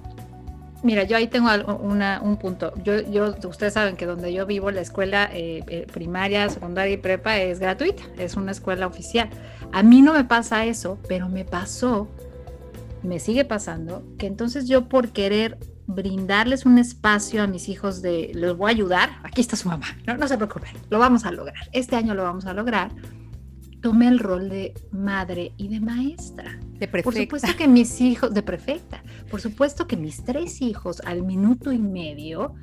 Mira, 0.81 1.03
yo 1.03 1.17
ahí 1.17 1.27
tengo 1.27 1.49
un 1.51 2.37
punto. 2.37 2.73
Yo, 2.85 3.01
yo, 3.01 3.35
ustedes 3.49 3.73
saben 3.73 3.97
que 3.97 4.05
donde 4.05 4.31
yo 4.31 4.45
vivo, 4.45 4.71
la 4.71 4.79
escuela 4.79 5.29
eh, 5.33 5.85
primaria, 5.91 6.47
secundaria 6.47 6.93
y 6.93 6.97
prepa 6.97 7.37
es 7.37 7.59
gratuita, 7.59 8.03
es 8.17 8.37
una 8.37 8.53
escuela 8.53 8.87
oficial. 8.87 9.29
A 9.73 9.83
mí 9.83 10.01
no 10.01 10.13
me 10.13 10.23
pasa 10.23 10.63
eso, 10.65 10.97
pero 11.09 11.27
me 11.27 11.43
pasó 11.43 12.07
me 13.03 13.19
sigue 13.19 13.45
pasando 13.45 14.03
que 14.17 14.27
entonces 14.27 14.67
yo 14.67 14.89
por 14.89 15.09
querer 15.09 15.57
brindarles 15.87 16.65
un 16.65 16.77
espacio 16.77 17.41
a 17.41 17.47
mis 17.47 17.69
hijos 17.69 18.01
de 18.01 18.31
los 18.33 18.57
voy 18.57 18.69
a 18.69 18.73
ayudar, 18.73 19.09
aquí 19.23 19.41
está 19.41 19.55
su 19.55 19.69
mamá, 19.69 19.87
no, 20.05 20.17
no 20.17 20.27
se 20.27 20.35
preocupen, 20.35 20.71
lo 20.89 20.99
vamos 20.99 21.25
a 21.25 21.31
lograr, 21.31 21.69
este 21.71 21.95
año 21.95 22.13
lo 22.13 22.23
vamos 22.23 22.45
a 22.45 22.53
lograr, 22.53 22.91
tomé 23.81 24.07
el 24.07 24.19
rol 24.19 24.49
de 24.49 24.73
madre 24.91 25.53
y 25.57 25.69
de 25.69 25.79
maestra. 25.79 26.59
De 26.73 26.87
prefecta. 26.87 27.03
Por 27.03 27.15
supuesto 27.15 27.57
que 27.57 27.67
mis 27.67 28.01
hijos, 28.01 28.33
de 28.33 28.43
prefecta, 28.43 29.01
por 29.31 29.39
supuesto 29.39 29.87
que 29.87 29.95
mis 29.95 30.23
tres 30.23 30.61
hijos 30.61 31.01
al 31.05 31.23
minuto 31.23 31.71
y 31.71 31.79
medio 31.79 32.55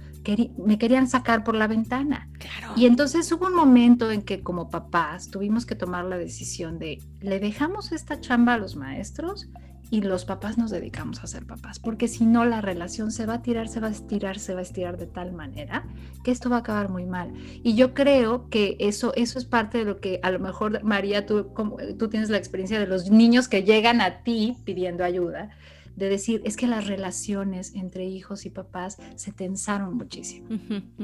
me 0.56 0.78
querían 0.78 1.08
sacar 1.08 1.44
por 1.44 1.54
la 1.54 1.66
ventana. 1.66 2.28
Claro. 2.38 2.74
Y 2.76 2.86
entonces 2.86 3.30
hubo 3.32 3.46
un 3.46 3.54
momento 3.54 4.10
en 4.10 4.22
que 4.22 4.42
como 4.42 4.70
papás 4.70 5.30
tuvimos 5.30 5.66
que 5.66 5.74
tomar 5.74 6.04
la 6.06 6.16
decisión 6.16 6.78
de, 6.78 7.02
¿le 7.20 7.40
dejamos 7.40 7.92
esta 7.92 8.20
chamba 8.20 8.54
a 8.54 8.58
los 8.58 8.76
maestros? 8.76 9.48
Y 9.90 10.00
los 10.00 10.24
papás 10.24 10.58
nos 10.58 10.70
dedicamos 10.70 11.22
a 11.22 11.26
ser 11.26 11.46
papás, 11.46 11.78
porque 11.78 12.08
si 12.08 12.24
no 12.24 12.44
la 12.44 12.60
relación 12.60 13.12
se 13.12 13.26
va 13.26 13.34
a 13.34 13.42
tirar, 13.42 13.68
se 13.68 13.80
va 13.80 13.88
a 13.88 13.90
estirar, 13.90 14.38
se 14.38 14.54
va 14.54 14.60
a 14.60 14.62
estirar 14.62 14.96
de 14.96 15.06
tal 15.06 15.32
manera 15.32 15.84
que 16.22 16.30
esto 16.30 16.50
va 16.50 16.56
a 16.56 16.60
acabar 16.60 16.88
muy 16.88 17.06
mal. 17.06 17.32
Y 17.62 17.74
yo 17.74 17.94
creo 17.94 18.48
que 18.48 18.76
eso, 18.80 19.12
eso 19.14 19.38
es 19.38 19.44
parte 19.44 19.78
de 19.78 19.84
lo 19.84 20.00
que 20.00 20.20
a 20.22 20.30
lo 20.30 20.38
mejor, 20.38 20.82
María, 20.82 21.26
tú, 21.26 21.52
como, 21.52 21.76
tú 21.98 22.08
tienes 22.08 22.30
la 22.30 22.38
experiencia 22.38 22.78
de 22.80 22.86
los 22.86 23.10
niños 23.10 23.48
que 23.48 23.62
llegan 23.62 24.00
a 24.00 24.22
ti 24.22 24.56
pidiendo 24.64 25.04
ayuda 25.04 25.50
de 25.96 26.08
decir, 26.08 26.42
es 26.44 26.56
que 26.56 26.66
las 26.66 26.86
relaciones 26.86 27.74
entre 27.74 28.04
hijos 28.04 28.46
y 28.46 28.50
papás 28.50 28.98
se 29.16 29.32
tensaron 29.32 29.96
muchísimo. 29.96 30.48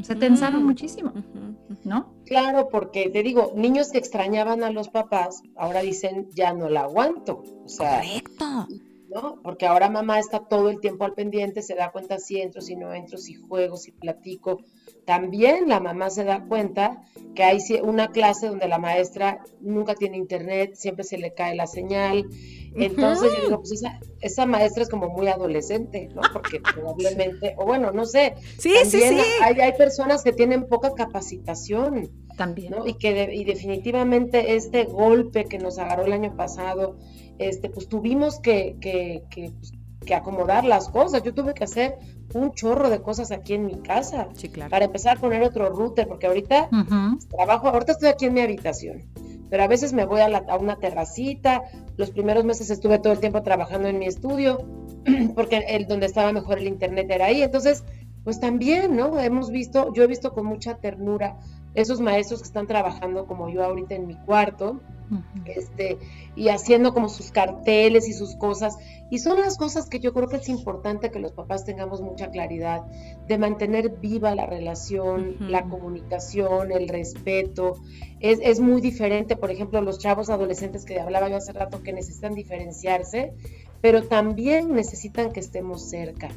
Se 0.03 0.14
tensaron 0.14 0.64
muchísimo, 0.64 1.12
¿no? 1.85 2.14
Claro, 2.26 2.68
porque 2.68 3.09
te 3.11 3.22
digo, 3.22 3.53
niños 3.57 3.90
que 3.90 3.98
extrañaban 3.98 4.62
a 4.62 4.70
los 4.70 4.88
papás, 4.88 5.42
ahora 5.57 5.81
dicen, 5.81 6.29
ya 6.35 6.53
no 6.53 6.68
la 6.68 6.83
aguanto. 6.83 7.42
O 7.64 7.68
sea, 7.68 8.00
Correcto. 8.00 8.68
¿no? 9.11 9.40
Porque 9.42 9.66
ahora 9.66 9.90
mamá 9.90 10.18
está 10.18 10.40
todo 10.40 10.70
el 10.70 10.81
tiempo 10.81 11.05
al 11.05 11.14
pendiente, 11.14 11.62
se 11.62 11.74
da 11.74 11.90
cuenta 11.90 12.18
si 12.18 12.40
entro, 12.40 12.61
si 12.61 12.76
no 12.76 12.94
entro, 12.94 13.18
si 13.18 13.35
juego, 13.35 13.76
si 13.76 13.92
platico. 13.92 14.62
También 15.10 15.68
la 15.68 15.80
mamá 15.80 16.08
se 16.08 16.22
da 16.22 16.44
cuenta 16.44 17.02
que 17.34 17.42
hay 17.42 17.58
una 17.82 18.12
clase 18.12 18.46
donde 18.46 18.68
la 18.68 18.78
maestra 18.78 19.42
nunca 19.60 19.96
tiene 19.96 20.16
internet, 20.16 20.74
siempre 20.76 21.02
se 21.02 21.18
le 21.18 21.34
cae 21.34 21.56
la 21.56 21.66
señal, 21.66 22.26
entonces 22.76 23.32
yo 23.36 23.42
digo, 23.42 23.58
pues 23.58 23.72
esa, 23.72 23.98
esa, 24.20 24.46
maestra 24.46 24.84
es 24.84 24.88
como 24.88 25.08
muy 25.08 25.26
adolescente, 25.26 26.10
¿no? 26.14 26.20
Porque 26.32 26.60
probablemente, 26.60 27.56
o 27.58 27.66
bueno, 27.66 27.90
no 27.90 28.04
sé. 28.04 28.34
Sí, 28.56 28.72
sí, 28.84 29.00
sí. 29.00 29.18
Hay, 29.42 29.60
hay 29.60 29.72
personas 29.72 30.22
que 30.22 30.32
tienen 30.32 30.68
poca 30.68 30.94
capacitación. 30.94 32.08
También. 32.36 32.70
¿no? 32.70 32.86
Y 32.86 32.94
que 32.94 33.34
y 33.34 33.42
definitivamente 33.42 34.54
este 34.54 34.84
golpe 34.84 35.46
que 35.46 35.58
nos 35.58 35.78
agarró 35.78 36.04
el 36.04 36.12
año 36.12 36.36
pasado, 36.36 36.96
este, 37.40 37.68
pues 37.68 37.88
tuvimos 37.88 38.38
que, 38.38 38.76
que, 38.80 39.24
que, 39.28 39.50
pues, 39.58 39.72
que 40.06 40.14
acomodar 40.14 40.64
las 40.64 40.88
cosas. 40.88 41.24
Yo 41.24 41.34
tuve 41.34 41.52
que 41.52 41.64
hacer 41.64 41.98
un 42.34 42.52
chorro 42.52 42.90
de 42.90 43.00
cosas 43.02 43.30
aquí 43.30 43.54
en 43.54 43.66
mi 43.66 43.80
casa. 43.80 44.28
Sí, 44.34 44.48
claro. 44.48 44.70
Para 44.70 44.84
empezar 44.86 45.16
a 45.16 45.20
poner 45.20 45.42
otro 45.42 45.68
router, 45.70 46.08
porque 46.08 46.26
ahorita 46.26 46.68
trabajo, 47.30 47.68
ahorita 47.68 47.92
estoy 47.92 48.08
aquí 48.08 48.26
en 48.26 48.34
mi 48.34 48.40
habitación 48.40 49.02
pero 49.50 49.64
a 49.64 49.66
veces 49.66 49.92
me 49.92 50.06
voy 50.06 50.20
a, 50.20 50.26
a, 50.26 50.56
una 50.56 50.76
terracita. 50.76 51.62
Los 51.96 52.12
primeros 52.12 52.44
meses 52.44 52.70
estuve 52.70 53.00
todo 53.00 53.12
el 53.12 53.18
tiempo 53.18 53.42
trabajando 53.42 53.88
en 53.88 53.98
mi 53.98 54.06
estudio, 54.06 54.64
porque 55.34 55.64
el 55.68 55.86
donde 55.86 56.06
estaba 56.06 56.32
mejor 56.32 56.58
el 56.58 56.68
internet 56.68 57.08
era 57.10 57.26
ahí. 57.26 57.42
Entonces, 57.42 57.84
pues 58.22 58.38
también, 58.38 58.96
¿no? 58.96 59.18
Hemos 59.18 59.50
visto, 59.50 59.92
yo 59.92 60.04
he 60.04 60.06
visto 60.06 60.32
con 60.32 60.46
mucha 60.46 60.76
ternura 60.76 61.38
esos 61.74 62.00
maestros 62.00 62.40
que 62.40 62.46
están 62.46 62.66
trabajando 62.66 63.26
como 63.26 63.48
yo 63.48 63.64
ahorita 63.64 63.94
en 63.94 64.06
mi 64.06 64.16
cuarto, 64.16 64.80
este, 65.44 65.98
y 66.37 66.48
haciendo 66.48 66.94
como 66.94 67.09
sus 67.09 67.30
carteles 67.33 68.09
y 68.09 68.12
sus 68.12 68.37
cosas. 68.37 68.76
Y 69.11 69.18
son 69.18 69.40
las 69.40 69.56
cosas 69.56 69.88
que 69.88 69.98
yo 69.98 70.12
creo 70.12 70.28
que 70.28 70.37
es 70.37 70.48
importante 70.48 71.11
que 71.11 71.18
los 71.18 71.33
papás 71.33 71.64
tengamos 71.64 72.00
mucha 72.00 72.30
claridad 72.30 72.83
de 73.26 73.38
mantener 73.38 73.90
viva 74.00 74.35
la 74.35 74.46
relación, 74.46 75.37
la 75.40 75.64
comunicación, 75.64 76.70
el 76.70 76.88
respeto. 76.88 77.74
Es, 78.20 78.38
es, 78.42 78.61
muy 78.61 78.80
diferente, 78.80 79.37
por 79.37 79.50
ejemplo, 79.50 79.80
los 79.80 79.98
chavos 79.98 80.30
adolescentes 80.30 80.85
que 80.85 81.00
hablaba 81.00 81.28
yo 81.28 81.37
hace 81.37 81.52
rato 81.52 81.83
que 81.83 81.92
necesitan 81.92 82.35
diferenciarse, 82.35 83.33
pero 83.80 84.04
también 84.04 84.72
necesitan 84.74 85.33
que 85.33 85.40
estemos 85.40 85.88
cerca. 85.88 86.28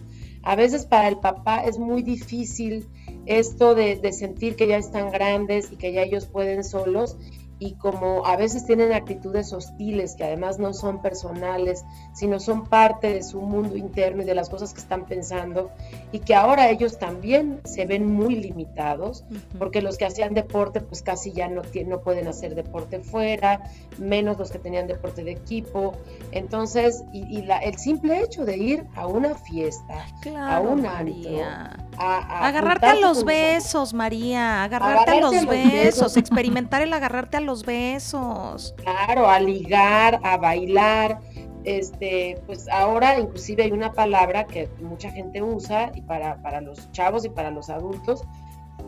A 0.41 0.55
veces 0.55 0.85
para 0.85 1.07
el 1.07 1.19
papá 1.19 1.63
es 1.63 1.77
muy 1.77 2.01
difícil 2.01 2.87
esto 3.25 3.75
de, 3.75 3.95
de 3.95 4.11
sentir 4.11 4.55
que 4.55 4.67
ya 4.67 4.77
están 4.77 5.11
grandes 5.11 5.71
y 5.71 5.75
que 5.75 5.93
ya 5.93 6.01
ellos 6.01 6.25
pueden 6.25 6.63
solos 6.63 7.17
y 7.63 7.71
como 7.75 8.25
a 8.25 8.35
veces 8.35 8.65
tienen 8.65 8.91
actitudes 8.91 9.53
hostiles 9.53 10.15
que 10.15 10.25
además 10.25 10.59
no 10.59 10.73
son 10.73 11.01
personales, 11.01 11.85
sino 12.13 12.39
son 12.41 12.65
parte 12.65 13.13
de 13.13 13.23
su 13.23 13.39
mundo 13.39 13.77
interno 13.77 14.21
y 14.21 14.25
de 14.25 14.35
las 14.35 14.49
cosas 14.49 14.73
que 14.73 14.81
están 14.81 15.05
pensando 15.05 15.71
y 16.11 16.19
que 16.19 16.35
ahora 16.35 16.69
ellos 16.69 16.99
también 16.99 17.61
se 17.63 17.85
ven 17.85 18.11
muy 18.11 18.35
limitados 18.35 19.23
porque 19.57 19.81
los 19.81 19.97
que 19.97 20.05
hacían 20.05 20.33
deporte 20.33 20.81
pues 20.81 21.01
casi 21.01 21.31
ya 21.31 21.47
no, 21.47 21.61
no 21.85 22.01
pueden 22.01 22.27
hacer 22.27 22.53
deporte 22.53 22.99
fuera, 22.99 23.63
menos 23.97 24.37
los 24.37 24.51
que 24.51 24.59
tenían 24.59 24.87
deporte 24.87 25.23
de 25.23 25.31
equipo. 25.31 25.93
Entonces, 26.31 27.03
y, 27.13 27.43
la, 27.43 27.59
el 27.59 27.77
simple 27.77 28.21
hecho 28.21 28.43
de 28.43 28.57
ir 28.57 28.85
a 28.95 29.07
una 29.07 29.35
fiesta, 29.35 30.05
a 30.37 30.59
un 30.59 30.81
María. 30.81 31.77
a, 31.97 32.47
agarrarte 32.47 32.87
a 32.87 32.95
los 32.95 33.23
besos, 33.23 33.93
María, 33.93 34.63
agarrarte, 34.63 35.11
a 35.11 35.21
los, 35.21 35.45
besos, 35.45 36.17
experimentar 36.17 36.81
el 36.81 36.91
agarrarte 36.91 37.37
a 37.37 37.41
los 37.53 37.63
besos. 37.63 38.73
Claro, 38.77 39.29
a 39.29 39.39
ligar, 39.39 40.19
a 40.23 40.37
bailar. 40.37 41.19
Este, 41.65 42.41
pues 42.47 42.67
ahora 42.67 43.19
inclusive 43.19 43.63
hay 43.63 43.71
una 43.71 43.93
palabra 43.93 44.45
que 44.45 44.67
mucha 44.81 45.11
gente 45.11 45.41
usa 45.41 45.91
y 45.93 46.01
para, 46.01 46.41
para 46.41 46.61
los 46.61 46.91
chavos 46.91 47.23
y 47.25 47.29
para 47.29 47.51
los 47.51 47.69
adultos, 47.69 48.23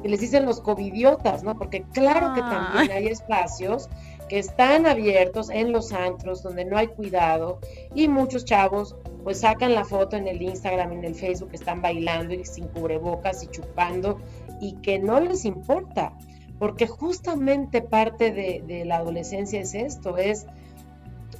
que 0.01 0.09
les 0.09 0.19
dicen 0.19 0.45
los 0.45 0.59
covidiotas, 0.61 1.43
¿no? 1.43 1.55
Porque 1.55 1.83
claro 1.93 2.33
que 2.33 2.41
también 2.41 2.91
hay 2.91 3.07
espacios 3.07 3.87
que 4.27 4.39
están 4.39 4.87
abiertos 4.87 5.51
en 5.51 5.71
los 5.71 5.93
antros 5.93 6.41
donde 6.41 6.65
no 6.65 6.75
hay 6.75 6.87
cuidado 6.87 7.59
y 7.93 8.07
muchos 8.07 8.45
chavos 8.45 8.95
pues 9.23 9.41
sacan 9.41 9.75
la 9.75 9.85
foto 9.85 10.17
en 10.17 10.27
el 10.27 10.41
Instagram, 10.41 10.91
en 10.91 11.05
el 11.05 11.13
Facebook, 11.13 11.49
están 11.53 11.81
bailando 11.83 12.33
y 12.33 12.43
sin 12.43 12.67
cubrebocas 12.69 13.43
y 13.43 13.47
chupando 13.47 14.19
y 14.59 14.73
que 14.81 14.97
no 14.97 15.19
les 15.19 15.45
importa 15.45 16.13
porque 16.59 16.87
justamente 16.87 17.81
parte 17.81 18.31
de, 18.31 18.83
la 18.85 18.97
adolescencia 18.97 19.59
es 19.59 19.73
esto, 19.73 20.17
es 20.17 20.45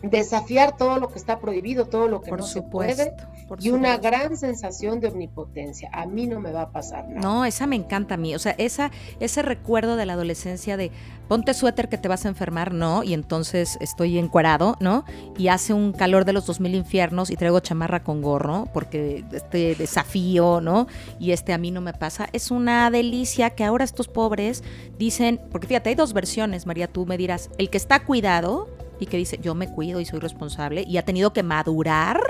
desafiar 0.01 0.77
todo 0.77 0.99
lo 0.99 1.09
que 1.09 1.19
está 1.19 1.39
prohibido, 1.39 1.85
todo 1.85 2.07
lo 2.07 2.21
que 2.21 2.31
no 2.31 2.43
se 2.43 2.61
puede 2.61 3.13
y 3.59 3.69
una 3.69 3.97
gran 3.97 4.37
sensación 4.37 4.99
de 4.99 5.07
omnipotencia. 5.07 5.89
A 5.93 6.05
mí 6.05 6.27
no 6.27 6.39
me 6.39 6.51
va 6.51 6.63
a 6.63 6.69
pasar 6.71 7.07
nada. 7.07 7.21
No, 7.21 7.45
esa 7.45 7.67
me 7.67 7.75
encanta 7.75 8.15
a 8.15 8.17
mí. 8.17 8.33
O 8.35 8.39
sea, 8.39 8.55
esa, 8.57 8.91
ese 9.19 9.41
recuerdo 9.41 9.95
de 9.95 10.05
la 10.05 10.13
adolescencia 10.13 10.77
de 10.77 10.91
ponte 11.27 11.53
suéter 11.53 11.89
que 11.89 11.97
te 11.97 12.07
vas 12.07 12.25
a 12.25 12.29
enfermar, 12.29 12.73
¿no? 12.73 13.03
Y 13.03 13.13
entonces 13.13 13.77
estoy 13.81 14.17
encuerado, 14.17 14.77
¿no? 14.79 15.05
Y 15.37 15.47
hace 15.49 15.73
un 15.73 15.91
calor 15.91 16.25
de 16.25 16.33
los 16.33 16.45
dos 16.45 16.59
mil 16.59 16.75
infiernos 16.75 17.29
y 17.29 17.35
traigo 17.35 17.59
chamarra 17.59 18.03
con 18.03 18.21
gorro 18.21 18.67
porque 18.73 19.23
este 19.31 19.75
desafío, 19.75 20.61
¿no? 20.61 20.87
Y 21.19 21.31
este 21.31 21.53
a 21.53 21.57
mí 21.57 21.71
no 21.71 21.81
me 21.81 21.93
pasa. 21.93 22.29
Es 22.33 22.51
una 22.51 22.89
delicia 22.89 23.51
que 23.51 23.63
ahora 23.63 23.83
estos 23.83 24.07
pobres 24.07 24.63
dicen, 24.97 25.39
porque 25.51 25.67
fíjate, 25.67 25.89
hay 25.89 25.95
dos 25.95 26.13
versiones, 26.13 26.65
María, 26.65 26.87
tú 26.87 27.05
me 27.05 27.17
dirás, 27.17 27.49
el 27.57 27.69
que 27.69 27.77
está 27.77 28.03
cuidado 28.03 28.74
y 28.99 29.05
que 29.05 29.17
dice, 29.17 29.39
yo 29.41 29.55
me 29.55 29.69
cuido 29.69 29.99
y 29.99 30.05
soy 30.05 30.19
responsable 30.19 30.83
y 30.87 30.97
ha 30.97 31.05
tenido 31.05 31.33
que 31.33 31.43
madurar 31.43 32.21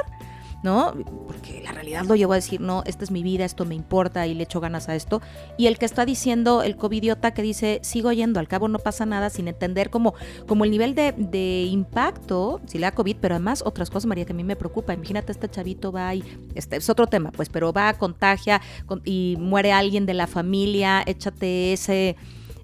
¿no? 0.65 0.93
Porque 1.27 1.61
la 1.63 1.71
realidad 1.71 2.05
lo 2.05 2.15
llevo 2.15 2.33
a 2.33 2.37
decir, 2.37 2.59
no, 2.59 2.81
esta 2.87 3.03
es 3.03 3.11
mi 3.11 3.21
vida, 3.21 3.45
esto 3.45 3.65
me 3.65 3.75
importa 3.75 4.25
y 4.25 4.33
le 4.33 4.43
echo 4.43 4.59
ganas 4.59 4.89
a 4.89 4.95
esto. 4.95 5.21
Y 5.57 5.67
el 5.67 5.77
que 5.77 5.85
está 5.85 6.05
diciendo, 6.05 6.63
el 6.63 6.75
covidiota 6.75 7.35
que 7.35 7.43
dice, 7.43 7.79
sigo 7.83 8.11
yendo, 8.11 8.39
al 8.39 8.47
cabo 8.47 8.67
no 8.67 8.79
pasa 8.79 9.05
nada, 9.05 9.29
sin 9.29 9.47
entender 9.47 9.91
como, 9.91 10.15
como 10.47 10.65
el 10.65 10.71
nivel 10.71 10.95
de, 10.95 11.67
impacto, 11.69 12.61
si 12.65 12.79
le 12.79 12.87
da 12.87 12.91
COVID, 12.93 13.17
pero 13.21 13.35
además 13.35 13.61
otras 13.63 13.91
cosas, 13.91 14.07
María, 14.07 14.25
que 14.25 14.33
a 14.33 14.35
mí 14.35 14.43
me 14.43 14.55
preocupa. 14.55 14.93
Imagínate, 14.95 15.31
este 15.31 15.47
chavito 15.47 15.91
va 15.91 16.15
y, 16.15 16.23
este 16.55 16.77
es 16.77 16.89
otro 16.89 17.05
tema, 17.05 17.31
pues, 17.31 17.49
pero 17.49 17.71
va, 17.71 17.93
contagia 17.93 18.59
y 19.03 19.37
muere 19.39 19.71
alguien 19.71 20.07
de 20.07 20.15
la 20.15 20.25
familia, 20.25 21.03
échate 21.05 21.73
ese 21.73 22.15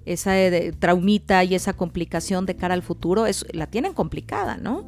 esa 0.06 0.40
eh, 0.40 0.72
traumita 0.72 1.44
y 1.44 1.54
esa 1.54 1.72
complicación 1.72 2.46
de 2.46 2.56
cara 2.56 2.74
al 2.74 2.82
futuro, 2.82 3.26
es, 3.26 3.46
la 3.52 3.66
tienen 3.66 3.94
complicada, 3.94 4.56
¿no? 4.56 4.84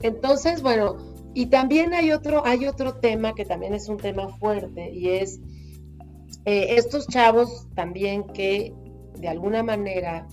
Entonces, 0.00 0.62
bueno, 0.62 0.96
y 1.34 1.46
también 1.46 1.94
hay 1.94 2.12
otro, 2.12 2.44
hay 2.44 2.66
otro 2.66 2.94
tema 2.94 3.34
que 3.34 3.44
también 3.44 3.74
es 3.74 3.88
un 3.88 3.96
tema 3.96 4.28
fuerte 4.38 4.90
y 4.92 5.10
es 5.10 5.40
eh, 6.44 6.76
estos 6.76 7.06
chavos 7.06 7.68
también 7.74 8.24
que 8.24 8.74
de 9.18 9.28
alguna 9.28 9.62
manera 9.62 10.26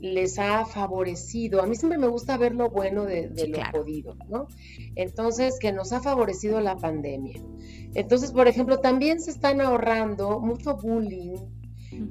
les 0.00 0.38
ha 0.38 0.66
favorecido, 0.66 1.62
a 1.62 1.66
mí 1.66 1.74
siempre 1.74 1.98
me 1.98 2.08
gusta 2.08 2.36
ver 2.36 2.54
lo 2.54 2.70
bueno 2.70 3.04
de, 3.04 3.30
lo 3.48 3.58
jodido, 3.72 4.14
¿no? 4.28 4.46
Entonces, 4.94 5.58
que 5.58 5.72
nos 5.72 5.92
ha 5.92 6.00
favorecido 6.00 6.60
la 6.60 6.76
pandemia. 6.76 7.42
Entonces, 7.94 8.32
por 8.32 8.46
ejemplo, 8.46 8.78
también 8.80 9.20
se 9.20 9.30
están 9.30 9.60
ahorrando 9.60 10.38
mucho 10.40 10.76
bullying, 10.76 11.36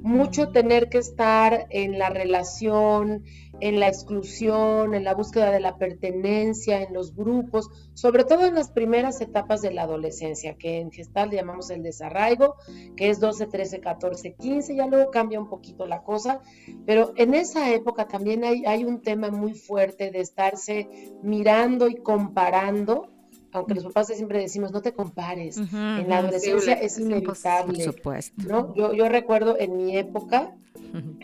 mucho 0.02 0.50
tener 0.50 0.88
que 0.88 0.98
estar 0.98 1.66
en 1.70 1.98
la 1.98 2.10
relación, 2.10 3.24
en 3.60 3.80
la 3.80 3.88
exclusión, 3.88 4.94
en 4.94 5.04
la 5.04 5.14
búsqueda 5.14 5.50
de 5.50 5.60
la 5.60 5.78
pertenencia, 5.78 6.82
en 6.82 6.92
los 6.92 7.14
grupos, 7.14 7.70
sobre 7.94 8.24
todo 8.24 8.46
en 8.46 8.54
las 8.54 8.70
primeras 8.70 9.20
etapas 9.20 9.62
de 9.62 9.72
la 9.72 9.82
adolescencia, 9.82 10.56
que 10.56 10.78
en 10.78 10.90
gestal 10.90 11.30
llamamos 11.30 11.70
el 11.70 11.82
desarraigo, 11.82 12.56
que 12.96 13.08
es 13.10 13.20
12, 13.20 13.46
13, 13.46 13.80
14, 13.80 14.34
15, 14.34 14.76
ya 14.76 14.86
luego 14.86 15.10
cambia 15.10 15.40
un 15.40 15.48
poquito 15.48 15.86
la 15.86 16.02
cosa, 16.02 16.40
pero 16.84 17.12
en 17.16 17.34
esa 17.34 17.72
época 17.72 18.06
también 18.06 18.44
hay, 18.44 18.64
hay 18.66 18.84
un 18.84 19.00
tema 19.00 19.30
muy 19.30 19.54
fuerte 19.54 20.10
de 20.10 20.20
estarse 20.20 20.88
mirando 21.22 21.88
y 21.88 21.96
comparando 21.96 23.15
aunque 23.56 23.74
los 23.74 23.84
papás 23.84 24.08
siempre 24.08 24.38
decimos, 24.38 24.72
no 24.72 24.82
te 24.82 24.92
compares, 24.92 25.56
en 25.56 26.08
la 26.08 26.18
adolescencia 26.18 26.74
es 26.74 26.98
inevitable. 26.98 27.84
Por 27.84 27.94
supuesto. 27.94 28.42
¿no? 28.46 28.74
Yo, 28.74 28.92
yo 28.92 29.08
recuerdo 29.08 29.56
en 29.58 29.76
mi 29.76 29.96
época, 29.96 30.54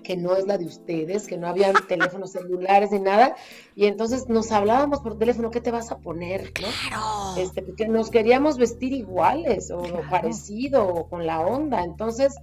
que 0.03 0.17
no 0.17 0.37
es 0.37 0.47
la 0.47 0.59
de 0.59 0.67
ustedes, 0.67 1.27
que 1.27 1.37
no 1.37 1.47
había 1.47 1.73
teléfonos 1.89 2.33
celulares 2.33 2.91
ni 2.91 3.01
nada, 3.01 3.37
y 3.75 3.87
entonces 3.87 4.29
nos 4.29 4.51
hablábamos 4.53 5.01
por 5.01 5.19
teléfono, 5.19 5.51
¿qué 5.51 5.61
te 5.61 5.71
vas 5.71 5.91
a 5.91 5.99
poner? 5.99 6.53
Claro. 6.53 7.37
Este, 7.37 7.63
porque 7.63 7.89
nos 7.89 8.11
queríamos 8.11 8.59
vestir 8.59 8.93
iguales 8.93 9.71
o 9.71 9.83
parecido 10.11 10.87
o 10.87 11.09
con 11.09 11.27
la 11.27 11.41
onda, 11.41 11.85
entonces 11.85 12.35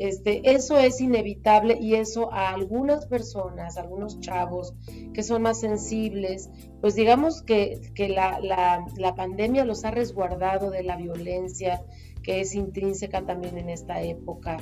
este, 0.00 0.54
eso 0.54 0.78
es 0.78 0.98
inevitable 1.00 1.76
y 1.78 1.94
eso 1.94 2.32
a 2.32 2.50
algunas 2.50 3.04
personas, 3.04 3.76
algunos 3.76 4.18
chavos 4.20 4.74
que 5.12 5.22
son 5.22 5.42
más 5.42 5.60
sensibles, 5.60 6.48
pues 6.80 6.94
digamos 6.94 7.42
que, 7.42 7.80
la, 8.08 8.40
la, 8.40 9.14
pandemia 9.14 9.66
los 9.66 9.84
ha 9.84 9.90
resguardado 9.90 10.70
de 10.70 10.84
la 10.84 10.96
violencia 10.96 11.82
que 12.22 12.40
es 12.40 12.54
intrínseca 12.54 13.26
también 13.26 13.58
en 13.58 13.68
esta 13.68 14.00
época, 14.00 14.56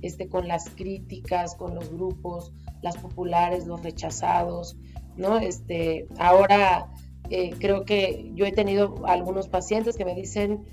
este, 0.00 0.28
con 0.28 0.46
las 0.46 0.70
críticas, 0.70 1.56
con 1.56 1.74
los 1.74 1.90
grupos, 1.90 2.52
las 2.80 2.96
populares, 2.96 3.66
los 3.66 3.82
rechazados, 3.82 4.76
¿no? 5.16 5.38
Este, 5.38 6.06
ahora 6.18 6.92
eh, 7.30 7.50
creo 7.58 7.84
que 7.84 8.30
yo 8.34 8.46
he 8.46 8.52
tenido 8.52 9.04
algunos 9.06 9.48
pacientes 9.48 9.96
que 9.96 10.04
me 10.04 10.14
dicen, 10.14 10.64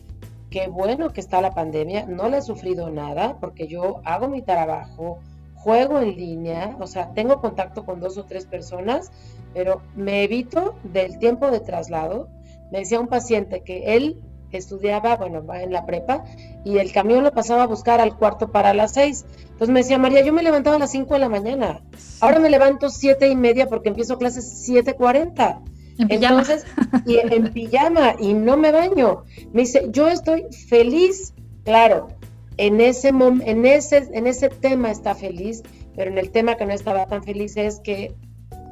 qué 0.52 0.68
bueno 0.68 1.12
que 1.14 1.22
está 1.22 1.42
la 1.42 1.56
pandemia, 1.56 2.06
no 2.06 2.30
le 2.30 2.38
he 2.38 2.42
sufrido 2.42 2.92
nada 2.92 3.38
porque 3.40 3.68
yo 3.68 4.02
hago 4.04 4.28
mi 4.28 4.42
trabajo, 4.42 5.20
juego 5.56 6.00
en 6.00 6.16
línea, 6.18 6.76
o 6.80 6.88
sea, 6.88 7.14
tengo 7.14 7.40
contacto 7.40 7.86
con 7.86 8.02
dos 8.02 8.18
o 8.18 8.26
tres 8.26 8.46
personas, 8.46 9.12
pero 9.54 9.82
me 9.96 10.24
evito 10.24 10.76
del 10.84 11.18
tiempo 11.20 11.50
de 11.52 11.62
traslado. 11.62 12.28
Me 12.70 12.80
decía 12.80 13.00
un 13.00 13.08
paciente 13.08 13.62
que 13.62 13.96
él 13.96 14.22
estudiaba, 14.52 15.16
bueno, 15.16 15.42
en 15.54 15.72
la 15.72 15.86
prepa, 15.86 16.26
y 16.66 16.80
el 16.80 16.92
camión 16.92 17.24
lo 17.24 17.32
pasaba 17.32 17.64
a 17.64 17.68
buscar 17.68 18.02
al 18.02 18.18
cuarto 18.18 18.52
para 18.52 18.74
las 18.74 18.92
seis. 18.92 19.26
Entonces 19.44 19.70
me 19.70 19.80
decía, 19.80 19.98
María, 19.98 20.22
yo 20.22 20.34
me 20.34 20.44
levantaba 20.44 20.76
a 20.76 20.80
las 20.80 20.92
cinco 20.92 21.14
de 21.14 21.22
la 21.22 21.30
mañana, 21.30 21.82
ahora 22.20 22.40
me 22.40 22.50
levanto 22.50 22.90
siete 22.90 23.30
y 23.30 23.38
media 23.38 23.68
porque 23.68 23.90
empiezo 23.90 24.18
clases 24.18 24.64
siete 24.66 24.96
cuarenta. 24.96 25.62
Entonces, 25.98 26.66
y 27.06 27.18
en 27.18 27.52
pijama 27.54 28.16
y 28.20 28.34
no 28.34 28.58
me 28.58 28.72
baño. 28.72 29.24
Me 29.54 29.62
dice, 29.62 29.88
yo 29.90 30.08
estoy 30.10 30.46
feliz, 30.68 31.34
claro, 31.64 32.10
en 32.58 32.82
ese, 32.82 33.10
en, 33.10 33.66
ese, 33.66 34.10
en 34.14 34.28
ese 34.28 34.50
tema 34.50 34.92
está 34.92 35.16
feliz, 35.16 35.64
pero 35.96 36.12
en 36.12 36.18
el 36.18 36.32
tema 36.32 36.56
que 36.56 36.66
no 36.66 36.74
estaba 36.74 37.06
tan 37.08 37.24
feliz 37.24 37.58
es 37.58 37.80
que 37.80 38.14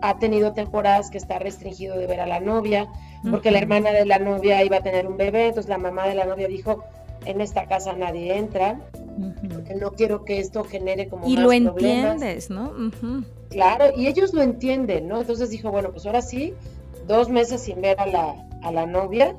ha 0.02 0.20
tenido 0.20 0.54
temporadas 0.54 1.10
que 1.10 1.18
está 1.18 1.40
restringido 1.40 1.98
de 1.98 2.08
ver 2.08 2.22
a 2.22 2.28
la 2.28 2.40
novia, 2.40 2.88
porque 3.30 3.52
la 3.52 3.60
hermana 3.60 3.92
de 3.92 4.06
la 4.06 4.20
novia 4.20 4.64
iba 4.64 4.78
a 4.78 4.82
tener 4.82 5.08
un 5.08 5.18
bebé, 5.18 5.48
entonces 5.48 5.70
la 5.70 5.78
mamá 5.78 6.08
de 6.08 6.16
la 6.16 6.26
novia 6.26 6.48
dijo, 6.48 6.84
en 7.26 7.42
esta 7.42 7.66
casa 7.66 7.94
nadie 7.94 8.38
entra, 8.38 8.80
porque 9.54 9.76
no 9.76 9.92
quiero 9.92 10.24
que 10.24 10.40
esto 10.40 10.64
genere 10.64 11.10
como... 11.10 11.28
Y 11.28 11.36
lo 11.36 11.52
entiendes, 11.52 12.50
¿no? 12.50 12.72
Claro, 13.50 13.86
y 13.96 14.08
ellos 14.08 14.34
lo 14.34 14.42
entienden, 14.42 15.08
¿no? 15.08 15.20
Entonces 15.22 15.50
dijo, 15.50 15.72
bueno, 15.72 15.92
pues 15.92 16.06
ahora 16.06 16.22
sí, 16.22 16.54
dos 17.10 17.28
meses 17.28 17.64
sin 17.64 17.82
ver 17.82 18.00
a 18.00 18.06
la, 18.06 18.36
a 18.62 18.72
la 18.72 18.86
novia, 18.86 19.36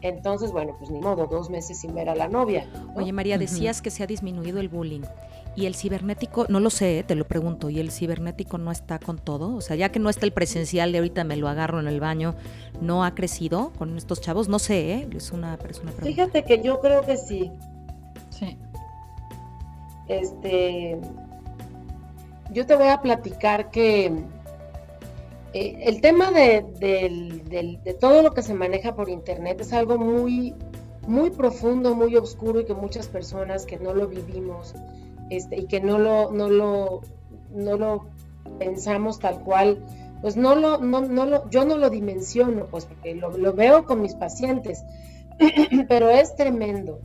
entonces, 0.00 0.52
bueno, 0.52 0.76
pues 0.78 0.90
ni 0.90 1.00
modo, 1.00 1.26
dos 1.26 1.50
meses 1.50 1.80
sin 1.80 1.92
ver 1.92 2.08
a 2.08 2.14
la 2.14 2.28
novia. 2.28 2.66
Oye, 2.94 3.12
María, 3.12 3.36
decías 3.36 3.82
que 3.82 3.90
se 3.90 4.04
ha 4.04 4.06
disminuido 4.06 4.60
el 4.60 4.68
bullying. 4.68 5.02
Y 5.56 5.66
el 5.66 5.74
cibernético, 5.74 6.46
no 6.48 6.60
lo 6.60 6.70
sé, 6.70 7.04
te 7.04 7.16
lo 7.16 7.26
pregunto, 7.26 7.68
¿y 7.68 7.80
el 7.80 7.90
cibernético 7.90 8.58
no 8.58 8.70
está 8.70 9.00
con 9.00 9.18
todo? 9.18 9.56
O 9.56 9.60
sea, 9.60 9.74
ya 9.74 9.88
que 9.88 9.98
no 9.98 10.08
está 10.08 10.24
el 10.24 10.32
presencial 10.32 10.92
de 10.92 10.98
ahorita 10.98 11.24
me 11.24 11.36
lo 11.36 11.48
agarro 11.48 11.80
en 11.80 11.88
el 11.88 11.98
baño, 11.98 12.36
¿no 12.80 13.02
ha 13.02 13.16
crecido 13.16 13.72
con 13.76 13.96
estos 13.96 14.20
chavos? 14.20 14.48
No 14.48 14.60
sé, 14.60 14.92
¿eh? 14.92 15.08
es 15.16 15.32
una 15.32 15.56
persona 15.56 15.90
Fíjate 15.90 16.44
que 16.44 16.62
yo 16.62 16.80
creo 16.80 17.04
que 17.04 17.16
sí. 17.16 17.50
Sí. 18.30 18.56
Este, 20.06 21.00
yo 22.52 22.64
te 22.64 22.76
voy 22.76 22.88
a 22.88 23.00
platicar 23.00 23.70
que 23.70 24.12
eh, 25.54 25.78
el 25.84 26.00
tema 26.00 26.30
de, 26.30 27.96
todo 28.00 28.22
lo 28.22 28.32
que 28.32 28.42
se 28.42 28.54
maneja 28.54 28.94
por 28.94 29.08
internet 29.08 29.60
es 29.60 29.72
algo 29.72 29.98
muy, 29.98 30.54
muy 31.06 31.30
profundo, 31.30 31.94
muy 31.94 32.16
oscuro 32.16 32.60
y 32.60 32.64
que 32.64 32.74
muchas 32.74 33.08
personas 33.08 33.64
que 33.64 33.78
no 33.78 33.94
lo 33.94 34.08
vivimos 34.08 34.74
este, 35.30 35.60
y 35.60 35.66
que 35.66 35.80
no 35.80 35.98
lo, 35.98 36.30
no 36.32 36.50
lo, 36.50 37.00
no 37.50 37.76
lo 37.76 38.06
pensamos 38.58 39.18
tal 39.18 39.40
cual, 39.40 39.84
pues 40.20 40.36
no 40.36 40.54
lo, 40.54 40.78
no, 40.78 41.00
no 41.00 41.26
lo, 41.26 41.48
yo 41.50 41.64
no 41.64 41.76
lo 41.76 41.90
dimensiono, 41.90 42.66
pues 42.66 42.84
porque 42.84 43.14
lo, 43.14 43.36
lo 43.36 43.52
veo 43.54 43.84
con 43.84 44.02
mis 44.02 44.14
pacientes, 44.14 44.84
pero 45.88 46.10
es 46.10 46.34
tremendo. 46.36 47.00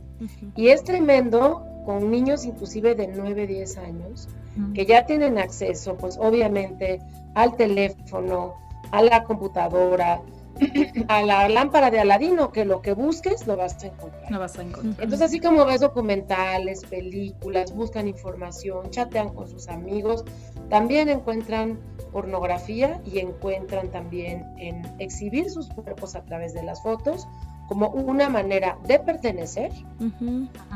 Y 0.56 0.68
es 0.68 0.84
tremendo 0.84 1.66
con 1.84 2.10
niños 2.10 2.44
inclusive 2.44 2.94
de 2.94 3.08
9, 3.08 3.46
10 3.46 3.78
años, 3.78 4.28
que 4.74 4.86
ya 4.86 5.04
tienen 5.06 5.38
acceso, 5.38 5.96
pues 5.96 6.16
obviamente 6.18 7.00
al 7.34 7.56
teléfono, 7.56 8.54
a 8.92 9.02
la 9.02 9.24
computadora, 9.24 10.22
a 11.08 11.22
la 11.22 11.48
lámpara 11.48 11.90
de 11.90 11.98
Aladino, 11.98 12.52
que 12.52 12.64
lo 12.64 12.80
que 12.80 12.92
busques 12.92 13.46
lo 13.46 13.56
vas 13.56 13.82
a 13.82 13.88
encontrar. 13.88 14.30
Lo 14.30 14.38
vas 14.38 14.56
a 14.58 14.62
encontrar. 14.62 15.02
Entonces, 15.02 15.22
así 15.22 15.40
como 15.40 15.64
ves 15.64 15.80
documentales, 15.80 16.84
películas, 16.84 17.74
buscan 17.74 18.06
información, 18.06 18.90
chatean 18.90 19.30
con 19.30 19.48
sus 19.48 19.68
amigos, 19.68 20.24
también 20.70 21.08
encuentran 21.08 21.80
pornografía 22.12 23.00
y 23.04 23.18
encuentran 23.18 23.90
también 23.90 24.44
en 24.58 24.82
exhibir 25.00 25.50
sus 25.50 25.68
cuerpos 25.68 26.14
a 26.14 26.24
través 26.24 26.54
de 26.54 26.62
las 26.62 26.82
fotos 26.82 27.26
como 27.68 27.88
una 27.88 28.28
manera 28.28 28.78
de 28.86 28.98
pertenecer 28.98 29.72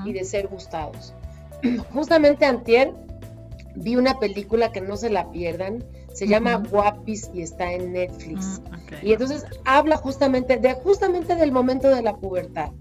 y 0.05 0.13
de 0.13 0.25
ser 0.25 0.49
gustados. 0.49 1.15
Justamente 1.93 2.47
antier 2.47 2.95
vi 3.75 3.97
una 3.97 4.19
película 4.19 4.73
que 4.73 4.81
no 4.81 4.97
se 4.97 5.11
la 5.11 5.31
pierdan, 5.31 5.85
Se 6.13 6.27
llama 6.27 6.57
Guapis 6.57 7.31
y 7.33 7.43
está 7.43 7.73
en 7.73 7.93
Netflix. 7.93 8.61
Mm, 8.61 9.07
y 9.07 9.13
entonces 9.13 9.45
habla 9.65 9.97
justamente 9.97 10.57
de 10.57 10.75
justamente 10.75 11.37
del 11.37 11.53
momento 11.53 11.89
de 11.89 12.03
la 12.03 12.17
pubertad, 12.17 12.73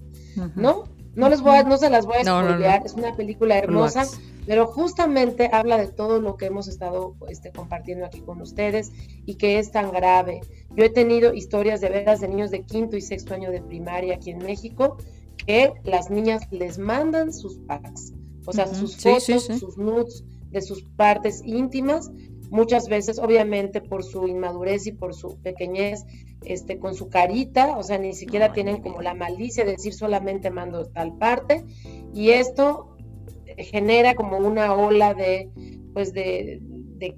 ¿no? 0.55 0.85
No 1.17 1.29
les 1.29 1.41
voy 1.41 1.57
no 1.65 1.79
se 1.79 1.89
las 1.89 2.05
voy 2.05 2.17
a 2.17 2.23
spoilear, 2.23 2.85
es 2.85 2.93
una 2.93 3.15
película 3.15 3.57
hermosa, 3.57 4.05
pero 4.45 4.67
justamente 4.67 5.49
habla 5.51 5.79
de 5.79 5.87
todo 5.87 6.21
lo 6.21 6.37
que 6.37 6.45
hemos 6.45 6.67
estado 6.67 7.15
este, 7.27 7.51
compartiendo 7.51 8.05
aquí 8.05 8.21
con 8.21 8.39
ustedes 8.39 8.91
y 9.25 9.33
que 9.33 9.57
es 9.57 9.71
tan 9.71 9.91
grave. 9.91 10.41
Yo 10.75 10.85
he 10.85 10.89
tenido 10.89 11.33
historias 11.33 11.81
de 11.81 11.89
veras 11.89 12.21
de 12.21 12.27
niños 12.27 12.51
de 12.51 12.61
quinto 12.61 12.95
y 12.97 13.01
sexto 13.01 13.33
año 13.33 13.49
de 13.49 13.61
primaria 13.61 14.13
aquí 14.13 14.29
en 14.29 14.37
México 14.37 14.97
que 15.43 15.73
las 15.83 16.11
niñas 16.11 16.43
les 16.51 16.77
mandan 16.77 17.33
sus 17.33 17.57
packs, 17.61 18.13
o 18.45 18.53
sea, 18.53 18.67
sus 18.67 18.97
fotos, 18.97 19.43
sus 19.59 19.75
nudes 19.75 20.23
de 20.51 20.61
sus 20.61 20.83
partes 20.83 21.41
íntimas, 21.43 22.11
muchas 22.51 22.89
veces 22.89 23.17
obviamente 23.17 23.81
por 23.81 24.03
su 24.03 24.27
inmadurez 24.27 24.85
y 24.85 24.91
por 24.91 25.15
su 25.15 25.37
pequeñez, 25.41 26.05
este, 26.43 26.79
con 26.79 26.95
su 26.95 27.09
carita, 27.09 27.77
o 27.77 27.83
sea, 27.83 27.97
ni 27.97 28.13
siquiera 28.13 28.53
tienen 28.53 28.81
como 28.81 29.01
la 29.01 29.13
malicia 29.13 29.65
de 29.65 29.71
decir 29.71 29.93
solamente 29.93 30.49
mando 30.51 30.85
tal 30.85 31.17
parte, 31.17 31.65
y 32.13 32.29
esto 32.29 32.97
genera 33.57 34.15
como 34.15 34.37
una 34.37 34.73
ola 34.73 35.13
de, 35.13 35.49
pues 35.93 36.13
de, 36.13 36.61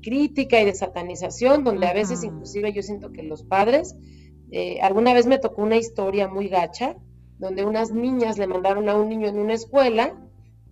crítica 0.01 0.61
y 0.61 0.65
de 0.65 0.73
satanización, 0.73 1.63
donde 1.63 1.87
a 1.87 1.93
veces 1.93 2.23
inclusive 2.23 2.73
yo 2.73 2.81
siento 2.81 3.11
que 3.11 3.23
los 3.23 3.43
padres, 3.43 3.95
eh, 4.51 4.79
alguna 4.81 5.13
vez 5.13 5.25
me 5.25 5.39
tocó 5.39 5.63
una 5.63 5.77
historia 5.77 6.27
muy 6.27 6.49
gacha, 6.49 6.95
donde 7.37 7.63
unas 7.65 7.91
niñas 7.91 8.37
le 8.37 8.47
mandaron 8.47 8.89
a 8.89 8.95
un 8.95 9.07
niño 9.07 9.27
en 9.27 9.39
una 9.39 9.53
escuela, 9.53 10.15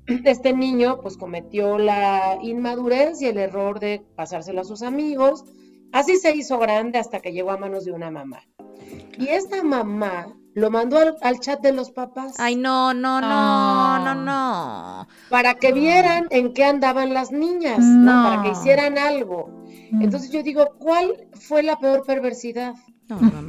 este 0.26 0.54
niño 0.54 1.00
pues 1.02 1.18
cometió 1.18 1.78
la 1.78 2.38
inmadurez 2.42 3.22
y 3.22 3.28
el 3.28 3.38
error 3.38 3.80
de 3.80 4.04
pasárselo 4.16 4.62
a 4.62 4.66
sus 4.66 4.82
amigos, 4.82 5.46
así 5.92 6.18
se 6.18 6.36
hizo 6.36 6.58
grande 6.60 7.00
hasta 7.00 7.20
que 7.20 7.34
llegó 7.34 7.52
a 7.52 7.58
manos 7.58 7.86
de 7.86 7.92
una 7.92 8.12
mamá. 8.12 8.42
Y 9.18 9.30
esta 9.30 9.64
mamá 9.64 10.36
lo 10.54 10.72
mandó 10.72 10.98
al, 11.22 11.40
chat 11.40 11.62
de 11.62 11.72
los 11.72 11.92
papás. 11.92 12.34
Ay, 12.40 12.56
no, 12.56 12.94
no, 12.94 13.22
no, 13.22 14.00
no, 14.00 14.16
no. 14.16 15.08
Para 15.30 15.56
que 15.56 15.72
vieran 15.72 16.28
en 16.32 16.54
qué 16.54 16.64
andaban 16.64 17.14
las 17.14 17.32
niñas, 17.32 17.80
no. 17.80 18.24
para 18.24 18.42
que 18.44 18.50
hicieran 18.50 18.98
algo. 18.98 19.50
Mm. 19.92 20.02
Entonces 20.02 20.32
yo 20.32 20.42
digo, 20.44 20.76
¿cuál 20.80 21.28
fue 21.34 21.64
la 21.64 21.78
peor 21.78 22.04
perversidad? 22.06 22.74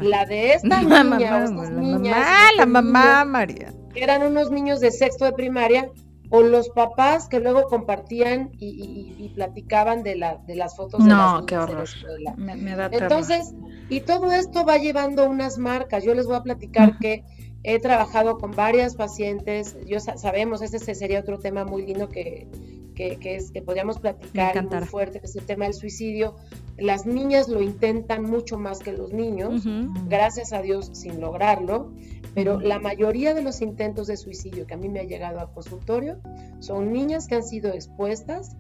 La 0.01 0.25
de 0.25 0.53
esta 0.53 0.83
niña, 0.83 1.49
mamá, 1.49 2.51
la 2.57 2.67
mamá 2.67 3.25
María. 3.25 3.73
Que 3.93 4.05
eran 4.05 4.23
unos 4.23 4.51
niños 4.51 4.81
de 4.81 4.91
sexto 4.91 5.25
de 5.25 5.33
primaria 5.33 5.91
o 6.31 6.43
los 6.43 6.69
papás 6.71 7.29
que 7.29 7.41
luego 7.41 7.65
compartían 7.69 8.51
y, 8.59 9.31
platicaban 9.35 10.03
de, 10.03 10.17
la, 10.17 10.39
de 10.47 10.57
las 10.57 10.77
fotos 10.77 11.05
de 11.05 11.11
las 11.11 11.43
qué 11.47 11.57
horror. 11.57 11.89
Me, 12.37 12.75
da 12.75 12.89
Entonces, 12.93 13.55
y 13.89 14.01
todo 14.01 14.33
esto 14.33 14.65
va 14.65 14.79
llevando 14.79 15.29
unas 15.29 15.59
marcas. 15.59 16.05
Yo 16.05 16.15
les 16.15 16.27
voy 16.27 16.37
a 16.37 16.43
platicar 16.43 16.99
que 16.99 17.25
he 17.63 17.79
trabajado 17.79 18.39
con 18.39 18.51
varias 18.53 18.97
pacientes. 18.97 19.77
Yo 19.87 20.01
sabemos, 20.01 20.61
ese 20.63 20.95
sería 20.95 21.21
otro 21.21 21.39
tema 21.39 21.65
muy 21.65 21.87
lindo 21.87 22.09
que, 22.09 22.49
que, 22.99 23.37
es, 23.37 23.51
que 23.53 23.63
podríamos 23.63 23.99
platicar 23.99 24.65
muy 24.65 24.85
fuerte, 24.87 25.21
que 25.21 25.27
es 25.27 25.37
el 25.37 25.47
tema 25.47 25.67
del 25.67 25.75
suicidio. 25.75 26.35
Las 26.77 27.07
niñas 27.07 27.49
lo 27.49 27.63
intentan 27.63 28.23
mucho 28.23 28.59
más 28.59 28.81
que 28.81 28.93
los 28.93 29.13
niños, 29.13 29.65
gracias 30.07 30.53
a 30.53 30.63
Dios 30.63 30.91
sin 30.93 31.21
lograrlo, 31.21 31.93
pero 32.39 32.61
la 32.61 32.79
mayoría 32.79 33.35
de 33.35 33.43
los 33.43 33.61
intentos 33.61 34.07
de 34.07 34.17
suicidio 34.17 34.65
que 34.65 34.75
a 34.75 34.77
mí 34.77 34.89
me 34.89 35.01
ha 35.01 35.03
llegado 35.03 35.41
al 35.41 35.51
consultorio 35.51 36.21
son 36.61 36.93
niñas 36.93 37.27
que 37.27 37.35
han 37.35 37.43
sido 37.43 37.73
expuestas 37.73 38.57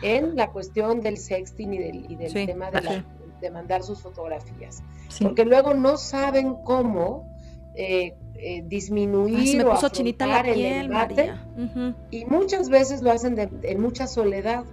en 0.00 0.36
la 0.36 0.50
cuestión 0.50 1.02
del 1.02 1.18
sexting 1.18 1.74
y 1.74 1.78
del, 1.78 2.10
y 2.10 2.16
del 2.16 2.32
tema 2.32 2.70
de, 2.70 3.50
mandar 3.50 3.82
sus 3.82 4.00
fotografías, 4.00 4.82
porque 5.22 5.44
luego 5.44 5.74
no 5.74 5.96
saben 5.96 6.54
cómo 6.64 7.26
eh, 7.74 8.14
eh, 8.34 8.62
disminuir 8.66 9.64
o 9.64 9.88
chinita 9.90 10.26
la 10.26 10.42
piel, 10.42 10.90
el 10.90 11.94
y 12.10 12.24
muchas 12.24 12.70
veces 12.70 13.02
lo 13.02 13.10
hacen 13.10 13.36
en 13.62 13.80
mucha 13.80 14.06
soledad, 14.06 14.64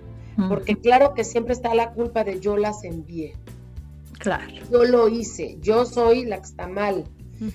porque 0.47 0.75
claro 0.77 1.13
que 1.13 1.25
siempre 1.25 1.53
está 1.53 1.75
la 1.75 1.91
culpa 1.91 2.23
de 2.23 2.39
yo 2.39 2.55
las 2.55 2.85
envié. 2.85 3.35
Claro. 4.19 4.45
Yo 4.71 4.83
lo 4.83 5.09
hice, 5.09 5.57
yo 5.61 5.85
soy 5.85 6.25
la 6.25 6.37
que 6.37 6.47
está 6.47 6.67
mal, 6.67 7.05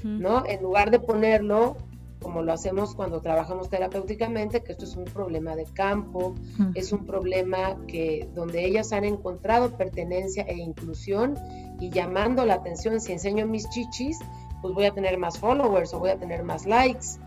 ¿no? 0.04 0.44
En 0.46 0.62
lugar 0.62 0.90
de 0.90 0.98
ponerlo 0.98 1.76
como 2.22 2.42
lo 2.42 2.52
hacemos 2.52 2.94
cuando 2.94 3.20
trabajamos 3.20 3.68
terapéuticamente, 3.68 4.62
que 4.62 4.72
esto 4.72 4.84
es 4.84 4.96
un 4.96 5.04
problema 5.04 5.56
de 5.56 5.64
campo, 5.64 6.34
es 6.74 6.92
un 6.92 7.04
problema 7.04 7.76
que 7.86 8.28
donde 8.34 8.64
ellas 8.64 8.92
han 8.92 9.04
encontrado 9.04 9.76
pertenencia 9.76 10.44
e 10.44 10.56
inclusión 10.56 11.36
y 11.80 11.90
llamando 11.90 12.46
la 12.46 12.54
atención, 12.54 13.00
si 13.00 13.12
enseño 13.12 13.46
mis 13.46 13.68
chichis, 13.70 14.18
pues 14.62 14.72
voy 14.74 14.86
a 14.86 14.92
tener 14.92 15.18
más 15.18 15.38
followers 15.38 15.92
o 15.92 15.98
voy 15.98 16.10
a 16.10 16.16
tener 16.16 16.44
más 16.44 16.64
likes. 16.64 17.18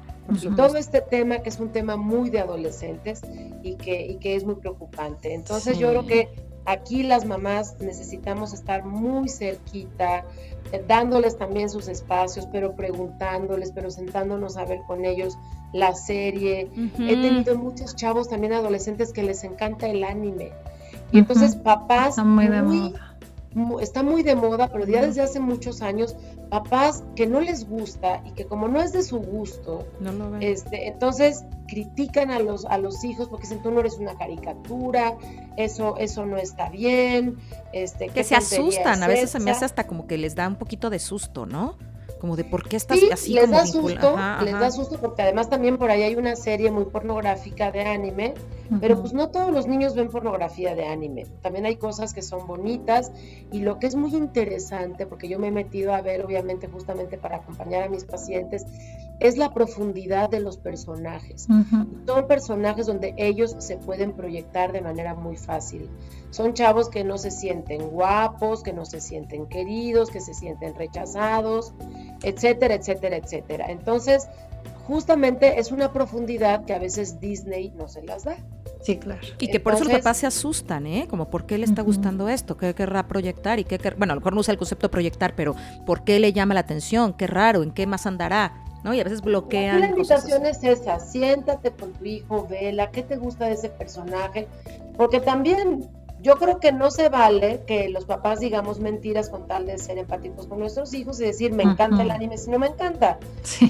Y 0.41 0.50
todo 0.56 0.78
este 0.78 1.02
tema 1.02 1.39
que 1.39 1.50
es 1.50 1.60
un 1.60 1.72
tema 1.72 1.98
muy 1.98 2.32
de 2.32 2.39
adolescentes 2.39 3.22
y 3.62 3.76
que, 3.76 4.08
y 4.08 4.15
que 4.15 4.36
es 4.36 4.44
muy 4.44 4.56
preocupante. 4.56 5.36
Entonces 5.36 5.78
yo 5.78 5.89
creo 5.89 6.08
que 6.08 6.30
aquí 6.65 7.04
las 7.04 7.25
mamás 7.25 7.75
necesitamos 7.80 8.54
estar 8.54 8.86
muy 8.86 9.30
cerquita, 9.30 10.23
eh, 10.71 10.84
dándoles 10.88 11.38
también 11.38 11.69
sus 11.69 11.88
espacios, 11.88 12.47
pero 12.51 12.75
preguntándoles, 12.75 13.71
pero 13.71 13.91
sentándonos 13.91 14.58
a 14.58 14.65
ver 14.65 14.80
con 14.88 15.06
ellos 15.06 15.38
la 15.73 15.93
serie. 15.93 16.69
He 16.99 17.15
tenido 17.15 17.58
muchos 17.58 17.95
chavos 17.95 18.30
también 18.30 18.54
adolescentes 18.54 19.12
que 19.12 19.23
les 19.23 19.43
encanta 19.43 19.88
el 19.88 20.04
anime. 20.04 20.51
Y 21.12 21.19
entonces 21.19 21.56
papás 21.56 22.17
muy, 22.17 22.49
muy 22.49 22.93
está 23.80 24.04
muy 24.04 24.22
de 24.22 24.36
moda, 24.36 24.68
pero 24.68 24.86
ya 24.86 25.06
desde 25.06 25.22
hace 25.22 25.39
muchos 25.39 25.82
años, 25.82 26.15
papás 26.50 27.04
que 27.15 27.26
no 27.26 27.39
les 27.39 27.68
gusta 27.68 28.22
y 28.26 28.32
que 28.32 28.46
como 28.46 28.68
no 28.68 28.82
es 28.82 28.91
de 28.91 29.02
su 29.02 29.20
gusto, 29.20 29.88
Este, 30.41 30.88
entonces 30.88 31.46
critican 31.68 32.32
a 32.32 32.39
los, 32.39 32.65
a 32.65 32.78
los 32.78 33.04
hijos 33.04 33.30
porque 33.30 33.44
dicen 33.44 33.62
tú 33.63 33.72
no 33.72 33.80
eres 33.80 33.98
una 33.98 34.18
caricatura, 34.18 35.18
eso, 35.56 35.96
eso 35.98 36.26
no 36.26 36.38
está 36.38 36.70
bien, 36.70 37.38
este, 37.72 38.10
que 38.10 38.24
se 38.24 38.36
asustan, 38.36 39.02
a 39.04 39.08
veces 39.08 39.32
se 39.32 39.39
me 39.39 39.52
hace 39.52 39.65
hasta 39.65 39.88
como 39.88 40.06
que 40.06 40.18
les 40.18 40.36
da 40.36 40.48
un 40.48 40.56
poquito 40.56 40.89
de 40.89 41.00
susto, 41.00 41.46
¿no? 41.46 41.78
Como 42.26 42.36
de 42.36 42.44
por 42.44 42.68
qué 42.68 42.76
estás 42.76 42.98
así 43.12 43.34
les 43.34 43.52
da 43.52 43.68
susto, 43.68 44.16
les 44.44 44.60
da 44.60 44.72
susto 44.72 44.98
porque 45.00 45.22
además 45.22 45.48
también 45.48 45.78
por 45.78 45.92
ahí 45.92 46.02
hay 46.02 46.16
una 46.16 46.36
serie 46.36 46.72
muy 46.72 46.86
pornográfica 46.86 47.72
de 47.72 47.82
anime, 47.82 48.34
pero 48.82 49.00
pues 49.00 49.14
no 49.14 49.30
todos 49.30 49.54
los 49.54 49.68
niños 49.68 49.94
ven 49.94 50.10
pornografía 50.10 50.74
de 50.74 50.88
anime. 50.88 51.28
También 51.44 51.68
hay 51.68 51.76
cosas 51.76 52.16
que 52.16 52.24
son 52.24 52.48
bonitas 52.48 53.12
y 53.52 53.60
lo 53.60 53.78
que 53.78 53.86
es 53.86 53.96
muy 53.96 54.16
interesante, 54.16 55.06
porque 55.06 55.28
yo 55.28 55.38
me 55.38 55.50
he 55.50 55.52
metido 55.52 55.94
a 55.94 56.02
ver 56.02 56.26
obviamente 56.26 56.68
justamente 56.68 57.20
para 57.20 57.38
acompañar 57.38 57.84
a 57.84 57.90
mis 57.90 58.06
pacientes, 58.06 58.66
es 59.20 59.38
la 59.38 59.54
profundidad 59.54 60.28
de 60.28 60.40
los 60.40 60.58
personajes. 60.58 61.48
Son 62.08 62.28
personajes 62.28 62.88
donde 62.88 63.14
ellos 63.18 63.56
se 63.60 63.78
pueden 63.78 64.14
proyectar 64.14 64.72
de 64.72 64.82
manera 64.82 65.14
muy 65.14 65.38
fácil. 65.38 65.92
Son 66.36 66.54
chavos 66.54 66.89
que 66.89 67.06
no 67.06 67.17
se 67.17 67.32
sienten 67.32 67.91
guapos, 67.91 68.62
que 68.62 68.74
no 68.74 68.84
se 68.84 69.00
sienten 69.00 69.45
queridos, 69.45 70.10
que 70.10 70.19
se 70.19 70.34
sienten 70.34 70.76
rechazados, 70.76 71.71
etcétera, 72.24 72.74
etcétera, 72.74 73.15
etcétera. 73.15 73.67
Entonces, 73.69 74.28
justamente 74.86 75.62
es 75.62 75.71
una 75.71 75.93
profundidad 75.93 76.65
que 76.65 76.74
a 76.74 76.80
veces 76.80 77.21
Disney 77.21 77.71
no 77.78 77.88
se 77.88 78.04
las 78.04 78.26
da. 78.26 78.36
Sí, 78.82 78.98
claro. 78.98 79.21
Y 79.39 79.48
que 79.48 79.62
por 79.62 79.76
eso 79.76 79.86
los 79.86 79.93
papás 79.93 80.17
se 80.17 80.28
asustan, 80.28 80.86
¿eh? 80.88 81.08
Como, 81.10 81.30
¿por 81.30 81.45
qué 81.45 81.58
le 81.58 81.63
está 81.63 81.84
gustando 81.84 82.28
esto? 82.28 82.58
¿Qué 82.58 82.76
querrá 82.76 83.08
proyectar? 83.08 83.58
y 83.60 83.63
qué 83.63 83.78
Bueno, 83.98 84.12
a 84.12 84.15
lo 84.15 84.19
mejor 84.19 84.34
no 84.34 84.41
usa 84.41 84.52
el 84.52 84.58
concepto 84.58 84.91
proyectar, 84.91 85.36
pero 85.38 85.56
¿por 85.86 86.04
qué 86.04 86.19
le 86.19 86.34
llama 86.34 86.54
la 86.54 86.60
atención? 86.60 87.13
¿Qué 87.13 87.28
raro? 87.28 87.63
¿En 87.63 87.71
qué 87.71 87.88
más 87.88 88.06
andará? 88.06 88.62
¿no? 88.84 88.93
Y 88.93 89.00
a 89.00 89.06
veces 89.06 89.21
bloquean. 89.21 89.80
la 89.80 89.88
invitación 89.88 90.45
es 90.45 90.62
esa, 90.65 91.00
siéntate 91.00 91.71
con 91.71 91.93
tu 91.93 92.04
hijo, 92.04 92.45
vela, 92.45 92.91
¿qué 92.91 93.04
te 93.04 93.15
gusta 93.15 93.45
de 93.45 93.54
ese 93.54 93.69
personaje? 93.69 94.50
Porque 94.98 95.21
también 95.21 95.89
yo 96.26 96.38
creo 96.38 96.60
que 96.60 96.72
no 96.72 96.90
se 96.90 97.08
vale 97.10 97.62
que 97.68 97.88
los 97.90 98.06
papás 98.06 98.40
digamos 98.40 98.80
mentiras 98.80 99.30
con 99.30 99.46
tal 99.46 99.68
de 99.68 99.78
ser 99.78 100.00
empáticos 100.00 100.48
con 100.48 100.58
nuestros 100.58 100.92
hijos 100.96 101.22
y 101.22 101.26
decir, 101.26 101.54
me 101.54 101.62
encanta 101.62 102.02
el 102.02 102.10
anime, 102.10 102.40
si 102.40 102.50
no 102.50 102.58
me 102.58 102.66
encanta. 102.66 103.20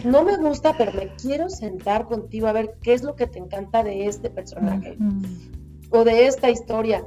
No 0.05 0.23
me 0.23 0.37
gusta, 0.37 0.73
pero 0.77 0.93
me 0.93 1.13
quiero 1.15 1.49
sentar 1.49 2.05
contigo 2.05 2.47
a 2.47 2.53
ver 2.53 2.77
qué 2.81 2.93
es 2.93 3.03
lo 3.03 3.17
que 3.17 3.27
te 3.27 3.39
encanta 3.39 3.83
de 3.83 4.05
este 4.05 4.29
personaje 4.29 4.97
o 5.89 6.05
de 6.05 6.27
esta 6.27 6.49
historia. 6.49 7.05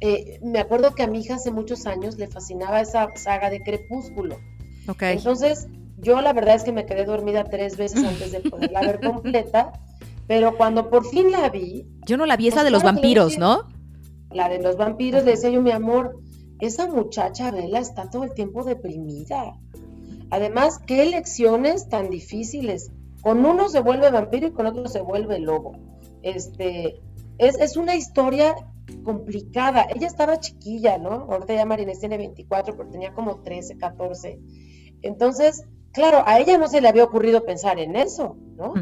Eh, 0.00 0.40
me 0.42 0.58
acuerdo 0.58 0.94
que 0.94 1.04
a 1.04 1.06
mi 1.06 1.20
hija 1.20 1.36
hace 1.36 1.50
muchos 1.50 1.86
años 1.86 2.18
le 2.18 2.26
fascinaba 2.26 2.82
esa 2.82 3.08
saga 3.16 3.48
de 3.48 3.62
Crepúsculo. 3.62 4.36
Okay. 4.88 5.16
Entonces, 5.16 5.68
yo 5.96 6.20
la 6.20 6.34
verdad 6.34 6.54
es 6.54 6.64
que 6.64 6.72
me 6.72 6.84
quedé 6.84 7.06
dormida 7.06 7.44
tres 7.44 7.78
veces 7.78 8.04
antes 8.04 8.30
de 8.30 8.40
poderla 8.40 8.82
ver 8.82 9.00
completa, 9.10 9.72
pero 10.26 10.54
cuando 10.58 10.90
por 10.90 11.06
fin 11.06 11.32
la 11.32 11.48
vi... 11.48 11.86
Yo 12.06 12.18
no 12.18 12.26
la 12.26 12.36
vi, 12.36 12.48
es 12.48 12.56
la 12.56 12.62
de 12.62 12.70
los 12.70 12.82
vampiros, 12.82 13.38
¿no? 13.38 13.74
La 14.30 14.48
de 14.48 14.60
los 14.60 14.76
vampiros, 14.76 15.24
le 15.24 15.32
decía 15.32 15.50
yo, 15.50 15.62
mi 15.62 15.70
amor, 15.70 16.20
esa 16.60 16.86
muchacha, 16.88 17.50
Bella, 17.50 17.78
está 17.78 18.10
todo 18.10 18.24
el 18.24 18.34
tiempo 18.34 18.64
deprimida. 18.64 19.58
Además, 20.30 20.80
qué 20.86 21.02
elecciones 21.02 21.88
tan 21.88 22.10
difíciles. 22.10 22.90
Con 23.22 23.44
uno 23.44 23.68
se 23.68 23.80
vuelve 23.80 24.10
vampiro 24.10 24.48
y 24.48 24.52
con 24.52 24.66
otro 24.66 24.88
se 24.88 25.00
vuelve 25.00 25.38
lobo. 25.38 25.72
Este, 26.22 27.00
es, 27.38 27.58
es 27.58 27.76
una 27.76 27.96
historia 27.96 28.54
complicada. 29.04 29.86
Ella 29.94 30.06
estaba 30.06 30.40
chiquilla, 30.40 30.98
¿no? 30.98 31.26
Ahorita 31.30 31.54
ya 31.54 31.66
Marinés 31.66 32.00
tiene 32.00 32.18
24, 32.18 32.76
pero 32.76 32.88
tenía 32.88 33.12
como 33.14 33.40
13, 33.42 33.76
14. 33.76 34.40
Entonces, 35.02 35.64
claro, 35.96 36.22
a 36.26 36.38
ella 36.38 36.58
no 36.58 36.68
se 36.68 36.82
le 36.82 36.88
había 36.88 37.04
ocurrido 37.04 37.44
pensar 37.44 37.78
en 37.78 37.96
eso, 37.96 38.36
¿no? 38.54 38.74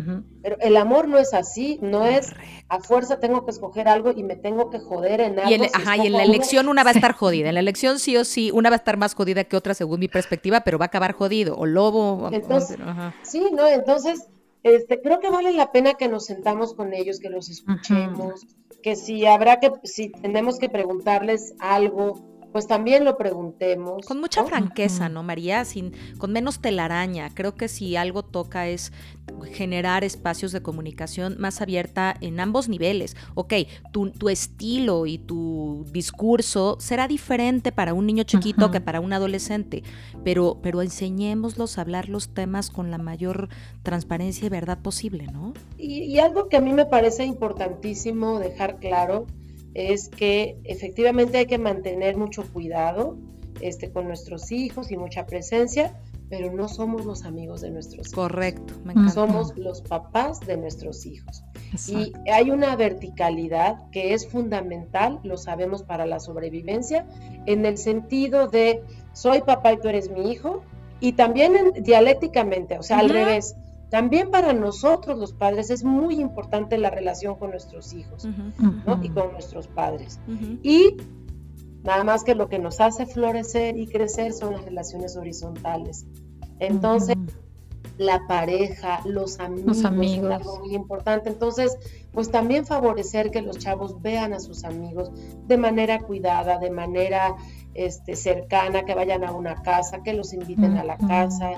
Pero 0.42 0.56
el 0.60 0.76
amor 0.76 1.06
no 1.06 1.16
es 1.18 1.32
así, 1.32 1.78
no 1.80 2.04
es 2.04 2.32
a 2.68 2.80
fuerza 2.80 3.20
tengo 3.20 3.44
que 3.44 3.52
escoger 3.52 3.86
algo 3.86 4.10
y 4.10 4.24
me 4.24 4.34
tengo 4.34 4.68
que 4.68 4.80
joder 4.80 5.20
en 5.20 5.38
algo. 5.38 5.50
Y 5.50 5.54
en, 5.54 5.64
ajá, 5.72 5.96
y 5.96 6.08
en 6.08 6.12
la 6.12 6.24
elección 6.24 6.68
una 6.68 6.82
va 6.82 6.90
a 6.90 6.94
estar 6.94 7.12
jodida. 7.12 7.48
En 7.48 7.54
la 7.54 7.60
elección 7.60 8.00
sí 8.00 8.16
o 8.16 8.24
sí, 8.24 8.50
una 8.50 8.68
va 8.68 8.74
a 8.74 8.78
estar 8.78 8.96
más 8.96 9.14
jodida 9.14 9.44
que 9.44 9.56
otra 9.56 9.74
según 9.74 10.00
mi 10.00 10.08
perspectiva, 10.08 10.62
pero 10.62 10.76
va 10.76 10.86
a 10.86 10.88
acabar 10.88 11.12
jodido. 11.12 11.56
O 11.56 11.66
lobo. 11.66 12.30
Entonces, 12.32 12.76
sí, 13.22 13.46
¿no? 13.52 13.66
Entonces, 13.68 14.28
este, 14.64 15.00
creo 15.00 15.20
que 15.20 15.30
vale 15.30 15.52
la 15.52 15.70
pena 15.70 15.94
que 15.94 16.08
nos 16.08 16.24
sentamos 16.24 16.74
con 16.74 16.94
ellos, 16.94 17.20
que 17.20 17.30
los 17.30 17.48
escuchemos, 17.48 18.44
que 18.82 18.96
si 18.96 19.24
habrá 19.24 19.60
que, 19.60 19.70
si 19.84 20.10
tenemos 20.10 20.58
que 20.58 20.68
preguntarles 20.68 21.54
algo, 21.60 22.34
pues 22.55 22.68
también 22.68 23.05
lo 23.05 23.18
preguntemos. 23.18 24.07
Con 24.07 24.20
mucha 24.20 24.44
franqueza, 24.44 25.09
¿no, 25.09 25.24
María? 25.24 25.64
Sin, 25.64 25.92
con 26.18 26.30
menos 26.30 26.61
telaraña. 26.61 27.30
Creo 27.34 27.57
que 27.57 27.66
si 27.66 27.96
algo 27.96 28.22
toca 28.22 28.68
es 28.68 28.92
generar 29.50 30.05
espacios 30.05 30.52
de 30.52 30.62
comunicación 30.62 31.34
más 31.40 31.61
abierta 31.61 32.14
en 32.20 32.38
ambos 32.38 32.68
niveles. 32.68 33.16
Ok, 33.34 33.55
tu, 33.90 34.12
tu 34.12 34.28
estilo 34.28 35.07
y 35.07 35.18
tu 35.18 35.84
discurso 35.90 36.76
será 36.78 37.09
diferente 37.09 37.72
para 37.72 37.92
un 37.92 38.07
niño 38.07 38.22
chiquito 38.22 38.70
que 38.70 38.80
para 38.80 39.00
un 39.00 39.12
adolescente, 39.12 39.82
pero, 40.22 40.61
pero 40.62 40.80
enseñémoslos 40.80 41.76
a 41.76 41.80
hablar 41.80 42.09
los 42.09 42.34
temas 42.34 42.70
con 42.70 42.92
la 42.92 42.98
mayor 42.98 43.48
transparencia 43.82 44.46
y 44.46 44.50
verdad 44.50 44.78
posible, 44.78 45.26
¿no? 45.26 45.55
y 45.76 46.20
algo 46.20 46.48
que 46.48 46.57
a 46.57 46.61
mí 46.61 46.72
me 46.72 46.86
parece 46.86 47.24
importantísimo 47.24 48.38
dejar 48.38 48.78
claro 48.78 49.26
es 49.74 50.08
que 50.08 50.56
efectivamente 50.64 51.38
hay 51.38 51.46
que 51.46 51.58
mantener 51.58 52.16
mucho 52.16 52.44
cuidado 52.52 53.16
este, 53.60 53.90
con 53.90 54.06
nuestros 54.06 54.50
hijos 54.52 54.90
y 54.90 54.96
mucha 54.96 55.26
presencia, 55.26 55.94
pero 56.28 56.52
no 56.52 56.68
somos 56.68 57.04
los 57.04 57.24
amigos 57.24 57.60
de 57.60 57.70
nuestros 57.70 58.08
hijos. 58.08 58.14
Correcto, 58.14 58.74
Somos 59.12 59.56
los 59.56 59.82
papás 59.82 60.40
de 60.40 60.56
nuestros 60.56 61.06
hijos. 61.06 61.44
Y 61.88 62.12
hay 62.30 62.50
una 62.50 62.76
verticalidad 62.76 63.90
que 63.90 64.14
es 64.14 64.28
fundamental, 64.28 65.20
lo 65.22 65.36
sabemos 65.36 65.82
para 65.82 66.06
la 66.06 66.20
sobrevivencia, 66.20 67.06
en 67.46 67.66
el 67.66 67.78
sentido 67.78 68.48
de 68.48 68.82
soy 69.12 69.42
papá 69.42 69.72
y 69.72 69.80
tú 69.80 69.88
eres 69.88 70.10
mi 70.10 70.30
hijo, 70.30 70.62
y 71.00 71.12
también 71.12 71.72
dialécticamente, 71.82 72.78
o 72.78 72.82
sea, 72.82 72.98
al 72.98 73.10
revés. 73.10 73.56
También 73.91 74.30
para 74.30 74.53
nosotros 74.53 75.18
los 75.18 75.32
padres 75.32 75.70
es 75.70 75.85
muy 75.85 76.20
importante 76.20 76.78
la 76.78 76.91
relación 76.91 77.37
con 77.37 77.51
nuestros 77.51 77.93
hijos 77.93 78.26
y 79.03 79.09
con 79.11 79.32
nuestros 79.32 79.68
padres. 79.68 80.20
Y 80.62 80.97
nada 81.82 82.03
más 82.03 82.24
que 82.24 82.35
lo 82.35 82.49
que 82.49 82.59
nos 82.59 82.80
hace 82.80 83.07
florecer 83.07 83.76
y 83.76 83.87
crecer 83.87 84.32
son 84.32 84.55
las 84.55 84.64
relaciones 84.64 85.16
horizontales. 85.16 86.07
Entonces, 86.59 87.16
la 87.99 88.26
pareja, 88.26 89.01
los 89.05 89.39
amigos, 89.39 89.76
los 89.76 89.85
amigos. 89.85 90.30
es 90.30 90.37
algo 90.37 90.59
muy 90.61 90.74
importante. 90.74 91.28
Entonces, 91.28 91.76
pues 92.12 92.30
también 92.30 92.66
favorecer 92.66 93.30
que 93.30 93.43
los 93.43 93.59
chavos 93.59 94.03
vean 94.03 94.32
a 94.32 94.41
sus 94.41 94.64
amigos 94.64 95.12
de 95.47 95.57
manera 95.57 96.01
cuidada, 96.01 96.59
de 96.59 96.70
manera 96.70 97.37
este, 97.74 98.16
cercana, 98.16 98.85
que 98.85 98.95
vayan 98.95 99.24
a 99.24 99.32
una 99.32 99.62
casa, 99.62 100.03
que 100.03 100.14
los 100.14 100.32
inviten 100.32 100.76
a 100.76 100.85
la 100.85 100.97
casa 100.97 101.53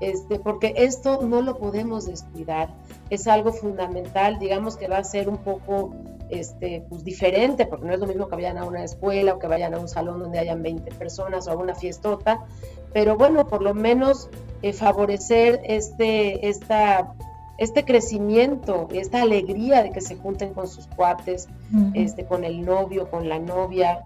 este, 0.00 0.38
porque 0.38 0.74
esto 0.76 1.22
no 1.22 1.42
lo 1.42 1.56
podemos 1.56 2.06
descuidar, 2.06 2.68
es 3.10 3.26
algo 3.26 3.52
fundamental, 3.52 4.38
digamos 4.38 4.76
que 4.76 4.88
va 4.88 4.98
a 4.98 5.04
ser 5.04 5.28
un 5.28 5.38
poco 5.38 5.94
este, 6.28 6.84
pues 6.88 7.04
diferente, 7.04 7.66
porque 7.66 7.86
no 7.86 7.94
es 7.94 8.00
lo 8.00 8.06
mismo 8.06 8.28
que 8.28 8.36
vayan 8.36 8.58
a 8.58 8.64
una 8.64 8.84
escuela 8.84 9.34
o 9.34 9.38
que 9.38 9.46
vayan 9.46 9.74
a 9.74 9.78
un 9.78 9.88
salón 9.88 10.20
donde 10.20 10.38
hayan 10.38 10.62
20 10.62 10.90
personas 10.92 11.46
o 11.46 11.52
a 11.52 11.56
una 11.56 11.74
fiestota, 11.74 12.44
pero 12.92 13.16
bueno, 13.16 13.46
por 13.46 13.62
lo 13.62 13.74
menos 13.74 14.28
eh, 14.62 14.72
favorecer 14.72 15.60
este, 15.64 16.48
esta, 16.48 17.14
este 17.58 17.84
crecimiento, 17.84 18.88
esta 18.92 19.22
alegría 19.22 19.82
de 19.82 19.92
que 19.92 20.00
se 20.00 20.16
junten 20.16 20.52
con 20.52 20.66
sus 20.66 20.86
cuates, 20.88 21.48
este, 21.94 22.24
con 22.24 22.44
el 22.44 22.64
novio, 22.64 23.10
con 23.10 23.28
la 23.28 23.38
novia, 23.38 24.02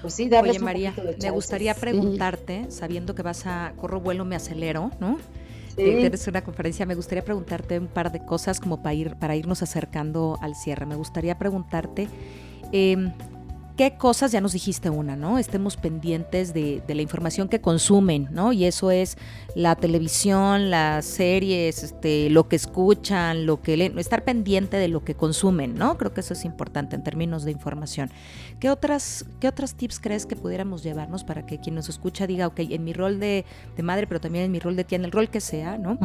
pues 0.00 0.14
sí, 0.14 0.30
Oye, 0.32 0.58
María, 0.58 0.94
me 1.20 1.30
gustaría 1.30 1.74
preguntarte, 1.74 2.66
sabiendo 2.70 3.14
que 3.14 3.22
vas 3.22 3.46
a 3.46 3.72
corro 3.76 4.00
vuelo, 4.00 4.24
me 4.24 4.36
acelero, 4.36 4.90
¿no? 5.00 5.18
Sí. 5.68 5.84
Tienes 5.84 6.26
una 6.28 6.42
conferencia, 6.42 6.84
me 6.84 6.94
gustaría 6.94 7.24
preguntarte 7.24 7.78
un 7.78 7.86
par 7.86 8.12
de 8.12 8.24
cosas 8.24 8.60
como 8.60 8.82
para, 8.82 8.94
ir, 8.94 9.16
para 9.16 9.36
irnos 9.36 9.62
acercando 9.62 10.38
al 10.42 10.54
cierre. 10.54 10.84
Me 10.84 10.96
gustaría 10.96 11.38
preguntarte, 11.38 12.08
eh, 12.72 13.12
qué 13.76 13.96
cosas, 13.96 14.32
ya 14.32 14.40
nos 14.40 14.52
dijiste 14.52 14.90
una, 14.90 15.16
¿no? 15.16 15.38
Estemos 15.38 15.76
pendientes 15.76 16.52
de, 16.52 16.82
la 16.86 17.02
información 17.02 17.48
que 17.48 17.60
consumen, 17.60 18.28
¿no? 18.30 18.52
Y 18.52 18.64
eso 18.64 18.90
es 18.90 19.16
la 19.54 19.76
televisión, 19.76 20.70
las 20.70 21.04
series, 21.04 21.82
este, 21.82 22.28
lo 22.30 22.48
que 22.48 22.56
escuchan, 22.56 23.46
lo 23.46 23.62
que 23.62 23.76
leen, 23.76 23.98
estar 23.98 24.24
pendiente 24.24 24.76
de 24.76 24.88
lo 24.88 25.04
que 25.04 25.14
consumen, 25.14 25.74
¿no? 25.74 25.96
Creo 25.96 26.12
que 26.12 26.20
eso 26.20 26.34
es 26.34 26.44
importante 26.44 26.96
en 26.96 27.02
términos 27.02 27.44
de 27.44 27.52
información. 27.52 28.10
¿Qué 28.60 28.70
otras, 28.70 29.24
qué 29.40 29.48
otras 29.48 29.74
tips 29.74 30.00
crees 30.00 30.26
que 30.26 30.36
pudiéramos 30.36 30.82
llevarnos 30.82 31.24
para 31.24 31.46
que 31.46 31.58
quien 31.58 31.74
nos 31.74 31.88
escucha 31.88 32.26
diga, 32.26 32.46
ok, 32.46 32.60
en 32.60 32.84
mi 32.84 32.92
rol 32.92 33.20
de, 33.20 33.44
madre, 33.82 34.06
pero 34.06 34.20
también 34.20 34.44
en 34.44 34.52
mi 34.52 34.58
rol 34.58 34.76
de 34.76 34.84
tía, 34.84 34.96
en 34.96 35.04
el 35.04 35.12
rol 35.12 35.28
que 35.28 35.40
sea, 35.40 35.78
¿no? 35.78 35.98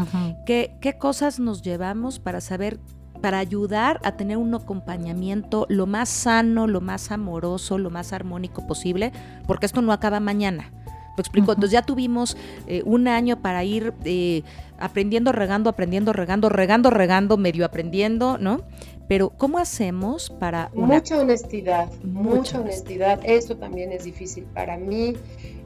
¿Qué, 0.46 0.76
¿Qué 0.82 0.98
cosas 0.98 1.40
nos 1.40 1.62
llevamos 1.62 2.20
para 2.20 2.42
saber 2.42 2.80
para 3.22 3.40
ayudar 3.40 4.00
a 4.04 4.14
tener 4.14 4.38
un 4.38 4.54
acompañamiento 4.54 5.66
lo 5.70 5.86
más 5.86 6.10
sano, 6.10 6.68
lo 6.68 6.82
más 6.82 7.12
amoroso, 7.12 7.78
lo 7.78 7.90
más 7.90 8.14
armónico 8.14 8.66
posible, 8.68 9.12
porque 9.46 9.66
esto 9.66 9.82
no 9.82 9.92
acaba 9.92 10.20
mañana. 10.20 10.72
Lo 11.18 11.22
explico. 11.22 11.52
Entonces 11.52 11.72
ya 11.72 11.82
tuvimos 11.82 12.38
eh, 12.68 12.84
un 12.86 13.08
año 13.08 13.42
para 13.42 13.64
ir 13.64 13.94
eh, 14.06 14.44
aprendiendo, 14.78 15.32
regando, 15.32 15.70
aprendiendo, 15.70 16.14
regando, 16.14 16.48
regando, 16.48 16.92
regando, 16.92 17.38
medio 17.38 17.66
aprendiendo, 17.66 18.38
¿no? 18.38 18.62
Pero 19.08 19.30
¿cómo 19.32 19.58
hacemos 19.58 20.30
para... 20.30 20.70
Mucha 20.76 21.18
honestidad, 21.20 21.90
mucha, 22.04 22.60
honestidad. 22.60 23.20
Eso 23.24 23.56
también 23.56 23.92
es 23.92 24.04
difícil 24.04 24.44
para 24.44 24.78
mí. 24.78 25.16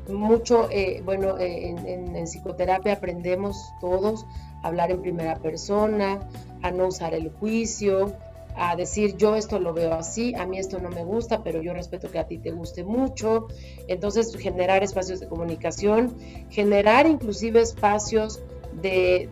Mucho, 0.09 0.69
eh, 0.71 1.01
bueno, 1.05 1.37
en, 1.39 2.15
en 2.15 2.23
psicoterapia 2.25 2.93
aprendemos 2.93 3.73
todos 3.79 4.25
a 4.63 4.67
hablar 4.67 4.91
en 4.91 5.01
primera 5.01 5.35
persona, 5.35 6.27
a 6.61 6.71
no 6.71 6.87
usar 6.87 7.13
el 7.13 7.29
juicio, 7.29 8.15
a 8.55 8.75
decir 8.75 9.15
yo 9.17 9.35
esto 9.35 9.59
lo 9.59 9.73
veo 9.73 9.93
así, 9.93 10.33
a 10.35 10.45
mí 10.45 10.57
esto 10.57 10.79
no 10.79 10.89
me 10.89 11.03
gusta, 11.03 11.43
pero 11.43 11.61
yo 11.61 11.73
respeto 11.73 12.11
que 12.11 12.19
a 12.19 12.27
ti 12.27 12.37
te 12.37 12.51
guste 12.51 12.83
mucho. 12.83 13.47
Entonces, 13.87 14.35
generar 14.35 14.83
espacios 14.83 15.19
de 15.19 15.27
comunicación, 15.27 16.15
generar 16.49 17.07
inclusive 17.07 17.61
espacios 17.61 18.41
de, 18.81 19.29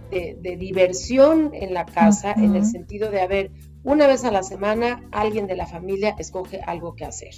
diversión 0.57 1.51
en 1.53 1.73
la 1.73 1.85
casa, 1.85 2.33
en 2.33 2.55
el 2.55 2.65
sentido 2.65 3.09
de, 3.11 3.21
haber 3.21 3.51
una 3.83 4.07
vez 4.07 4.25
a 4.25 4.31
la 4.31 4.43
semana 4.43 5.03
alguien 5.11 5.47
de 5.47 5.55
la 5.55 5.65
familia 5.65 6.15
escoge 6.17 6.61
algo 6.65 6.95
que 6.95 7.05
hacer. 7.05 7.33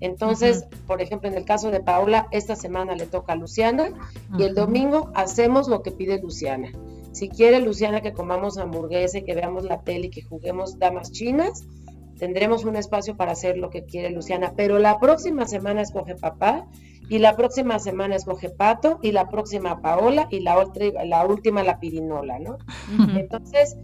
Entonces, 0.00 0.64
por 0.86 1.02
ejemplo, 1.02 1.28
en 1.28 1.36
el 1.36 1.44
caso 1.44 1.70
de 1.70 1.80
Paula, 1.80 2.28
esta 2.30 2.56
semana 2.56 2.94
le 2.94 3.06
toca 3.06 3.32
a 3.32 3.36
Luciana 3.36 3.90
y 4.38 4.44
el 4.44 4.54
domingo 4.54 5.10
hacemos 5.14 5.68
lo 5.68 5.82
que 5.82 5.90
pide 5.90 6.20
Luciana. 6.20 6.70
Si 7.12 7.28
quiere 7.28 7.60
Luciana 7.60 8.00
que 8.00 8.12
comamos 8.12 8.58
hamburguesa 8.58 9.18
y 9.18 9.24
que 9.24 9.34
veamos 9.34 9.64
la 9.64 9.82
tele 9.82 10.06
y 10.06 10.10
que 10.10 10.22
juguemos 10.22 10.78
damas 10.78 11.10
chinas, 11.10 11.64
tendremos 12.18 12.64
un 12.64 12.76
espacio 12.76 13.16
para 13.16 13.32
hacer 13.32 13.58
lo 13.58 13.70
que 13.70 13.84
quiere 13.84 14.10
Luciana. 14.10 14.52
Pero 14.56 14.78
la 14.78 15.00
próxima 15.00 15.46
semana 15.46 15.82
escoge 15.82 16.14
papá 16.14 16.66
y 17.08 17.18
la 17.18 17.36
próxima 17.36 17.78
semana 17.78 18.16
escoge 18.16 18.50
Pato 18.50 18.98
y 19.02 19.12
la 19.12 19.28
próxima 19.28 19.80
Paola 19.80 20.28
y 20.30 20.40
la, 20.40 20.58
otra, 20.58 20.86
la 21.04 21.26
última 21.26 21.62
la 21.62 21.80
Pirinola, 21.80 22.38
¿no? 22.38 22.58
Entonces, 23.16 23.76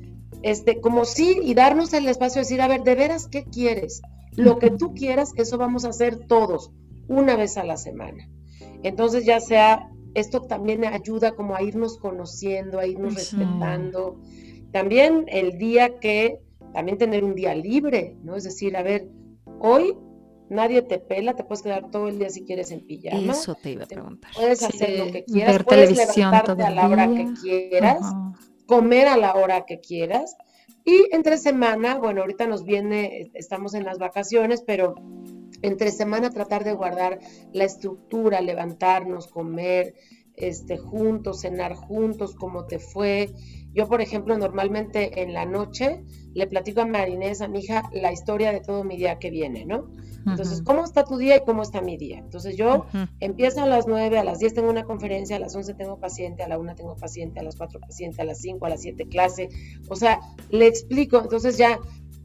este, 0.43 0.81
como 0.81 1.05
sí, 1.07 1.41
y 1.43 1.55
darnos 1.55 1.95
el 1.95 2.07
espacio 2.07 2.41
de 2.41 2.45
decir, 2.45 2.61
a 2.61 2.69
ver, 2.69 2.83
de 2.83 2.95
veras, 2.95 3.27
¿qué 3.29 3.45
quieres? 3.45 4.03
Lo 4.37 4.59
que 4.61 4.71
tú 4.71 4.95
quieras, 4.95 5.33
eso 5.37 5.59
vamos 5.59 5.85
a 5.85 5.91
hacer 5.91 6.27
todos, 6.27 6.71
una 7.09 7.37
vez 7.37 7.57
a 7.57 7.65
la 7.65 7.77
semana. 7.77 8.29
Entonces, 8.83 9.25
ya 9.25 9.41
sea 9.41 9.91
esto 10.15 10.43
también 10.43 10.85
ayuda 10.85 11.33
como 11.33 11.55
a 11.55 11.63
irnos 11.63 11.99
conociendo, 11.99 12.79
a 12.79 12.87
irnos 12.87 13.15
respetando. 13.15 14.21
También 14.73 15.25
el 15.29 15.59
día 15.59 15.99
que, 15.99 16.41
también 16.73 16.99
tener 16.99 17.25
un 17.25 17.35
día 17.35 17.55
libre, 17.55 18.17
¿no? 18.23 18.37
Es 18.37 18.45
decir, 18.45 18.77
a 18.77 18.83
ver, 18.83 19.09
hoy 19.61 19.97
nadie 20.49 20.83
te 20.83 20.99
pela, 20.99 21.35
te 21.35 21.45
puedes 21.45 21.63
quedar 21.63 21.91
todo 21.91 22.09
el 22.09 22.19
día 22.19 22.31
si 22.31 22.45
quieres 22.45 22.71
en 22.71 22.87
pijama. 22.87 23.33
Eso 23.33 23.55
te 23.55 23.73
iba 23.73 23.85
a 23.85 23.87
preguntar. 23.87 24.31
Puedes 24.35 24.63
hacer 24.63 24.99
lo 24.99 25.13
que 25.13 25.25
quieras, 25.25 25.65
puedes 25.65 25.97
levantarte 25.97 26.63
a 26.63 26.71
la 26.71 26.89
hora 26.89 27.09
que 27.09 27.33
quieras, 27.41 28.01
comer 28.67 29.09
a 29.09 29.17
la 29.17 29.35
hora 29.35 29.65
que 29.67 29.81
quieras. 29.81 30.37
Y 30.85 31.09
entre 31.13 31.39
semana, 31.39 31.97
bueno, 31.97 32.21
ahorita 32.21 32.47
nos 32.47 32.65
viene, 32.65 33.31
estamos 33.35 33.75
en 33.75 33.85
las 33.85 33.99
vacaciones, 33.99 34.63
pero 34.67 34.95
entre 35.63 35.91
semana 35.91 36.31
tratar 36.31 36.63
de 36.65 36.75
guardar 36.75 37.21
la 37.53 37.65
estructura, 37.65 38.43
levantarnos, 38.43 39.29
comer 39.29 39.95
este, 40.37 40.77
juntos, 40.77 41.41
cenar 41.41 41.75
juntos, 41.75 42.35
como 42.35 42.67
te 42.67 42.79
fue. 42.79 43.31
Yo, 43.73 43.89
por 43.89 44.03
ejemplo, 44.03 44.37
normalmente 44.37 45.23
en 45.23 45.33
la 45.33 45.47
noche 45.47 46.05
le 46.35 46.47
platico 46.47 46.83
a 46.83 46.87
Marinés, 46.87 47.41
a 47.41 47.49
mi 47.49 47.61
hija, 47.61 47.89
la 47.93 48.13
historia 48.13 48.53
de 48.53 48.61
todo 48.61 48.85
mi 48.85 48.97
día 48.97 49.19
que 49.19 49.31
viene, 49.31 49.65
¿no? 49.65 49.91
Entonces, 50.27 50.63
¿cómo 50.63 50.85
está 50.85 51.05
tu 51.05 51.17
día 51.19 51.37
y 51.37 51.45
cómo 51.45 51.63
está 51.63 51.81
mi 51.81 51.97
día? 51.97 52.19
Entonces, 52.19 52.57
yo 52.57 52.87
empiezo 53.21 53.63
a 53.63 53.67
las 53.67 53.87
9, 53.87 54.19
a 54.19 54.25
las 54.25 54.39
10 54.39 54.55
tengo 54.55 54.71
una 54.71 54.85
conferencia, 54.85 55.37
a 55.37 55.39
las 55.39 55.55
11 55.55 55.75
tengo 55.75 55.99
paciente, 55.99 56.43
a 56.43 56.49
la 56.49 56.59
1 56.59 56.75
tengo 56.75 56.97
paciente, 56.97 57.41
a 57.41 57.43
las 57.43 57.57
4 57.57 57.81
paciente, 57.81 58.23
a 58.23 58.25
las 58.25 58.39
5, 58.39 58.65
a 58.65 58.71
las 58.71 58.83
7 58.83 59.07
clase. 59.07 59.49
O 59.89 59.97
sea, 59.97 60.21
le 60.51 60.67
explico. 60.67 61.21
Entonces, 61.21 61.57
ya 61.59 61.79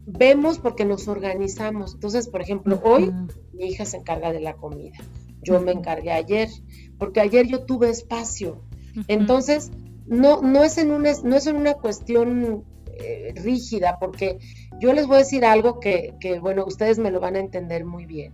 vemos 0.05 0.59
porque 0.59 0.85
nos 0.85 1.07
organizamos. 1.07 1.93
Entonces, 1.93 2.27
por 2.27 2.41
ejemplo, 2.41 2.81
hoy 2.83 3.11
mi 3.53 3.65
hija 3.65 3.85
se 3.85 3.97
encarga 3.97 4.31
de 4.31 4.39
la 4.39 4.53
comida. 4.53 4.97
Yo 5.41 5.59
me 5.61 5.71
encargué 5.71 6.11
ayer, 6.11 6.49
porque 6.97 7.21
ayer 7.21 7.47
yo 7.47 7.63
tuve 7.63 7.89
espacio. 7.89 8.61
Entonces, 9.07 9.71
no, 10.07 10.41
no, 10.41 10.63
es 10.63 10.77
en 10.77 10.91
una, 10.91 11.11
no 11.23 11.35
es 11.35 11.47
en 11.47 11.55
una 11.55 11.75
cuestión 11.75 12.65
eh, 13.01 13.33
rígida, 13.35 13.97
porque 13.99 14.39
yo 14.79 14.93
les 14.93 15.07
voy 15.07 15.17
a 15.17 15.19
decir 15.19 15.45
algo 15.45 15.79
que, 15.79 16.13
bueno, 16.41 16.65
ustedes 16.65 16.99
me 16.99 17.11
lo 17.11 17.19
van 17.19 17.35
a 17.35 17.39
entender 17.39 17.85
muy 17.85 18.05
bien. 18.05 18.33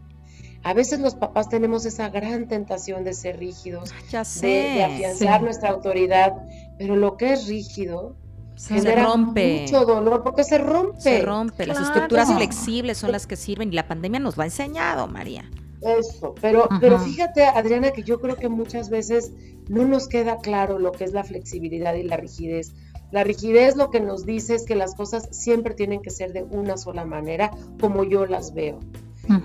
A 0.63 0.73
veces 0.73 0.99
los 0.99 1.13
papás 1.13 1.47
tenemos 1.49 1.85
esa 1.85 2.09
gran 2.09 2.47
tentación 2.47 3.03
de 3.03 3.13
ser 3.13 3.37
rígidos, 3.37 3.93
de, 4.41 4.83
afianzar 4.83 5.43
nuestra 5.43 5.69
autoridad, 5.69 6.33
pero 6.79 6.95
lo 6.95 7.17
que 7.17 7.33
es 7.33 7.47
rígido 7.47 8.15
se 8.55 8.95
rompe. 8.95 9.61
mucho 9.61 9.85
dolor 9.85 10.23
porque 10.23 10.43
se 10.43 10.57
rompe. 10.57 10.99
Se 10.99 11.21
rompe. 11.21 11.67
Las 11.67 11.79
estructuras 11.79 12.33
flexibles 12.33 12.97
son 12.97 13.11
las 13.11 13.27
que 13.27 13.35
sirven 13.35 13.69
y 13.71 13.75
la 13.75 13.87
pandemia 13.87 14.19
nos 14.19 14.37
lo 14.37 14.43
ha 14.43 14.45
enseñado, 14.45 15.07
María. 15.07 15.49
Eso, 15.81 16.33
pero, 16.41 16.67
pero 16.79 16.99
fíjate, 16.99 17.43
Adriana, 17.45 17.91
que 17.91 18.01
yo 18.01 18.19
creo 18.19 18.37
que 18.37 18.49
muchas 18.49 18.89
veces 18.89 19.31
no 19.67 19.85
nos 19.85 20.07
queda 20.07 20.37
claro 20.37 20.79
lo 20.79 20.91
que 20.91 21.03
es 21.03 21.13
la 21.13 21.23
flexibilidad 21.23 21.93
y 21.95 22.03
la 22.03 22.17
rigidez. 22.17 22.73
La 23.11 23.23
rigidez 23.23 23.75
lo 23.75 23.91
que 23.91 23.99
nos 23.99 24.25
dice 24.25 24.55
es 24.55 24.65
que 24.65 24.75
las 24.75 24.95
cosas 24.95 25.27
siempre 25.31 25.73
tienen 25.73 26.01
que 26.01 26.09
ser 26.09 26.33
de 26.33 26.43
una 26.43 26.77
sola 26.77 27.05
manera, 27.05 27.51
como 27.79 28.03
yo 28.03 28.25
las 28.25 28.53
veo. 28.53 28.79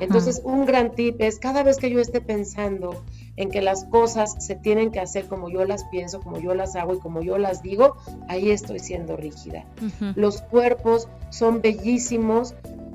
Entonces, 0.01 0.43
un 0.45 0.67
gran 0.67 0.91
tip 0.95 1.21
es 1.21 1.39
cada 1.39 1.63
vez 1.63 1.79
que 1.79 1.91
yo 1.91 2.01
esté 2.01 2.21
pensando 2.21 3.03
en 3.37 3.51
que 3.51 3.63
las 3.63 3.85
cosas 3.87 4.37
se 4.45 4.55
tienen 4.55 4.91
que 4.91 5.01
hacer 5.01 5.27
como 5.27 5.49
yo 5.49 5.65
las 5.65 5.85
pienso, 5.85 6.21
como 6.21 6.39
yo 6.39 6.55
las 6.55 6.77
hago 6.77 6.95
y 6.95 6.99
como 6.99 7.23
yo 7.23 7.39
las 7.39 7.63
digo, 7.63 7.97
ahí 8.29 8.51
estoy 8.51 8.79
siendo 8.79 9.17
rígida. 9.17 9.65
Los 10.17 10.43
cuerpos 10.43 11.09
son 11.31 11.63
bellísimos, 11.63 12.55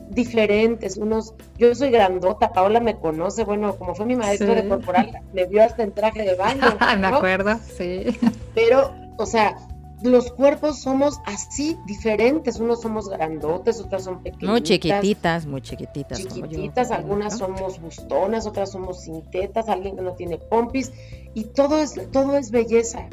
diferentes, 0.10 0.98
unos, 0.98 1.34
yo 1.58 1.74
soy 1.74 1.90
grandota, 1.90 2.54
Paola 2.54 2.80
me 2.80 2.96
conoce, 2.96 3.44
bueno, 3.44 3.76
como 3.76 3.96
fue 3.96 4.06
mi 4.06 4.16
maestra 4.16 4.54
de 4.54 4.68
corporal, 4.68 5.20
me 5.34 5.46
vio 5.46 5.64
hasta 5.64 5.84
en 5.84 5.92
traje 5.92 6.24
de 6.24 6.36
baño. 6.36 6.62
me 7.00 7.08
acuerdo, 7.08 7.60
sí. 7.76 8.06
Pero, 8.54 8.94
o 9.18 9.26
sea, 9.26 9.58
los 10.02 10.32
cuerpos 10.32 10.80
somos 10.80 11.20
así 11.26 11.78
diferentes, 11.86 12.60
unos 12.60 12.82
somos 12.82 13.10
grandotes, 13.10 13.80
otras 13.80 14.04
son 14.04 14.22
pequeñitas. 14.22 14.50
Muy 14.50 14.62
chiquititas, 14.62 15.46
muy 15.46 15.62
chiquititas. 15.62 16.20
Chiquititas, 16.20 16.92
algunas 16.92 17.38
somos 17.38 17.80
bustonas, 17.80 18.46
otras 18.46 18.72
somos 18.72 19.02
sin 19.02 19.22
tetas, 19.24 19.70
alguien 19.70 19.96
que 19.96 20.02
no 20.02 20.14
tiene 20.14 20.38
pompis, 20.38 20.92
y 21.34 21.46
todo 21.46 21.80
es, 21.80 21.96
todo 22.12 22.38
es 22.38 22.52
belleza. 22.52 23.08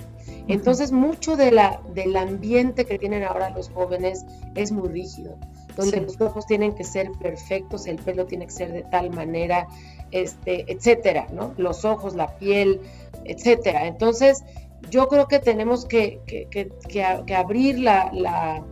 Entonces, 0.48 0.90
mucho 0.90 1.36
de 1.36 1.52
la, 1.52 1.80
del 1.94 2.16
ambiente 2.16 2.84
que 2.84 2.98
tienen 2.98 3.22
ahora 3.22 3.50
los 3.50 3.68
jóvenes 3.70 4.24
es 4.54 4.72
muy 4.72 4.88
rígido, 4.88 5.36
donde 5.76 6.00
los 6.00 6.16
cuerpos 6.16 6.46
tienen 6.46 6.74
que 6.74 6.84
ser 6.84 7.12
perfectos, 7.12 7.86
el 7.86 7.96
pelo 7.96 8.26
tiene 8.26 8.46
que 8.46 8.52
ser 8.52 8.72
de 8.72 8.82
tal 8.82 9.10
manera, 9.10 9.68
este, 10.10 10.70
etcétera, 10.72 11.28
¿no? 11.32 11.54
Los 11.58 11.84
ojos, 11.84 12.14
la 12.14 12.36
piel, 12.38 12.80
etcétera. 13.24 13.86
Entonces, 13.86 14.42
yo 14.90 15.08
creo 15.08 15.26
que 15.26 15.38
tenemos 15.38 15.86
que, 15.86 16.20
abrir 17.36 17.78
la, 17.78 18.64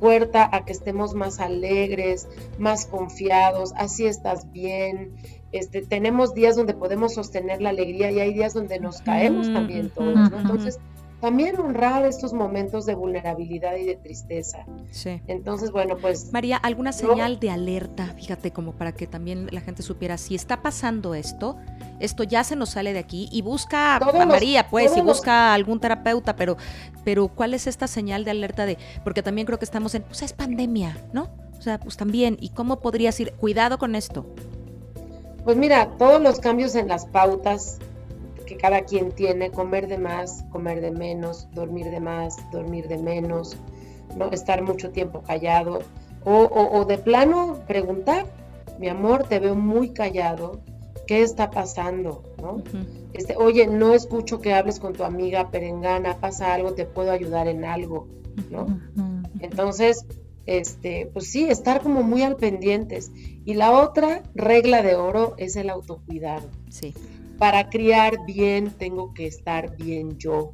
puerta 0.00 0.48
a 0.52 0.64
que 0.64 0.72
estemos 0.72 1.14
más 1.14 1.40
alegres, 1.40 2.28
más 2.58 2.86
confiados, 2.86 3.72
así 3.76 4.06
estás 4.06 4.50
bien. 4.52 5.14
Este, 5.52 5.82
tenemos 5.82 6.34
días 6.34 6.56
donde 6.56 6.74
podemos 6.74 7.14
sostener 7.14 7.60
la 7.60 7.70
alegría 7.70 8.10
y 8.10 8.20
hay 8.20 8.32
días 8.32 8.54
donde 8.54 8.78
nos 8.78 9.00
caemos 9.02 9.52
también 9.52 9.90
todos, 9.90 10.14
¿no? 10.30 10.40
Entonces, 10.40 10.78
también 11.20 11.58
honrar 11.60 12.06
estos 12.06 12.32
momentos 12.32 12.86
de 12.86 12.94
vulnerabilidad 12.94 13.76
y 13.76 13.84
de 13.84 13.96
tristeza. 13.96 14.64
Sí. 14.90 15.20
Entonces, 15.26 15.70
bueno, 15.70 15.96
pues... 15.98 16.32
María, 16.32 16.56
¿alguna 16.56 16.92
señal 16.92 17.38
de 17.38 17.50
alerta? 17.50 18.06
Fíjate, 18.16 18.52
como 18.52 18.72
para 18.72 18.92
que 18.92 19.06
también 19.06 19.48
la 19.50 19.60
gente 19.60 19.82
supiera, 19.82 20.16
si 20.16 20.34
está 20.34 20.62
pasando 20.62 21.14
esto, 21.14 21.56
esto 22.00 22.22
ya 22.24 22.42
se 22.42 22.56
nos 22.56 22.70
sale 22.70 22.92
de 22.92 22.98
aquí 22.98 23.28
y 23.30 23.42
busca 23.42 23.96
a 23.96 24.26
María, 24.26 24.68
pues, 24.68 24.96
y 24.96 25.00
busca 25.02 25.50
a 25.50 25.54
algún 25.54 25.78
terapeuta, 25.78 26.36
pero, 26.36 26.56
pero 27.04 27.28
¿cuál 27.28 27.54
es 27.54 27.66
esta 27.66 27.86
señal 27.86 28.24
de 28.24 28.30
alerta 28.30 28.64
de...? 28.64 28.78
Porque 29.04 29.22
también 29.22 29.46
creo 29.46 29.58
que 29.58 29.66
estamos 29.66 29.94
en, 29.94 30.02
pues 30.02 30.22
es 30.22 30.32
pandemia, 30.32 30.96
¿no? 31.12 31.28
O 31.58 31.62
sea, 31.62 31.78
pues 31.78 31.98
también, 31.98 32.38
¿y 32.40 32.48
cómo 32.50 32.80
podrías 32.80 33.20
ir? 33.20 33.32
Cuidado 33.34 33.76
con 33.76 33.94
esto. 33.94 34.24
Pues 35.44 35.58
mira, 35.58 35.90
todos 35.98 36.20
los 36.22 36.40
cambios 36.40 36.74
en 36.74 36.88
las 36.88 37.04
pautas 37.04 37.78
que 38.50 38.56
cada 38.56 38.80
quien 38.82 39.12
tiene, 39.12 39.52
comer 39.52 39.86
de 39.86 39.96
más, 39.96 40.44
comer 40.50 40.80
de 40.80 40.90
menos, 40.90 41.46
dormir 41.52 41.88
de 41.88 42.00
más, 42.00 42.36
dormir 42.50 42.88
de 42.88 42.98
menos, 42.98 43.56
¿no? 44.16 44.28
estar 44.32 44.60
mucho 44.60 44.90
tiempo 44.90 45.22
callado 45.22 45.82
o, 46.24 46.84
de 46.84 46.98
plano 46.98 47.60
preguntar, 47.68 48.26
mi 48.80 48.88
amor, 48.88 49.22
te 49.28 49.38
veo 49.38 49.54
muy 49.54 49.90
callado, 49.90 50.62
¿qué 51.06 51.22
está 51.22 51.52
pasando? 51.52 52.24
¿no? 52.42 52.60
este, 53.12 53.36
Oye, 53.36 53.68
no 53.68 53.94
escucho 53.94 54.40
que 54.40 54.52
hables 54.52 54.80
con 54.80 54.94
tu 54.94 55.04
amiga 55.04 55.52
perengana, 55.52 56.18
pasa 56.18 56.52
algo, 56.52 56.74
te 56.74 56.86
puedo 56.86 57.12
ayudar 57.12 57.46
en 57.46 57.64
algo, 57.64 58.08
¿no? 58.50 58.66
Entonces, 59.38 60.06
este, 60.46 61.08
pues 61.12 61.30
sí, 61.30 61.48
estar 61.48 61.82
como 61.82 62.02
muy 62.02 62.22
al 62.22 62.34
pendientes. 62.34 63.12
Y 63.44 63.54
la 63.54 63.70
otra 63.78 64.24
regla 64.34 64.82
de 64.82 64.96
oro 64.96 65.34
es 65.38 65.54
el 65.54 65.70
autocuidado. 65.70 66.48
Sí 66.68 66.94
para 67.40 67.70
criar 67.70 68.26
bien 68.26 68.70
tengo 68.70 69.14
que 69.14 69.26
estar 69.26 69.74
bien 69.78 70.18
yo. 70.18 70.52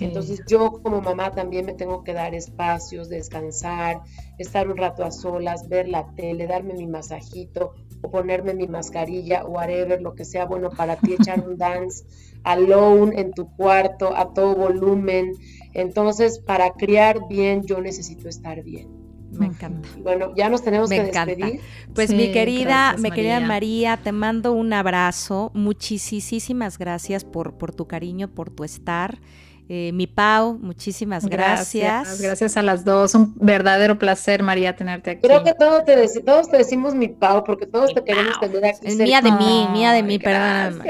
Entonces 0.00 0.42
yo 0.48 0.82
como 0.82 1.00
mamá 1.00 1.30
también 1.30 1.64
me 1.64 1.74
tengo 1.74 2.02
que 2.02 2.12
dar 2.12 2.34
espacios, 2.34 3.08
descansar, 3.08 4.02
estar 4.36 4.68
un 4.68 4.76
rato 4.76 5.04
a 5.04 5.12
solas, 5.12 5.68
ver 5.68 5.86
la 5.86 6.12
tele, 6.16 6.48
darme 6.48 6.74
mi 6.74 6.88
masajito 6.88 7.74
o 8.02 8.10
ponerme 8.10 8.52
mi 8.52 8.66
mascarilla 8.66 9.44
o 9.44 9.52
whatever, 9.52 10.02
lo 10.02 10.16
que 10.16 10.24
sea 10.24 10.44
bueno 10.44 10.70
para 10.70 10.96
ti, 10.96 11.12
echar 11.12 11.38
un 11.38 11.56
dance 11.56 12.04
alone 12.42 13.20
en 13.20 13.32
tu 13.32 13.54
cuarto 13.54 14.16
a 14.16 14.34
todo 14.34 14.56
volumen. 14.56 15.34
Entonces 15.72 16.40
para 16.40 16.72
criar 16.72 17.28
bien 17.28 17.62
yo 17.62 17.80
necesito 17.80 18.28
estar 18.28 18.60
bien. 18.64 19.03
Me 19.38 19.46
encanta. 19.46 19.88
Bueno, 19.98 20.32
ya 20.36 20.48
nos 20.48 20.62
tenemos 20.62 20.90
que 20.90 21.02
despedir. 21.02 21.60
Pues 21.94 22.10
mi 22.10 22.32
querida, 22.32 22.96
mi 22.98 23.10
querida 23.10 23.40
María, 23.40 23.96
te 23.96 24.12
mando 24.12 24.52
un 24.52 24.72
abrazo. 24.72 25.50
Muchísimas 25.54 26.78
gracias 26.78 27.24
por, 27.24 27.54
por 27.54 27.74
tu 27.74 27.86
cariño, 27.86 28.28
por 28.28 28.50
tu 28.50 28.64
estar. 28.64 29.18
Eh, 29.66 29.92
mi 29.94 30.06
Pau, 30.06 30.58
muchísimas 30.60 31.24
gracias. 31.24 32.20
gracias. 32.20 32.56
a 32.58 32.62
las 32.62 32.84
dos. 32.84 33.14
Un 33.14 33.34
verdadero 33.36 33.98
placer, 33.98 34.42
María, 34.42 34.76
tenerte 34.76 35.12
aquí. 35.12 35.22
Creo 35.22 35.42
que 35.42 35.54
todos 35.54 35.84
te, 35.84 36.20
todos 36.20 36.50
te 36.50 36.58
decimos 36.58 36.94
mi 36.94 37.08
Pau, 37.08 37.44
porque 37.44 37.64
todos 37.66 37.94
te 37.94 38.04
queremos 38.04 38.38
tener 38.40 38.64
aquí. 38.66 38.86
Es 38.86 38.96
mía 38.96 39.22
de 39.22 39.32
mí, 39.32 39.66
mía 39.72 39.92
de 39.92 40.02
mí, 40.02 40.18
perdón. 40.18 40.82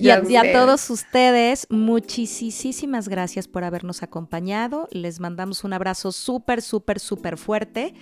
Y, 0.00 0.08
a, 0.08 0.52
todos 0.52 0.88
ustedes, 0.88 1.66
muchísimas 1.68 3.08
gracias 3.08 3.46
por 3.46 3.62
habernos 3.62 4.02
acompañado. 4.02 4.88
Les 4.90 5.20
mandamos 5.20 5.64
un 5.64 5.74
abrazo 5.74 6.12
súper, 6.12 6.62
súper, 6.62 6.98
súper 6.98 7.36
fuerte 7.36 7.94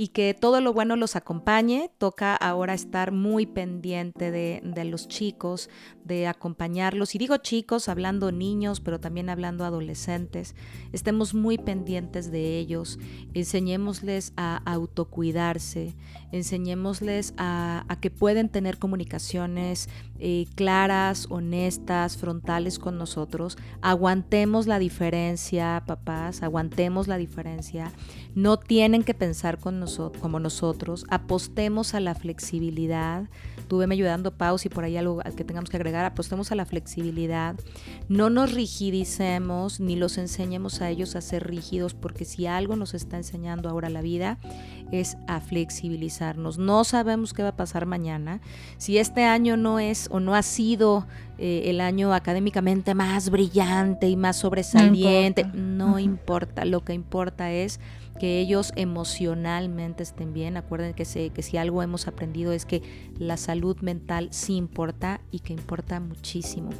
y 0.00 0.08
que 0.08 0.32
todo 0.32 0.60
lo 0.60 0.72
bueno 0.72 0.94
los 0.94 1.16
acompañe. 1.16 1.90
Toca 1.98 2.36
ahora 2.36 2.72
estar 2.72 3.10
muy 3.10 3.46
pendiente 3.46 4.30
de, 4.30 4.84
los 4.84 5.08
chicos, 5.08 5.70
de 6.04 6.28
acompañarlos. 6.28 7.16
Y 7.16 7.18
digo 7.18 7.38
chicos, 7.38 7.88
hablando 7.88 8.30
niños, 8.30 8.78
pero 8.78 9.00
también 9.00 9.28
hablando 9.28 9.64
adolescentes. 9.64 10.54
Estemos 10.92 11.34
muy 11.34 11.58
pendientes 11.58 12.30
de 12.30 12.58
ellos. 12.60 13.00
Enseñémosles 13.34 14.34
a 14.36 14.58
autocuidarse. 14.72 15.96
Enseñémosles 16.30 17.34
a, 17.36 17.84
a 17.88 17.98
que 17.98 18.12
pueden 18.12 18.50
tener 18.50 18.78
comunicaciones 18.78 19.88
eh, 20.20 20.46
claras, 20.54 21.26
honestas, 21.28 22.16
frontales 22.16 22.78
con 22.78 22.98
nosotros. 22.98 23.58
Aguantemos 23.82 24.68
la 24.68 24.78
diferencia, 24.78 25.82
papás. 25.88 26.44
Aguantemos 26.44 27.08
la 27.08 27.18
diferencia. 27.18 27.92
No 28.38 28.56
tienen 28.56 29.02
que 29.02 29.14
pensar 29.14 29.58
con 29.58 29.84
como 30.20 30.38
nosotros. 30.38 31.04
Apostemos 31.10 31.94
a 31.94 31.98
la 31.98 32.14
flexibilidad. 32.14 33.24
Tú 33.66 33.78
me 33.78 33.92
ayudando, 33.92 34.30
Pau, 34.30 34.58
si 34.58 34.68
por 34.68 34.84
ahí 34.84 34.96
algo 34.96 35.18
que 35.36 35.42
tengamos 35.42 35.70
que 35.70 35.76
agregar. 35.76 36.04
Apostemos 36.04 36.52
a 36.52 36.54
la 36.54 36.64
flexibilidad. 36.64 37.56
No 38.08 38.30
nos 38.30 38.52
rigidicemos 38.52 39.80
ni 39.80 39.96
los 39.96 40.18
enseñemos 40.18 40.80
a 40.80 40.88
ellos 40.88 41.16
a 41.16 41.20
ser 41.20 41.48
rígidos, 41.48 41.94
porque 41.94 42.24
si 42.24 42.46
algo 42.46 42.76
nos 42.76 42.94
está 42.94 43.16
enseñando 43.16 43.68
ahora 43.68 43.90
la 43.90 44.02
vida 44.02 44.38
es 44.92 45.16
a 45.26 45.40
flexibilizarnos. 45.40 46.58
No 46.58 46.84
sabemos 46.84 47.34
qué 47.34 47.42
va 47.42 47.48
a 47.48 47.56
pasar 47.56 47.86
mañana. 47.86 48.40
Si 48.76 48.98
este 48.98 49.24
año 49.24 49.56
no 49.56 49.80
es 49.80 50.06
o 50.12 50.20
no 50.20 50.36
ha 50.36 50.42
sido 50.44 51.08
eh, 51.38 51.70
el 51.70 51.80
año 51.80 52.12
académicamente 52.12 52.94
más 52.94 53.30
brillante 53.30 54.08
y 54.08 54.16
más 54.16 54.38
sobresaliente. 54.38 55.44
No 55.54 56.00
importa, 56.00 56.64
lo 56.64 56.84
que 56.84 56.94
importa 56.94 57.52
es 57.52 57.78
que 58.18 58.40
ellos 58.40 58.72
emocionalmente 58.74 60.02
estén 60.02 60.32
bien. 60.32 60.56
Acuerden 60.56 60.94
que, 60.94 61.04
que 61.04 61.42
si 61.42 61.56
algo 61.56 61.82
hemos 61.82 62.08
aprendido 62.08 62.52
es 62.52 62.66
que 62.66 62.82
la 63.18 63.36
salud 63.36 63.76
mental 63.80 64.28
sí 64.32 64.56
importa 64.56 65.20
y 65.30 65.38
que 65.38 65.52
importa 65.52 66.00
muchísimo. 66.00 66.70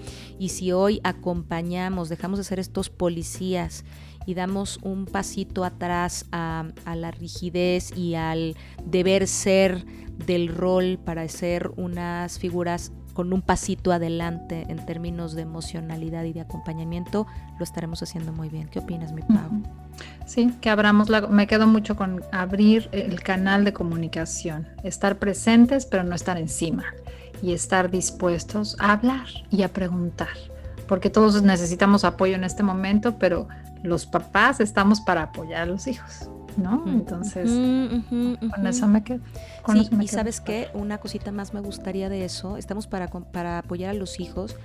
Y 0.41 0.49
si 0.49 0.73
hoy 0.73 1.01
acompañamos, 1.05 2.09
dejamos 2.09 2.39
de 2.39 2.45
ser 2.45 2.59
estos 2.59 2.91
policías 2.91 3.85
y 4.27 4.35
damos 4.35 4.79
un 4.83 5.07
pasito 5.07 5.65
atrás 5.65 6.27
a, 6.33 6.67
a 6.85 6.97
la 6.97 7.13
rigidez 7.13 7.97
y 7.97 8.15
al 8.15 8.57
deber 8.85 9.29
ser 9.29 9.87
del 10.27 10.49
rol 10.49 10.99
para 11.03 11.27
ser 11.29 11.71
unas 11.77 12.39
figuras 12.41 12.93
con 13.19 13.33
un 13.33 13.43
pasito 13.43 13.91
adelante 13.91 14.65
en 14.69 14.87
términos 14.87 15.35
de 15.35 15.43
emocionalidad 15.43 16.23
y 16.23 16.33
de 16.33 16.41
acompañamiento, 16.41 17.27
lo 17.59 17.65
estaremos 17.65 18.01
haciendo 18.01 18.33
muy 18.33 18.49
bien. 18.49 18.69
¿Qué 18.69 18.79
opinas, 18.79 19.11
mi 19.11 19.23
Pau? 19.23 19.61
Sí, 20.25 20.55
que 20.61 20.71
abramos 20.71 21.09
la, 21.09 21.23
me 21.23 21.49
quedo 21.49 21.67
mucho 21.67 21.97
con 21.97 22.23
abrir 22.31 22.89
el 22.93 23.21
canal 23.21 23.65
de 23.65 23.73
comunicación, 23.73 24.69
estar 24.85 25.19
presentes 25.19 25.85
pero 25.85 26.05
no 26.05 26.15
estar 26.15 26.39
encima 26.39 26.85
y 27.43 27.55
estar 27.55 27.91
dispuestos 27.91 28.77
a 28.79 28.93
hablar 28.93 29.27
y 29.51 29.65
a 29.65 29.73
preguntar, 29.73 30.29
porque 30.87 31.11
todos 31.11 31.43
necesitamos 31.43 32.05
apoyo 32.05 32.37
en 32.37 32.45
este 32.45 32.63
momento, 32.63 33.19
pero 33.19 33.49
los 33.83 34.07
papás 34.07 34.61
estamos 34.61 35.01
para 35.01 35.23
apoyar 35.23 35.63
a 35.63 35.67
los 35.67 35.89
hijos. 35.89 36.31
¿No? 36.59 36.85
Entonces, 36.87 37.51
con 38.11 38.67
eso 38.67 38.87
me 38.87 39.05
quedo. 39.05 39.21
sí, 39.73 39.89
y 40.01 40.09
sabes 40.09 40.41
qué, 40.41 40.69
una 40.75 40.99
cosita 40.99 41.33
más 41.33 41.55
me 41.55 41.61
gustaría 41.61 42.09
de 42.09 42.25
eso, 42.25 42.57
estamos 42.57 42.87
para, 42.87 43.09
para 43.09 43.59
apoyar 43.59 43.91
a 43.91 43.95
los 43.95 44.21
hijos. 44.21 44.57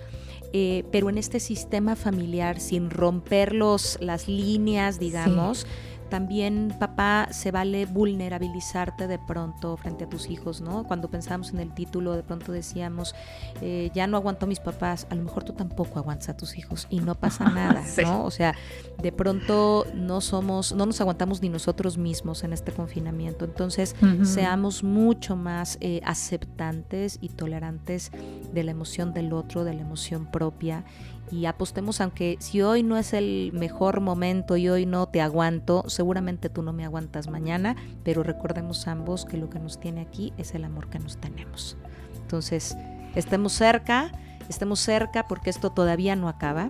Eh, 0.56 0.86
pero 0.91 1.10
en 1.10 1.18
este 1.18 1.39
sistema 1.39 1.96
familiar, 1.96 2.60
sin 2.60 2.91
romper 2.91 3.54
los, 3.54 3.98
las 4.02 4.28
líneas, 4.28 5.00
digamos, 5.00 5.66
también, 6.14 6.76
papá, 6.78 7.30
se 7.32 7.49
vale 7.49 7.88
vulnerabilizarte 7.88 9.07
de 9.07 9.18
pronto 9.18 9.78
frente 9.78 10.03
a 10.03 10.07
tus 10.07 10.30
hijos, 10.30 10.61
¿no? 10.61 10.84
Cuando 10.84 11.09
pensamos 11.09 11.51
en 11.51 11.59
el 11.59 11.74
título, 11.74 12.16
de 12.16 12.22
pronto 12.22 12.51
decíamos, 12.51 13.16
eh, 13.61 13.89
ya 13.95 14.05
no 14.05 14.18
aguanto 14.18 14.45
a 14.45 14.47
mis 14.47 14.59
papás, 14.59 15.07
a 15.09 15.16
lo 15.16 15.24
mejor 15.24 15.43
tú 15.43 15.53
tampoco 15.53 15.97
aguantas 15.97 16.30
a 16.30 16.38
tus 16.38 16.55
hijos 16.55 16.86
y 16.91 16.99
no 16.99 17.16
pasa 17.16 17.45
nada, 17.49 17.84
¿no? 18.03 18.26
O 18.26 18.30
sea, 18.30 18.53
de 19.01 19.11
pronto 19.11 19.88
no 19.95 20.22
somos, 20.22 20.74
no 20.74 20.86
nos 20.86 21.01
aguantamos 21.01 21.41
ni 21.41 21.49
nosotros 21.49 21.97
mismos 21.97 22.43
en 22.43 22.53
este 22.53 22.72
confinamiento. 22.72 23.43
Entonces, 23.43 23.95
seamos 24.22 24.84
mucho 24.84 25.36
más 25.36 25.80
eh, 25.82 25.99
aceptantes 26.05 27.18
y 27.22 27.30
tolerantes 27.30 28.11
de 28.53 28.64
la 28.64 28.70
emoción 28.70 29.14
del 29.14 29.34
otro, 29.34 29.64
de 29.64 29.74
la 29.74 29.82
emoción 29.82 30.28
propia 30.28 30.86
y 31.32 31.45
apostemos, 31.45 32.01
aunque 32.01 32.38
si 32.39 32.61
hoy 32.61 32.84
no 32.84 32.97
es 32.97 33.13
el 33.13 33.51
mejor 33.53 34.01
momento 34.01 34.57
y 34.57 34.69
hoy 34.69 34.86
no 34.86 35.07
te 35.07 35.21
aguanto, 35.21 35.84
seguramente 35.88 36.49
tú 36.49 36.61
no 36.61 36.74
me 36.74 36.86
aguantas 36.86 37.28
mañana, 37.28 37.76
pero 38.03 38.24
recordemos 38.24 38.88
ambos 38.88 39.26
que 39.26 39.38
lo 39.38 39.49
que 39.49 39.59
nos 39.59 39.80
tiene 39.80 40.01
aquí 40.01 40.34
es 40.38 40.53
el 40.53 40.63
amor 40.63 40.89
que 40.89 40.99
nos 40.99 41.17
tenemos. 41.17 41.78
Entonces, 42.21 42.76
estemos 43.15 43.53
cerca, 43.53 44.11
estemos 44.49 44.80
cerca 44.80 45.28
porque 45.28 45.49
esto 45.49 45.71
todavía 45.71 46.15
no 46.15 46.30
acaba. 46.30 46.67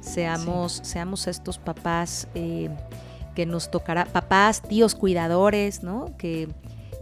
Seamos, 0.00 0.80
seamos 0.82 1.26
estos 1.26 1.58
papás 1.58 2.28
eh, 2.34 2.70
que 3.34 3.46
nos 3.46 3.70
tocará, 3.70 4.04
papás, 4.04 4.62
tíos, 4.62 4.94
cuidadores, 4.94 5.82
¿no? 5.82 6.16
Que, 6.18 6.48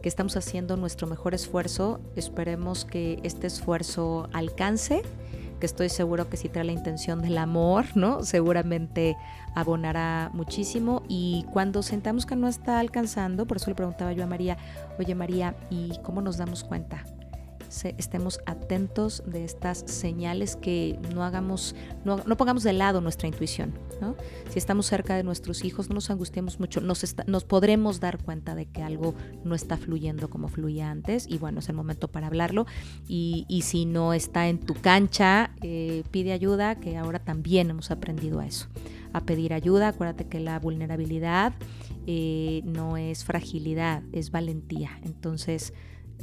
que 0.02 0.08
estamos 0.08 0.36
haciendo 0.36 0.76
nuestro 0.76 1.06
mejor 1.06 1.34
esfuerzo. 1.34 2.00
Esperemos 2.14 2.84
que 2.84 3.18
este 3.22 3.46
esfuerzo 3.46 4.28
alcance 4.32 5.02
que 5.60 5.66
estoy 5.66 5.88
seguro 5.88 6.28
que 6.28 6.36
si 6.36 6.48
trae 6.48 6.64
la 6.64 6.72
intención 6.72 7.22
del 7.22 7.38
amor, 7.38 7.84
¿no? 7.94 8.24
Seguramente 8.24 9.16
abonará 9.54 10.30
muchísimo 10.32 11.02
y 11.08 11.46
cuando 11.52 11.82
sentamos 11.82 12.26
que 12.26 12.34
no 12.34 12.48
está 12.48 12.80
alcanzando, 12.80 13.46
por 13.46 13.58
eso 13.58 13.70
le 13.70 13.76
preguntaba 13.76 14.12
yo 14.12 14.24
a 14.24 14.26
María, 14.26 14.56
oye 14.98 15.14
María, 15.14 15.54
¿y 15.70 15.92
cómo 16.02 16.22
nos 16.22 16.36
damos 16.38 16.64
cuenta? 16.64 17.04
Estemos 17.96 18.40
atentos 18.46 19.22
de 19.26 19.44
estas 19.44 19.84
señales 19.86 20.56
que 20.56 20.98
no 21.14 21.24
hagamos, 21.24 21.74
no, 22.04 22.18
pongamos 22.36 22.62
de 22.62 22.72
lado 22.72 23.00
nuestra 23.00 23.28
intuición. 23.28 23.72
Si 24.48 24.58
estamos 24.58 24.86
cerca 24.86 25.16
de 25.16 25.22
nuestros 25.22 25.64
hijos, 25.64 25.88
no 25.88 25.94
nos 25.94 26.10
angustiemos 26.10 26.58
mucho, 26.58 26.80
nos, 26.80 27.04
nos 27.26 27.44
podremos 27.44 28.00
dar 28.00 28.18
cuenta 28.22 28.54
de 28.54 28.66
que 28.66 28.82
algo 28.82 29.14
no 29.44 29.54
está 29.54 29.76
fluyendo 29.76 30.28
como 30.30 30.48
fluía 30.48 30.90
antes 30.90 31.26
y 31.28 31.38
bueno, 31.38 31.60
es 31.60 31.68
el 31.68 31.76
momento 31.76 32.08
para 32.08 32.26
hablarlo. 32.26 32.66
Y, 33.06 33.46
si 33.62 33.84
no 33.84 34.14
está 34.14 34.48
en 34.48 34.58
tu 34.58 34.74
cancha, 34.74 35.50
eh, 35.62 36.02
pide 36.10 36.32
ayuda, 36.32 36.76
que 36.76 36.96
ahora 36.96 37.18
también 37.18 37.70
hemos 37.70 37.90
aprendido 37.90 38.40
a 38.40 38.46
eso, 38.46 38.66
a 39.12 39.20
pedir 39.20 39.52
ayuda. 39.52 39.88
Acuérdate 39.88 40.26
que 40.26 40.40
la 40.40 40.58
vulnerabilidad 40.58 41.52
eh, 42.06 42.62
no 42.64 42.96
es 42.96 43.24
fragilidad, 43.24 44.02
es 44.12 44.30
valentía. 44.30 44.98
Entonces, 45.04 45.74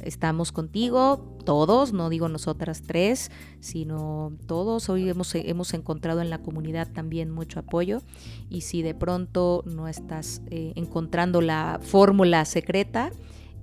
estamos 0.02 0.52
contigo, 0.52 1.36
todos, 1.44 1.92
no 1.92 2.08
digo 2.08 2.28
nosotras 2.28 2.82
tres, 2.82 3.30
sino 3.60 4.32
todos. 4.46 4.88
Hoy 4.88 5.08
hemos, 5.08 5.34
hemos 5.34 5.74
encontrado 5.74 6.20
en 6.20 6.30
la 6.30 6.38
comunidad 6.38 6.90
también 6.92 7.30
mucho 7.30 7.60
apoyo 7.60 8.02
y 8.48 8.62
si 8.62 8.82
de 8.82 8.94
pronto 8.94 9.62
no 9.66 9.88
estás 9.88 10.42
eh, 10.50 10.72
encontrando 10.76 11.40
la 11.40 11.80
fórmula 11.82 12.44
secreta, 12.44 13.10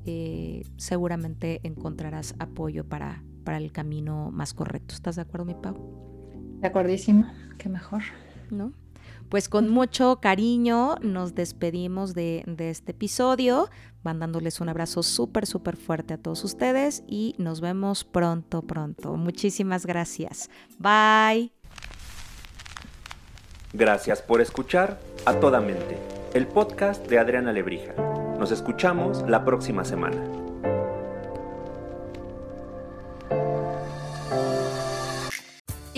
eh, 0.05 0.63
seguramente 0.77 1.61
encontrarás 1.63 2.35
apoyo 2.39 2.87
para, 2.87 3.23
para 3.43 3.57
el 3.57 3.71
camino 3.71 4.31
más 4.31 4.53
correcto. 4.53 4.93
¿Estás 4.93 5.15
de 5.15 5.23
acuerdo, 5.23 5.45
mi 5.45 5.55
Pau? 5.55 5.75
De 6.61 6.67
acuerdísimo, 6.67 7.25
qué 7.57 7.69
mejor. 7.69 8.01
¿No? 8.51 8.71
Pues 9.29 9.49
con 9.49 9.69
mucho 9.69 10.19
cariño 10.21 10.95
nos 11.01 11.35
despedimos 11.35 12.13
de, 12.13 12.43
de 12.47 12.69
este 12.69 12.91
episodio, 12.91 13.69
mandándoles 14.03 14.61
un 14.61 14.69
abrazo 14.69 15.03
súper, 15.03 15.45
súper 15.45 15.77
fuerte 15.77 16.13
a 16.13 16.17
todos 16.17 16.43
ustedes 16.43 17.03
y 17.07 17.35
nos 17.37 17.61
vemos 17.61 18.03
pronto, 18.03 18.61
pronto. 18.61 19.15
Muchísimas 19.15 19.85
gracias. 19.85 20.49
Bye. 20.77 21.51
Gracias 23.73 24.21
por 24.21 24.39
escuchar 24.41 24.99
a 25.25 25.33
toda 25.39 25.59
mente, 25.59 25.97
el 26.33 26.47
podcast 26.47 27.05
de 27.07 27.19
Adriana 27.19 27.51
Lebrija. 27.51 27.93
Nos 28.39 28.51
escuchamos 28.51 29.27
la 29.27 29.43
próxima 29.43 29.83
semana. 29.83 30.44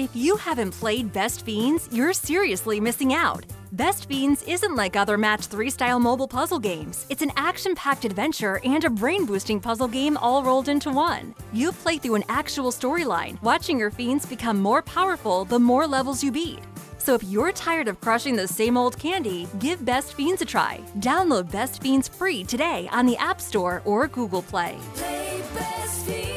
If 0.08 0.16
you 0.16 0.38
haven't 0.38 0.72
played 0.72 1.12
Best 1.12 1.44
Fiends, 1.44 1.90
you're 1.92 2.14
seriously 2.14 2.80
missing 2.80 3.14
out. 3.14 3.46
Best 3.74 4.08
Fiends 4.08 4.42
isn't 4.44 4.74
like 4.74 4.96
other 4.96 5.18
Match 5.18 5.48
3 5.48 5.70
style 5.70 6.00
mobile 6.00 6.30
puzzle 6.30 6.60
games. 6.60 7.06
It's 7.10 7.22
an 7.22 7.34
action 7.36 7.76
packed 7.76 8.06
adventure 8.06 8.62
and 8.64 8.86
a 8.86 8.90
brain 8.90 9.26
boosting 9.26 9.60
puzzle 9.60 9.90
game 9.90 10.16
all 10.16 10.44
rolled 10.44 10.70
into 10.70 10.90
one. 10.92 11.36
You 11.52 11.74
play 11.74 11.98
through 11.98 12.16
an 12.16 12.24
actual 12.30 12.72
storyline, 12.72 13.42
watching 13.44 13.78
your 13.78 13.92
fiends 13.92 14.26
become 14.26 14.58
more 14.58 14.82
powerful 14.82 15.44
the 15.44 15.60
more 15.60 15.86
levels 15.86 16.24
you 16.24 16.32
beat. 16.32 16.60
So 17.00 17.14
if 17.14 17.24
you're 17.26 17.52
tired 17.52 17.90
of 17.90 18.00
crushing 18.00 18.38
the 18.38 18.48
same 18.48 18.78
old 18.78 18.98
candy, 18.98 19.46
give 19.60 19.84
Best 19.84 20.14
Fiends 20.14 20.42
a 20.42 20.46
try. 20.46 20.80
Download 21.00 21.52
Best 21.52 21.82
Fiends 21.82 22.08
free 22.08 22.46
today 22.46 22.88
on 22.94 23.06
the 23.06 23.18
App 23.18 23.42
Store 23.42 23.82
or 23.84 24.08
Google 24.08 24.42
Play. 24.42 24.78
Play 24.96 26.37